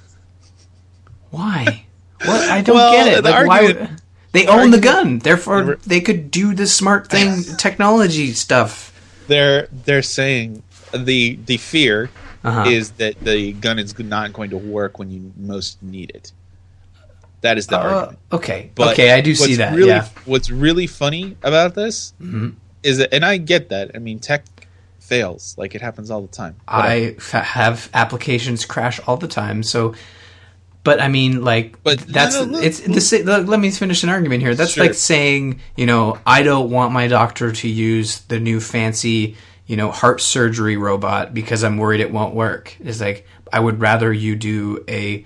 Why? 1.31 1.84
What? 2.27 2.49
I 2.51 2.63
don't 2.63 2.77
Well, 2.77 2.93
get 2.93 3.19
it. 3.19 3.25
Like 3.25 3.47
why? 3.47 3.89
They 4.33 4.47
own 4.47 4.71
the 4.73 4.81
gun, 4.81 5.21
therefore 5.21 5.77
they 5.87 6.01
could 6.01 6.31
do 6.31 6.55
the 6.55 6.67
smart 6.67 7.09
thing, 7.09 7.43
technology 7.57 8.33
stuff. 8.33 8.91
they're 9.29 9.69
they're 9.85 10.03
saying 10.03 10.63
the 10.93 11.39
the 11.47 11.57
fear 11.57 12.11
Uh-huh. 12.45 12.69
is 12.69 12.91
that 13.01 13.19
the 13.21 13.53
gun 13.55 13.79
is 13.79 13.99
not 13.99 14.33
going 14.33 14.51
to 14.51 14.59
work 14.59 14.99
when 14.99 15.11
you 15.11 15.33
most 15.37 15.83
need 15.83 16.11
it. 16.15 16.33
That 17.43 17.57
is 17.59 17.67
the 17.69 17.79
Uh, 17.79 17.83
argument. 17.83 18.19
okay, 18.33 18.71
But 18.75 18.93
okay, 18.93 19.13
I 19.13 19.21
do 19.21 19.35
see 19.35 19.55
that. 19.57 19.75
Really, 19.75 19.89
yeah, 19.89 20.03
Mm-hmm. 20.03 20.31
What's 20.31 20.51
really 20.51 20.87
funny 20.87 21.37
about 21.43 21.75
this 21.75 22.13
is 22.83 22.99
that, 22.99 23.15
and 23.15 23.25
I 23.25 23.37
get 23.39 23.69
that. 23.71 23.91
I 23.95 23.99
mean, 23.99 24.19
tech 24.19 24.45
fails. 24.99 25.55
Like 25.59 25.75
it 25.75 25.81
happens 25.81 26.11
all 26.11 26.23
the 26.23 26.29
time. 26.29 26.57
I 26.67 27.17
f- 27.19 27.31
have 27.33 27.89
applications 27.95 28.65
crash 28.65 28.99
all 29.07 29.17
the 29.17 29.29
time. 29.29 29.63
So, 29.63 29.95
but 30.85 31.01
I 31.01 31.09
mean, 31.09 31.43
like, 31.43 31.83
But 31.83 32.01
that's 32.01 32.37
no, 32.37 32.45
no, 32.45 32.59
it's 32.61 32.81
the 32.81 33.01
sa- 33.01 33.17
Let 33.25 33.59
me 33.59 33.71
finish 33.71 34.03
an 34.03 34.11
argument 34.11 34.43
here. 34.43 34.55
That's 34.55 34.73
Sure. 34.73 34.85
like 34.85 34.95
saying, 34.95 35.61
you 35.77 35.87
know, 35.87 36.19
I 36.27 36.43
don't 36.43 36.71
want 36.71 36.93
my 36.93 37.09
doctor 37.09 37.51
to 37.53 37.69
use 37.69 38.21
the 38.29 38.39
new 38.39 38.61
fancy, 38.61 39.37
you 39.67 39.77
know, 39.77 39.91
heart 39.91 40.21
surgery 40.21 40.77
robot 40.77 41.33
because 41.33 41.65
I'm 41.65 41.79
worried 41.79 42.01
it 42.01 42.13
won't 42.13 42.35
work. 42.35 42.77
It's 42.85 43.01
like 43.01 43.27
I 43.53 43.61
would 43.61 43.81
rather 43.81 44.13
you 44.13 44.37
do 44.37 44.85
a 44.87 45.25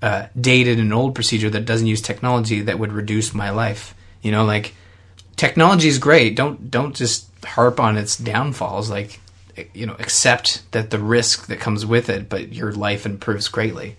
uh, 0.00 0.26
dated 0.40 0.78
and 0.78 0.94
old 0.94 1.14
procedure 1.14 1.50
that 1.50 1.66
doesn't 1.66 1.86
use 1.86 2.00
technology 2.00 2.62
that 2.62 2.78
would 2.78 2.92
reduce 2.92 3.34
my 3.34 3.50
life. 3.50 3.94
You 4.22 4.30
know, 4.30 4.44
like 4.44 4.74
technology 5.36 5.88
is 5.88 5.98
great. 5.98 6.36
Don't 6.36 6.70
don't 6.70 6.94
just 6.94 7.26
harp 7.44 7.80
on 7.80 7.96
its 7.96 8.16
downfalls. 8.16 8.90
Like 8.90 9.18
you 9.74 9.86
know, 9.86 9.96
accept 9.98 10.62
that 10.70 10.90
the 10.90 10.98
risk 10.98 11.48
that 11.48 11.58
comes 11.58 11.84
with 11.84 12.08
it, 12.08 12.28
but 12.28 12.52
your 12.52 12.72
life 12.72 13.04
improves 13.04 13.48
greatly. 13.48 13.96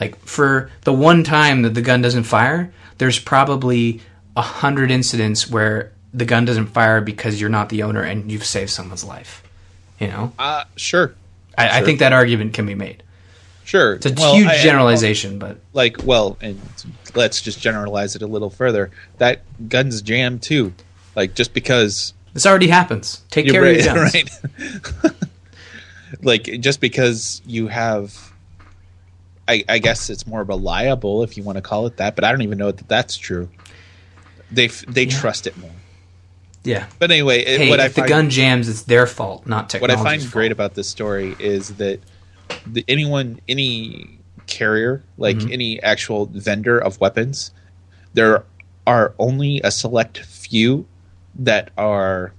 Like 0.00 0.16
for 0.24 0.70
the 0.82 0.92
one 0.92 1.22
time 1.24 1.62
that 1.62 1.74
the 1.74 1.82
gun 1.82 2.00
doesn't 2.02 2.24
fire, 2.24 2.72
there's 2.98 3.18
probably 3.18 4.00
a 4.36 4.42
hundred 4.42 4.90
incidents 4.90 5.48
where 5.50 5.92
the 6.14 6.24
gun 6.24 6.44
doesn't 6.44 6.68
fire 6.68 7.00
because 7.00 7.40
you're 7.40 7.50
not 7.50 7.68
the 7.68 7.82
owner 7.82 8.02
and 8.02 8.32
you've 8.32 8.44
saved 8.44 8.70
someone's 8.70 9.04
life. 9.04 9.42
You 9.98 10.08
know, 10.08 10.32
Uh, 10.38 10.64
sure, 10.76 11.14
I, 11.58 11.80
I 11.80 11.84
think 11.84 11.98
that 11.98 12.12
argument 12.14 12.54
can 12.54 12.64
be 12.66 12.74
made. 12.74 13.02
Sure. 13.64 13.94
It's 13.94 14.06
a 14.06 14.12
Well, 14.14 14.34
huge 14.34 14.48
I- 14.48 14.54
I- 14.54 14.62
generalization, 14.62 15.38
but 15.38 15.58
like 15.74 15.98
well 16.04 16.36
and 16.40 16.58
let's 17.14 17.40
just 17.42 17.60
generalize 17.60 18.16
it 18.16 18.22
a 18.22 18.26
little 18.26 18.50
further 18.50 18.90
that 19.18 19.42
guns 19.68 20.00
jam 20.00 20.38
too 20.38 20.72
like 21.16 21.34
just 21.34 21.52
because 21.52 22.14
this 22.32 22.46
already 22.46 22.68
happens. 22.68 23.20
Take 23.30 23.48
care 23.48 23.64
of 23.64 23.76
your 23.84 23.94
right, 24.04 24.12
guns. 24.22 24.40
right 25.04 25.12
like 26.22 26.44
just 26.60 26.80
because 26.80 27.42
you 27.46 27.68
have 27.68 28.29
I, 29.48 29.64
I 29.68 29.78
guess 29.78 30.10
it's 30.10 30.26
more 30.26 30.44
reliable 30.44 31.22
if 31.22 31.36
you 31.36 31.42
want 31.42 31.56
to 31.56 31.62
call 31.62 31.86
it 31.86 31.96
that 31.96 32.14
but 32.14 32.24
i 32.24 32.30
don't 32.30 32.42
even 32.42 32.58
know 32.58 32.70
that 32.72 32.88
that's 32.88 33.16
true 33.16 33.48
they 34.50 34.68
they 34.88 35.06
trust 35.06 35.46
it 35.46 35.56
more 35.58 35.70
Yeah. 36.64 36.86
but 36.98 37.10
anyway 37.10 37.40
it, 37.40 37.60
Hey, 37.60 37.68
what 37.70 37.80
i 37.80 37.86
if 37.86 37.94
the 37.94 38.02
find 38.02 38.08
gun 38.08 38.30
jams, 38.30 38.68
it's 38.68 38.82
their 38.82 39.06
fault, 39.06 39.46
not 39.46 39.68
technology. 39.70 39.96
what. 39.96 40.06
I 40.06 40.18
find 40.18 40.30
great 40.30 40.52
about 40.52 40.74
this 40.74 40.88
story 40.88 41.34
is 41.38 41.76
that 41.76 42.00
the, 42.66 42.84
anyone, 42.88 43.40
any 43.48 44.18
carrier, 44.46 45.02
like 45.16 45.36
Mm-hmm. 45.36 45.52
any 45.52 45.82
actual 45.82 46.26
vendor 46.26 46.78
of 46.78 47.00
weapons, 47.00 47.52
there 48.14 48.44
are 48.86 49.14
only 49.18 49.60
a 49.62 49.70
select 49.70 50.18
few 50.18 50.84
that 51.36 51.70
are 51.78 52.32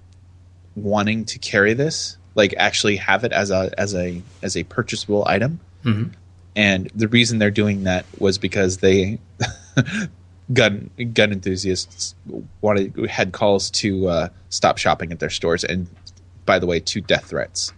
wanting 0.76 1.24
to 1.26 1.40
carry 1.40 1.74
this, 1.74 2.18
like 2.36 2.54
actually 2.58 2.98
have 2.98 3.24
it 3.24 3.32
as 3.32 3.50
a 3.52 3.72
as 3.78 3.96
a 3.96 4.22
as 4.42 4.56
a 4.58 4.64
purchasable 4.66 5.24
item. 5.28 5.60
Mhm. 5.86 6.12
And 6.56 6.90
the 6.94 7.08
reason 7.08 7.40
they're 7.40 7.52
doing 7.52 7.84
that 7.84 8.06
was 8.20 8.38
because 8.38 8.78
they 8.78 9.20
gun 10.54 10.90
gun 11.14 11.32
enthusiasts 11.32 12.16
wanted 12.62 12.96
had 13.10 13.32
calls 13.32 13.70
to 13.72 14.08
uh, 14.08 14.30
stop 14.50 14.78
shopping 14.78 15.12
at 15.12 15.20
their 15.20 15.30
stores, 15.30 15.64
and 15.64 15.88
by 16.46 16.60
the 16.60 16.66
way, 16.66 16.80
to 16.80 17.02
death 17.02 17.26
threats 17.26 17.74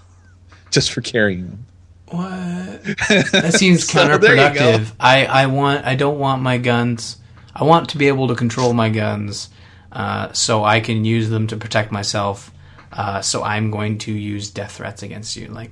just 0.70 0.92
for 0.92 1.00
carrying 1.00 1.48
them. 1.48 1.66
What? 2.08 2.26
That 3.32 3.54
seems 3.54 3.86
So, 3.86 4.18
there 4.18 4.34
you 4.34 4.54
go. 4.54 4.78
counterproductive. 4.78 4.92
I, 4.98 5.26
I 5.26 5.46
want 5.46 5.86
I 5.86 5.94
don't 5.94 6.18
want 6.18 6.42
my 6.42 6.58
guns. 6.58 7.16
I 7.54 7.64
want 7.64 7.90
to 7.90 7.98
be 7.98 8.08
able 8.08 8.28
to 8.28 8.34
control 8.34 8.72
my 8.72 8.90
guns, 8.90 9.48
uh, 9.92 10.32
so 10.32 10.64
I 10.64 10.80
can 10.80 11.04
use 11.04 11.30
them 11.30 11.46
to 11.48 11.56
protect 11.56 11.90
myself. 11.92 12.52
Uh, 12.92 13.22
so 13.22 13.44
I'm 13.44 13.70
going 13.70 13.98
to 13.98 14.12
use 14.12 14.50
death 14.50 14.72
threats 14.72 15.02
against 15.02 15.36
you. 15.36 15.46
Like 15.48 15.70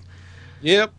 Yep. 0.63 0.93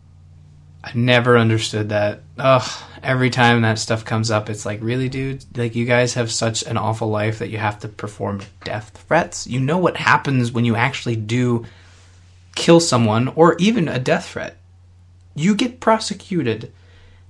I 0.82 0.92
never 0.94 1.36
understood 1.36 1.90
that. 1.90 2.20
Ugh. 2.38 2.82
Every 3.02 3.30
time 3.30 3.62
that 3.62 3.78
stuff 3.78 4.04
comes 4.04 4.30
up, 4.30 4.50
it's 4.50 4.66
like, 4.66 4.80
really, 4.82 5.08
dude? 5.08 5.44
Like 5.56 5.74
you 5.74 5.86
guys 5.86 6.14
have 6.14 6.30
such 6.30 6.62
an 6.62 6.76
awful 6.76 7.08
life 7.08 7.38
that 7.38 7.48
you 7.48 7.58
have 7.58 7.78
to 7.80 7.88
perform 7.88 8.40
death 8.64 8.90
threats. 9.06 9.46
You 9.46 9.60
know 9.60 9.78
what 9.78 9.96
happens 9.96 10.52
when 10.52 10.64
you 10.64 10.76
actually 10.76 11.16
do 11.16 11.64
kill 12.54 12.80
someone 12.80 13.28
or 13.28 13.56
even 13.58 13.88
a 13.88 13.98
death 13.98 14.30
threat. 14.30 14.56
You 15.34 15.54
get 15.54 15.80
prosecuted, 15.80 16.72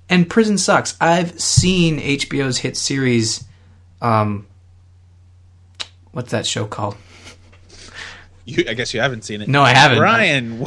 and 0.08 0.28
prison 0.28 0.58
sucks. 0.58 0.96
I've 1.00 1.40
seen 1.40 2.00
HBO's 2.00 2.58
hit 2.58 2.76
series. 2.76 3.44
Um, 4.00 4.46
what's 6.12 6.30
that 6.30 6.46
show 6.46 6.66
called? 6.66 6.96
You, 8.44 8.64
I 8.68 8.74
guess 8.74 8.94
you 8.94 9.00
haven't 9.00 9.24
seen 9.24 9.42
it. 9.42 9.48
No, 9.48 9.62
I 9.62 9.74
haven't. 9.74 10.00
Ryan, 10.00 10.66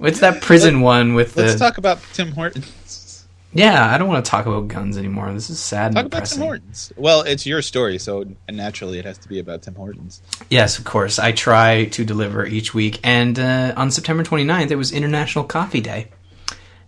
What's 0.00 0.20
that 0.20 0.40
prison 0.40 0.80
one 0.80 1.14
with 1.14 1.34
the? 1.34 1.42
let's 1.42 1.58
talk 1.58 1.76
about 1.78 2.00
Tim 2.14 2.32
Hortons. 2.32 3.26
yeah, 3.52 3.92
I 3.94 3.98
don't 3.98 4.08
want 4.08 4.24
to 4.24 4.30
talk 4.30 4.46
about 4.46 4.68
guns 4.68 4.96
anymore. 4.96 5.30
This 5.34 5.50
is 5.50 5.58
sad. 5.60 5.92
Talk 5.92 6.06
about 6.06 6.24
Tim. 6.24 6.40
Hortons. 6.40 6.90
Well, 6.96 7.20
it's 7.20 7.44
your 7.44 7.60
story, 7.60 7.98
so 7.98 8.24
naturally 8.48 8.98
it 8.98 9.04
has 9.04 9.18
to 9.18 9.28
be 9.28 9.38
about 9.38 9.60
Tim 9.62 9.74
Hortons. 9.74 10.22
Yes, 10.48 10.78
of 10.78 10.84
course. 10.86 11.18
I 11.18 11.32
try 11.32 11.84
to 11.84 12.04
deliver 12.06 12.46
each 12.46 12.72
week. 12.72 12.98
And 13.04 13.38
uh, 13.38 13.74
on 13.76 13.90
September 13.90 14.22
29th, 14.24 14.70
it 14.70 14.76
was 14.76 14.90
International 14.90 15.44
Coffee 15.44 15.82
Day. 15.82 16.08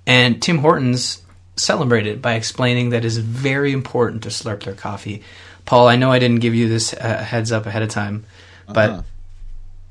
And 0.06 0.40
Tim 0.42 0.58
Hortons 0.58 1.20
celebrated 1.56 2.22
by 2.22 2.32
explaining 2.32 2.90
that 2.90 2.98
it 2.98 3.04
is 3.04 3.18
very 3.18 3.72
important 3.72 4.22
to 4.22 4.30
slurp 4.30 4.62
their 4.62 4.74
coffee. 4.74 5.22
Paul, 5.66 5.86
I 5.86 5.96
know 5.96 6.10
I 6.10 6.18
didn't 6.18 6.40
give 6.40 6.54
you 6.54 6.66
this 6.68 6.94
uh, 6.94 7.18
heads 7.22 7.52
up 7.52 7.66
ahead 7.66 7.82
of 7.82 7.90
time, 7.90 8.24
but 8.66 8.88
Uh-huh. 8.90 8.98
I'm 9.00 9.04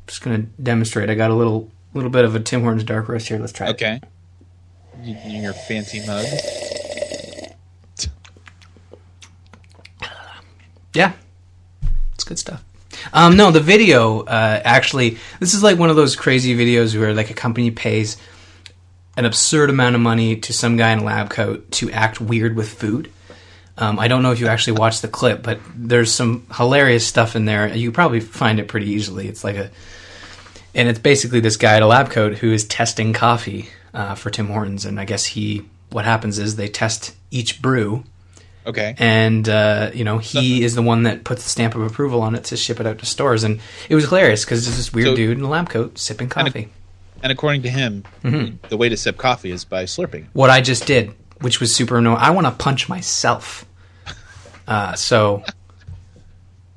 just 0.07 0.23
going 0.23 0.41
to 0.41 0.47
demonstrate. 0.63 1.09
I 1.11 1.13
got 1.13 1.29
a 1.29 1.35
little 1.35 1.69
little 1.93 2.09
bit 2.09 2.25
of 2.25 2.35
a 2.35 2.39
Tim 2.39 2.61
Hortons 2.61 2.83
dark 2.83 3.07
roast 3.07 3.27
here. 3.27 3.39
Let's 3.39 3.53
try 3.53 3.67
it. 3.67 3.71
Okay. 3.71 4.01
You, 5.01 5.15
your 5.25 5.53
fancy 5.53 6.05
mug. 6.05 6.25
Yeah, 10.93 11.13
it's 12.13 12.23
good 12.23 12.37
stuff. 12.37 12.63
Um, 13.13 13.37
no, 13.37 13.51
the 13.51 13.61
video 13.61 14.21
uh, 14.21 14.61
actually, 14.63 15.17
this 15.39 15.53
is 15.53 15.63
like 15.63 15.79
one 15.79 15.89
of 15.89 15.95
those 15.95 16.15
crazy 16.15 16.55
videos 16.55 16.97
where 16.97 17.13
like 17.13 17.29
a 17.29 17.33
company 17.33 17.71
pays 17.71 18.17
an 19.17 19.25
absurd 19.25 19.69
amount 19.69 19.95
of 19.95 20.01
money 20.01 20.35
to 20.35 20.53
some 20.53 20.77
guy 20.77 20.91
in 20.91 20.99
a 20.99 21.03
lab 21.03 21.29
coat 21.29 21.71
to 21.71 21.91
act 21.91 22.19
weird 22.21 22.55
with 22.55 22.69
food. 22.69 23.11
Um, 23.77 23.99
I 23.99 24.07
don't 24.07 24.21
know 24.21 24.31
if 24.31 24.39
you 24.39 24.47
actually 24.47 24.79
watched 24.79 25.01
the 25.01 25.07
clip, 25.07 25.41
but 25.41 25.59
there's 25.75 26.13
some 26.13 26.45
hilarious 26.55 27.07
stuff 27.07 27.35
in 27.35 27.45
there. 27.45 27.73
You 27.73 27.91
probably 27.91 28.19
find 28.19 28.59
it 28.59 28.67
pretty 28.67 28.89
easily. 28.89 29.27
It's 29.27 29.43
like 29.43 29.55
a, 29.55 29.71
and 30.73 30.87
it's 30.89 30.99
basically 30.99 31.39
this 31.39 31.57
guy 31.57 31.75
at 31.75 31.81
a 31.81 31.87
lab 31.87 32.09
coat 32.09 32.35
who 32.39 32.51
is 32.51 32.65
testing 32.65 33.13
coffee 33.13 33.69
uh, 33.93 34.15
for 34.15 34.29
Tim 34.29 34.47
Hortons, 34.47 34.85
and 34.85 34.99
I 34.99 35.05
guess 35.05 35.25
he, 35.25 35.63
what 35.91 36.05
happens 36.05 36.39
is 36.39 36.55
they 36.55 36.67
test 36.69 37.15
each 37.31 37.61
brew 37.61 38.03
Okay. 38.65 38.93
and 38.99 39.49
uh, 39.49 39.89
you 39.93 40.03
know 40.03 40.19
he 40.19 40.63
is 40.63 40.75
the 40.75 40.83
one 40.83 41.03
that 41.03 41.23
puts 41.23 41.41
the 41.43 41.49
stamp 41.49 41.73
of 41.73 41.81
approval 41.81 42.21
on 42.21 42.35
it 42.35 42.43
to 42.45 42.57
ship 42.57 42.79
it 42.79 42.85
out 42.85 42.99
to 42.99 43.05
stores 43.07 43.43
and 43.43 43.59
it 43.89 43.95
was 43.95 44.03
hilarious 44.05 44.45
because 44.45 44.65
there's 44.65 44.77
this 44.77 44.93
weird 44.93 45.07
So- 45.07 45.15
dude 45.15 45.37
in 45.39 45.43
a 45.43 45.49
lab 45.49 45.67
coat 45.69 45.97
sipping 45.97 46.29
coffee 46.29 46.69
And 47.23 47.31
according 47.31 47.63
to 47.63 47.69
him, 47.69 48.03
Mm-hmm. 48.23 48.67
the 48.69 48.77
way 48.77 48.87
to 48.87 48.95
sip 48.97 49.17
coffee 49.17 49.49
is 49.49 49.65
by 49.65 49.85
slurping. 49.85 50.27
what 50.33 50.51
i 50.51 50.61
just 50.61 50.85
did 50.85 51.11
which 51.39 51.59
was 51.59 51.73
super 51.73 51.97
annoying 51.97 52.17
i 52.19 52.29
want 52.29 52.45
to 52.45 52.51
punch 52.51 52.87
myself 52.87 53.65
uh, 54.67 54.93
so 54.93 55.43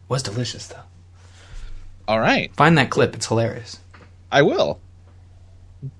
was 0.09 0.23
delicious 0.23 0.69
though 0.69 0.81
All 2.09 2.19
right. 2.21 2.51
find 2.57 2.79
that 2.79 2.89
clip 2.89 3.15
it's 3.15 3.27
hilarious 3.27 3.79
I 4.35 4.43
will. 4.43 4.81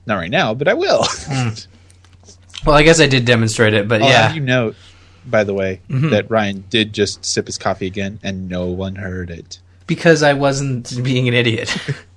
Not 0.07 0.17
right 0.17 0.31
now, 0.31 0.53
but 0.55 0.67
I 0.69 0.75
will. 0.75 1.07
well 2.67 2.75
i 2.77 2.83
guess 2.83 2.99
i 2.99 3.07
did 3.07 3.27
demonstrate 3.27 3.75
it 3.75 3.87
but 3.89 4.01
I'll 4.03 4.09
yeah 4.09 4.29
Mm-hmm. 4.29 4.35
you 4.37 4.41
note, 4.43 4.77
by 5.27 5.45
the 5.45 5.53
way, 5.53 5.81
that 5.89 6.31
Ryan 6.31 6.65
did 6.71 6.93
just 6.95 7.23
sip 7.25 7.47
his 7.47 7.59
coffee 7.59 7.87
again, 7.87 8.19
and 8.23 8.49
no 8.49 8.67
one 8.67 8.95
heard 8.97 9.29
it. 9.31 9.59
because 9.87 10.23
i 10.23 10.33
wasn't 10.33 11.03
being 11.03 11.29
an 11.29 11.35
idiot 11.35 11.77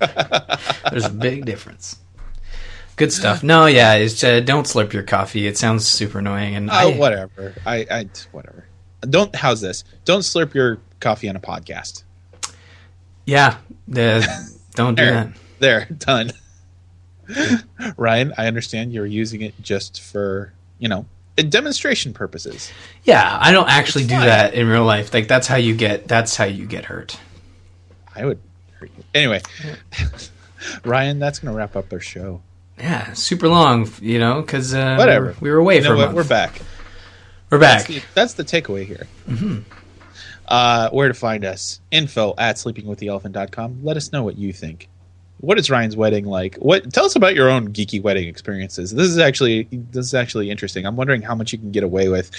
there's 0.91 1.05
a 1.05 1.09
big 1.09 1.45
difference 1.45 1.97
good 2.95 3.11
stuff 3.11 3.43
no 3.43 3.65
yeah 3.65 3.93
it's 3.95 4.23
uh, 4.23 4.39
don't 4.39 4.65
slurp 4.67 4.93
your 4.93 5.03
coffee 5.03 5.45
it 5.47 5.57
sounds 5.57 5.85
super 5.85 6.19
annoying 6.19 6.55
and 6.55 6.69
Oh, 6.69 6.73
I, 6.73 6.97
whatever. 6.97 7.53
I, 7.65 7.85
I, 7.91 8.09
whatever. 8.31 8.65
Don't. 9.01 9.35
How's 9.35 9.61
this? 9.61 9.83
Don't 10.05 10.21
slurp 10.21 10.53
your 10.55 10.79
coffee 10.99 11.29
on 11.29 11.35
a 11.35 11.39
podcast. 11.39 12.03
Yeah, 13.25 13.57
the, 13.87 14.25
don't 14.75 14.95
do 14.95 15.05
that. 15.05 15.27
There, 15.59 15.85
done. 15.97 16.31
Ryan, 17.97 18.33
I 18.37 18.47
understand 18.47 18.93
you're 18.93 19.05
using 19.05 19.41
it 19.41 19.53
just 19.61 20.01
for 20.01 20.53
you 20.79 20.87
know 20.87 21.05
demonstration 21.35 22.13
purposes. 22.13 22.71
Yeah, 23.03 23.37
I 23.39 23.51
don't 23.51 23.69
actually 23.69 24.03
do 24.05 24.17
that 24.19 24.53
in 24.53 24.67
real 24.67 24.85
life. 24.85 25.13
Like 25.13 25.27
that's 25.27 25.47
how 25.47 25.57
you 25.57 25.75
get 25.75 26.07
that's 26.07 26.35
how 26.35 26.45
you 26.45 26.65
get 26.65 26.85
hurt. 26.85 27.19
I 28.15 28.25
would 28.25 28.39
hurt 28.73 28.89
you 28.97 29.03
anyway. 29.13 29.41
Ryan, 30.83 31.19
that's 31.19 31.39
going 31.39 31.53
to 31.53 31.57
wrap 31.57 31.75
up 31.75 31.93
our 31.93 31.99
show. 31.99 32.41
Yeah, 32.79 33.13
super 33.13 33.47
long, 33.47 33.89
you 34.01 34.19
know, 34.19 34.41
because 34.41 34.73
uh, 34.73 34.95
Whatever. 34.97 35.35
we 35.39 35.49
were, 35.49 35.57
away 35.57 35.75
You 35.75 35.81
know 35.81 35.89
for 35.89 35.93
a 35.93 35.97
what? 35.97 36.05
month. 36.07 36.15
We're 36.15 36.27
back. 36.27 36.61
We're 37.49 37.59
back. 37.59 37.87
That's 37.87 37.87
the, 37.87 38.01
that's 38.13 38.33
the 38.33 38.43
takeaway 38.43 38.85
here. 38.85 39.07
Uh, 40.47 40.89
where 40.89 41.07
to 41.07 41.13
find 41.13 41.43
us? 41.45 41.79
Info 41.91 42.33
at 42.37 42.55
sleepingwiththeelephant.com. 42.57 43.83
Let 43.83 43.97
us 43.97 44.11
know 44.11 44.23
what 44.23 44.37
you 44.37 44.53
think. 44.53 44.89
What 45.39 45.59
is 45.59 45.69
Ryan's 45.69 45.95
wedding 45.95 46.25
like? 46.25 46.55
What? 46.55 46.91
Tell 46.93 47.05
us 47.05 47.15
about 47.15 47.35
your 47.35 47.49
own 47.49 47.69
geeky 47.73 48.01
wedding 48.01 48.27
experiences. 48.27 48.91
This 48.91 49.07
is 49.07 49.19
actually 49.19 49.67
this 49.71 50.05
is 50.07 50.13
actually 50.15 50.49
interesting. 50.49 50.85
I'm 50.85 50.95
wondering 50.95 51.21
how 51.21 51.35
much 51.35 51.51
you 51.53 51.59
can 51.59 51.71
get 51.71 51.83
away 51.83 52.09
with. 52.09 52.31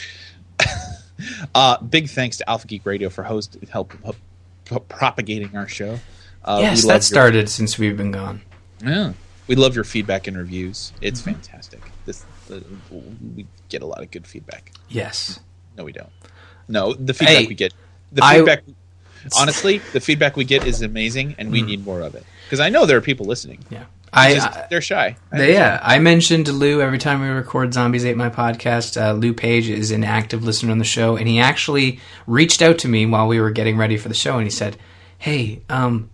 uh, 1.54 1.80
big 1.82 2.08
thanks 2.08 2.36
to 2.38 2.50
Alpha 2.50 2.66
Geek 2.66 2.84
Radio 2.84 3.08
for 3.08 3.22
host 3.22 3.56
help, 3.70 3.92
help 4.04 4.88
propagating 4.88 5.56
our 5.56 5.68
show. 5.68 5.98
Uh, 6.44 6.58
yes, 6.62 6.82
that 6.84 6.94
your- 6.94 7.00
started 7.02 7.48
since 7.48 7.78
we've 7.78 7.96
been 7.96 8.12
gone. 8.12 8.40
yeah, 8.84 9.12
we 9.46 9.54
love 9.54 9.74
your 9.74 9.84
feedback 9.84 10.26
and 10.26 10.36
reviews. 10.36 10.92
It's 11.00 11.20
Mm-hmm. 11.22 11.32
fantastic. 11.32 11.80
This 12.06 12.24
the, 12.48 12.64
we 13.36 13.46
get 13.68 13.82
a 13.82 13.86
lot 13.86 14.02
of 14.02 14.10
good 14.10 14.26
feedback. 14.26 14.72
Yes. 14.88 15.40
No, 15.76 15.84
we 15.84 15.92
don't. 15.92 16.10
No, 16.68 16.94
the 16.94 17.14
feedback 17.14 17.36
Hey, 17.36 17.46
we 17.46 17.54
get. 17.54 17.74
The 18.12 18.24
I- 18.24 18.36
feedback. 18.38 18.64
honestly, 19.38 19.78
the 19.92 20.00
feedback 20.00 20.36
we 20.36 20.44
get 20.44 20.66
is 20.66 20.82
amazing, 20.82 21.34
and 21.38 21.50
we 21.52 21.62
need 21.62 21.84
more 21.84 22.00
of 22.00 22.14
it. 22.14 22.24
Because 22.48 22.60
I 22.60 22.70
know 22.70 22.86
there 22.86 22.96
are 22.96 23.02
people 23.02 23.26
listening. 23.26 23.64
Yeah. 23.70 23.84
I, 24.10 24.34
just- 24.34 24.48
I 24.48 24.66
they're 24.70 24.80
shy. 24.80 25.16
they- 25.30 25.52
yeah, 25.52 25.78
I 25.82 25.98
mentioned 25.98 26.48
Lou 26.48 26.80
every 26.80 26.96
time 26.96 27.20
we 27.20 27.28
record 27.28 27.74
Zombies 27.74 28.06
Ate 28.06 28.16
My 28.16 28.30
podcast. 28.30 28.98
Uh, 28.98 29.12
Lou 29.12 29.34
Page 29.34 29.68
is 29.68 29.90
an 29.90 30.02
active 30.02 30.42
listener 30.42 30.72
on 30.72 30.78
the 30.78 30.84
show, 30.84 31.16
and 31.16 31.28
he 31.28 31.38
actually 31.38 32.00
reached 32.26 32.62
out 32.62 32.78
to 32.78 32.88
me 32.88 33.04
while 33.04 33.28
we 33.28 33.38
were 33.38 33.50
getting 33.50 33.76
ready 33.76 33.98
for 33.98 34.08
the 34.08 34.14
show, 34.14 34.36
and 34.38 34.44
he 34.44 34.50
said, 34.50 34.78
"Hey, 35.18 35.60
um, 35.68 36.08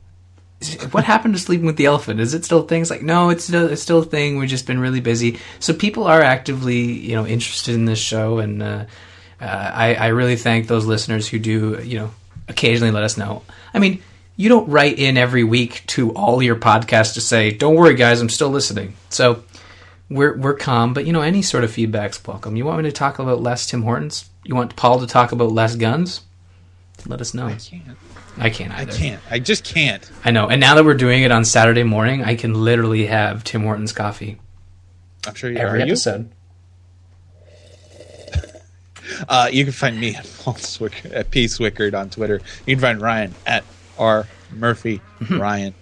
what 0.90 1.04
happened 1.04 1.34
to 1.34 1.40
sleeping 1.40 1.66
with 1.66 1.76
the 1.76 1.86
elephant? 1.86 2.18
Is 2.18 2.34
it 2.34 2.44
still 2.44 2.62
things 2.62 2.90
like 2.90 3.02
no? 3.02 3.28
It's 3.28 3.44
still 3.44 3.68
it's 3.70 3.82
still 3.82 4.00
a 4.00 4.04
thing. 4.04 4.38
We've 4.38 4.48
just 4.48 4.66
been 4.66 4.80
really 4.80 5.00
busy. 5.00 5.38
So 5.60 5.72
people 5.72 6.02
are 6.04 6.20
actively 6.20 6.80
you 6.80 7.14
know 7.14 7.24
interested 7.26 7.76
in 7.76 7.84
this 7.84 8.00
show, 8.00 8.38
and 8.38 8.60
uh, 8.60 8.84
uh, 9.40 9.44
I, 9.44 9.94
I 9.94 10.06
really 10.08 10.36
thank 10.36 10.66
those 10.66 10.84
listeners 10.84 11.28
who 11.28 11.38
do 11.38 11.80
you 11.84 11.98
know 12.00 12.10
occasionally 12.48 12.90
let 12.92 13.04
us 13.04 13.16
know. 13.16 13.42
I 13.72 13.78
mean, 13.78 14.02
you 14.36 14.48
don't 14.48 14.68
write 14.68 14.98
in 14.98 15.16
every 15.16 15.44
week 15.44 15.82
to 15.88 16.10
all 16.12 16.42
your 16.42 16.56
podcasts 16.56 17.14
to 17.14 17.20
say, 17.20 17.50
"Don't 17.50 17.74
worry, 17.74 17.94
guys, 17.94 18.20
I'm 18.20 18.28
still 18.28 18.50
listening." 18.50 18.94
So 19.10 19.44
we're 20.10 20.36
we're 20.36 20.54
calm, 20.54 20.94
but 20.94 21.06
you 21.06 21.12
know 21.12 21.22
any 21.22 21.42
sort 21.42 21.64
of 21.64 21.70
feedback's 21.70 22.24
welcome. 22.26 22.56
You 22.56 22.64
want 22.64 22.82
me 22.82 22.88
to 22.90 22.92
talk 22.92 23.18
about 23.18 23.40
less 23.40 23.66
Tim 23.66 23.82
Hortons? 23.82 24.28
You 24.44 24.54
want 24.54 24.76
Paul 24.76 25.00
to 25.00 25.06
talk 25.06 25.32
about 25.32 25.52
less 25.52 25.76
guns? 25.76 26.20
Let 27.06 27.20
us 27.20 27.34
know. 27.34 27.46
I 27.46 27.54
can't. 27.56 27.98
I 28.36 28.50
can't 28.50 28.72
Either. 28.72 28.92
I 28.92 28.96
can't. 28.96 29.22
I 29.30 29.38
just 29.38 29.64
can't. 29.64 30.10
I 30.24 30.30
know. 30.30 30.48
And 30.48 30.60
now 30.60 30.74
that 30.74 30.84
we're 30.84 30.94
doing 30.94 31.22
it 31.22 31.30
on 31.30 31.44
Saturday 31.44 31.84
morning, 31.84 32.24
I 32.24 32.34
can 32.34 32.54
literally 32.54 33.06
have 33.06 33.44
Tim 33.44 33.62
Hortons 33.62 33.92
coffee 33.92 34.38
I'm 35.26 35.34
sure 35.34 35.50
you 35.50 35.58
every 35.58 35.82
are. 35.82 35.86
You? 35.86 35.92
episode. 35.92 36.30
Uh, 39.28 39.48
you 39.52 39.64
can 39.64 39.72
find 39.72 40.00
me 40.00 40.16
at 40.16 40.28
Paul 40.40 40.54
Swick, 40.56 41.02
at 41.12 41.30
P 41.30 41.44
Swickard 41.44 41.94
on 41.94 42.08
Twitter. 42.10 42.40
You 42.66 42.74
can 42.74 42.80
find 42.80 43.00
Ryan 43.00 43.34
at 43.46 43.62
R 43.98 44.26
Murphy. 44.52 45.00
Mm-hmm. 45.20 45.40
Ryan, 45.40 45.74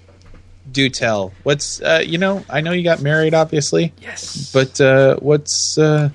do 0.70 0.88
tell. 0.88 1.32
What's 1.42 1.80
uh, 1.82 2.02
you 2.06 2.18
know? 2.18 2.44
I 2.48 2.60
know 2.60 2.72
you 2.72 2.82
got 2.84 3.00
married, 3.02 3.34
obviously, 3.34 3.92
Yes. 4.00 4.50
but 4.52 4.80
uh, 4.80 5.16
what's 5.16 5.76
uh, 5.78 6.10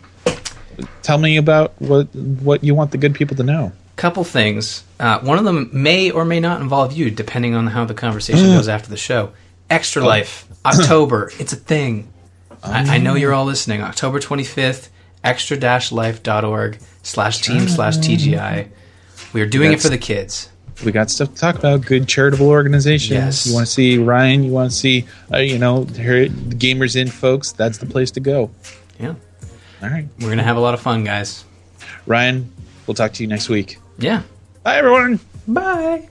tell 1.01 1.17
me 1.17 1.37
about 1.37 1.73
what 1.81 2.13
what 2.15 2.63
you 2.63 2.75
want 2.75 2.91
the 2.91 2.97
good 2.97 3.13
people 3.15 3.35
to 3.37 3.43
know. 3.43 3.71
couple 3.95 4.23
things. 4.23 4.83
Uh, 4.99 5.19
one 5.21 5.37
of 5.39 5.43
them 5.45 5.69
may 5.73 6.09
or 6.11 6.23
may 6.25 6.39
not 6.39 6.61
involve 6.61 6.93
you, 6.93 7.09
depending 7.11 7.55
on 7.55 7.67
how 7.67 7.85
the 7.85 7.93
conversation 7.93 8.45
Mm. 8.45 8.57
goes 8.57 8.67
after 8.67 8.89
the 8.89 8.97
show. 8.97 9.31
Extra 9.69 10.03
Oh. 10.03 10.05
Life, 10.07 10.47
October. 10.65 11.31
it's 11.39 11.53
a 11.53 11.55
thing. 11.57 12.11
I, 12.63 12.95
I 12.95 12.97
know 12.97 13.13
you're 13.15 13.33
all 13.33 13.45
listening. 13.45 13.81
October 13.81 14.19
25th, 14.19 14.89
extra-life.org 15.23 16.79
slash 17.03 17.41
team 17.41 17.67
slash 17.67 17.97
TGI. 17.97 18.67
We 19.33 19.41
are 19.41 19.45
doing 19.45 19.67
it 19.67 19.77
That's- 19.77 19.83
for 19.83 19.89
the 19.89 19.97
kids. 19.97 20.49
We 20.85 20.91
got 20.91 21.09
stuff 21.09 21.29
to 21.29 21.35
talk 21.35 21.55
about. 21.55 21.81
Good 21.85 22.07
charitable 22.07 22.47
organizations. 22.47 23.11
Yes. 23.11 23.47
You 23.47 23.53
want 23.53 23.65
to 23.65 23.71
see 23.71 23.97
Ryan? 23.97 24.43
You 24.43 24.51
want 24.51 24.71
to 24.71 24.77
see 24.77 25.05
uh, 25.33 25.37
you 25.37 25.57
know 25.57 25.83
the 25.85 26.29
gamers 26.55 26.95
in 26.95 27.07
folks? 27.07 27.51
That's 27.51 27.79
the 27.79 27.85
place 27.87 28.11
to 28.11 28.19
go. 28.19 28.51
Yeah. 28.99 29.15
All 29.81 29.89
right, 29.89 30.07
We're 30.19 30.27
going 30.27 30.37
to 30.39 30.43
have 30.43 30.57
a 30.57 30.59
lot 30.59 30.73
of 30.73 30.81
fun, 30.81 31.03
guys. 31.03 31.45
Ryan. 32.07 32.51
We'll 32.87 32.95
talk 32.95 33.13
to 33.13 33.23
you 33.23 33.27
next 33.27 33.49
week. 33.49 33.77
Yeah. 33.99 34.23
Bye, 34.63 34.77
everyone. 34.77 35.19
Bye. 35.47 36.09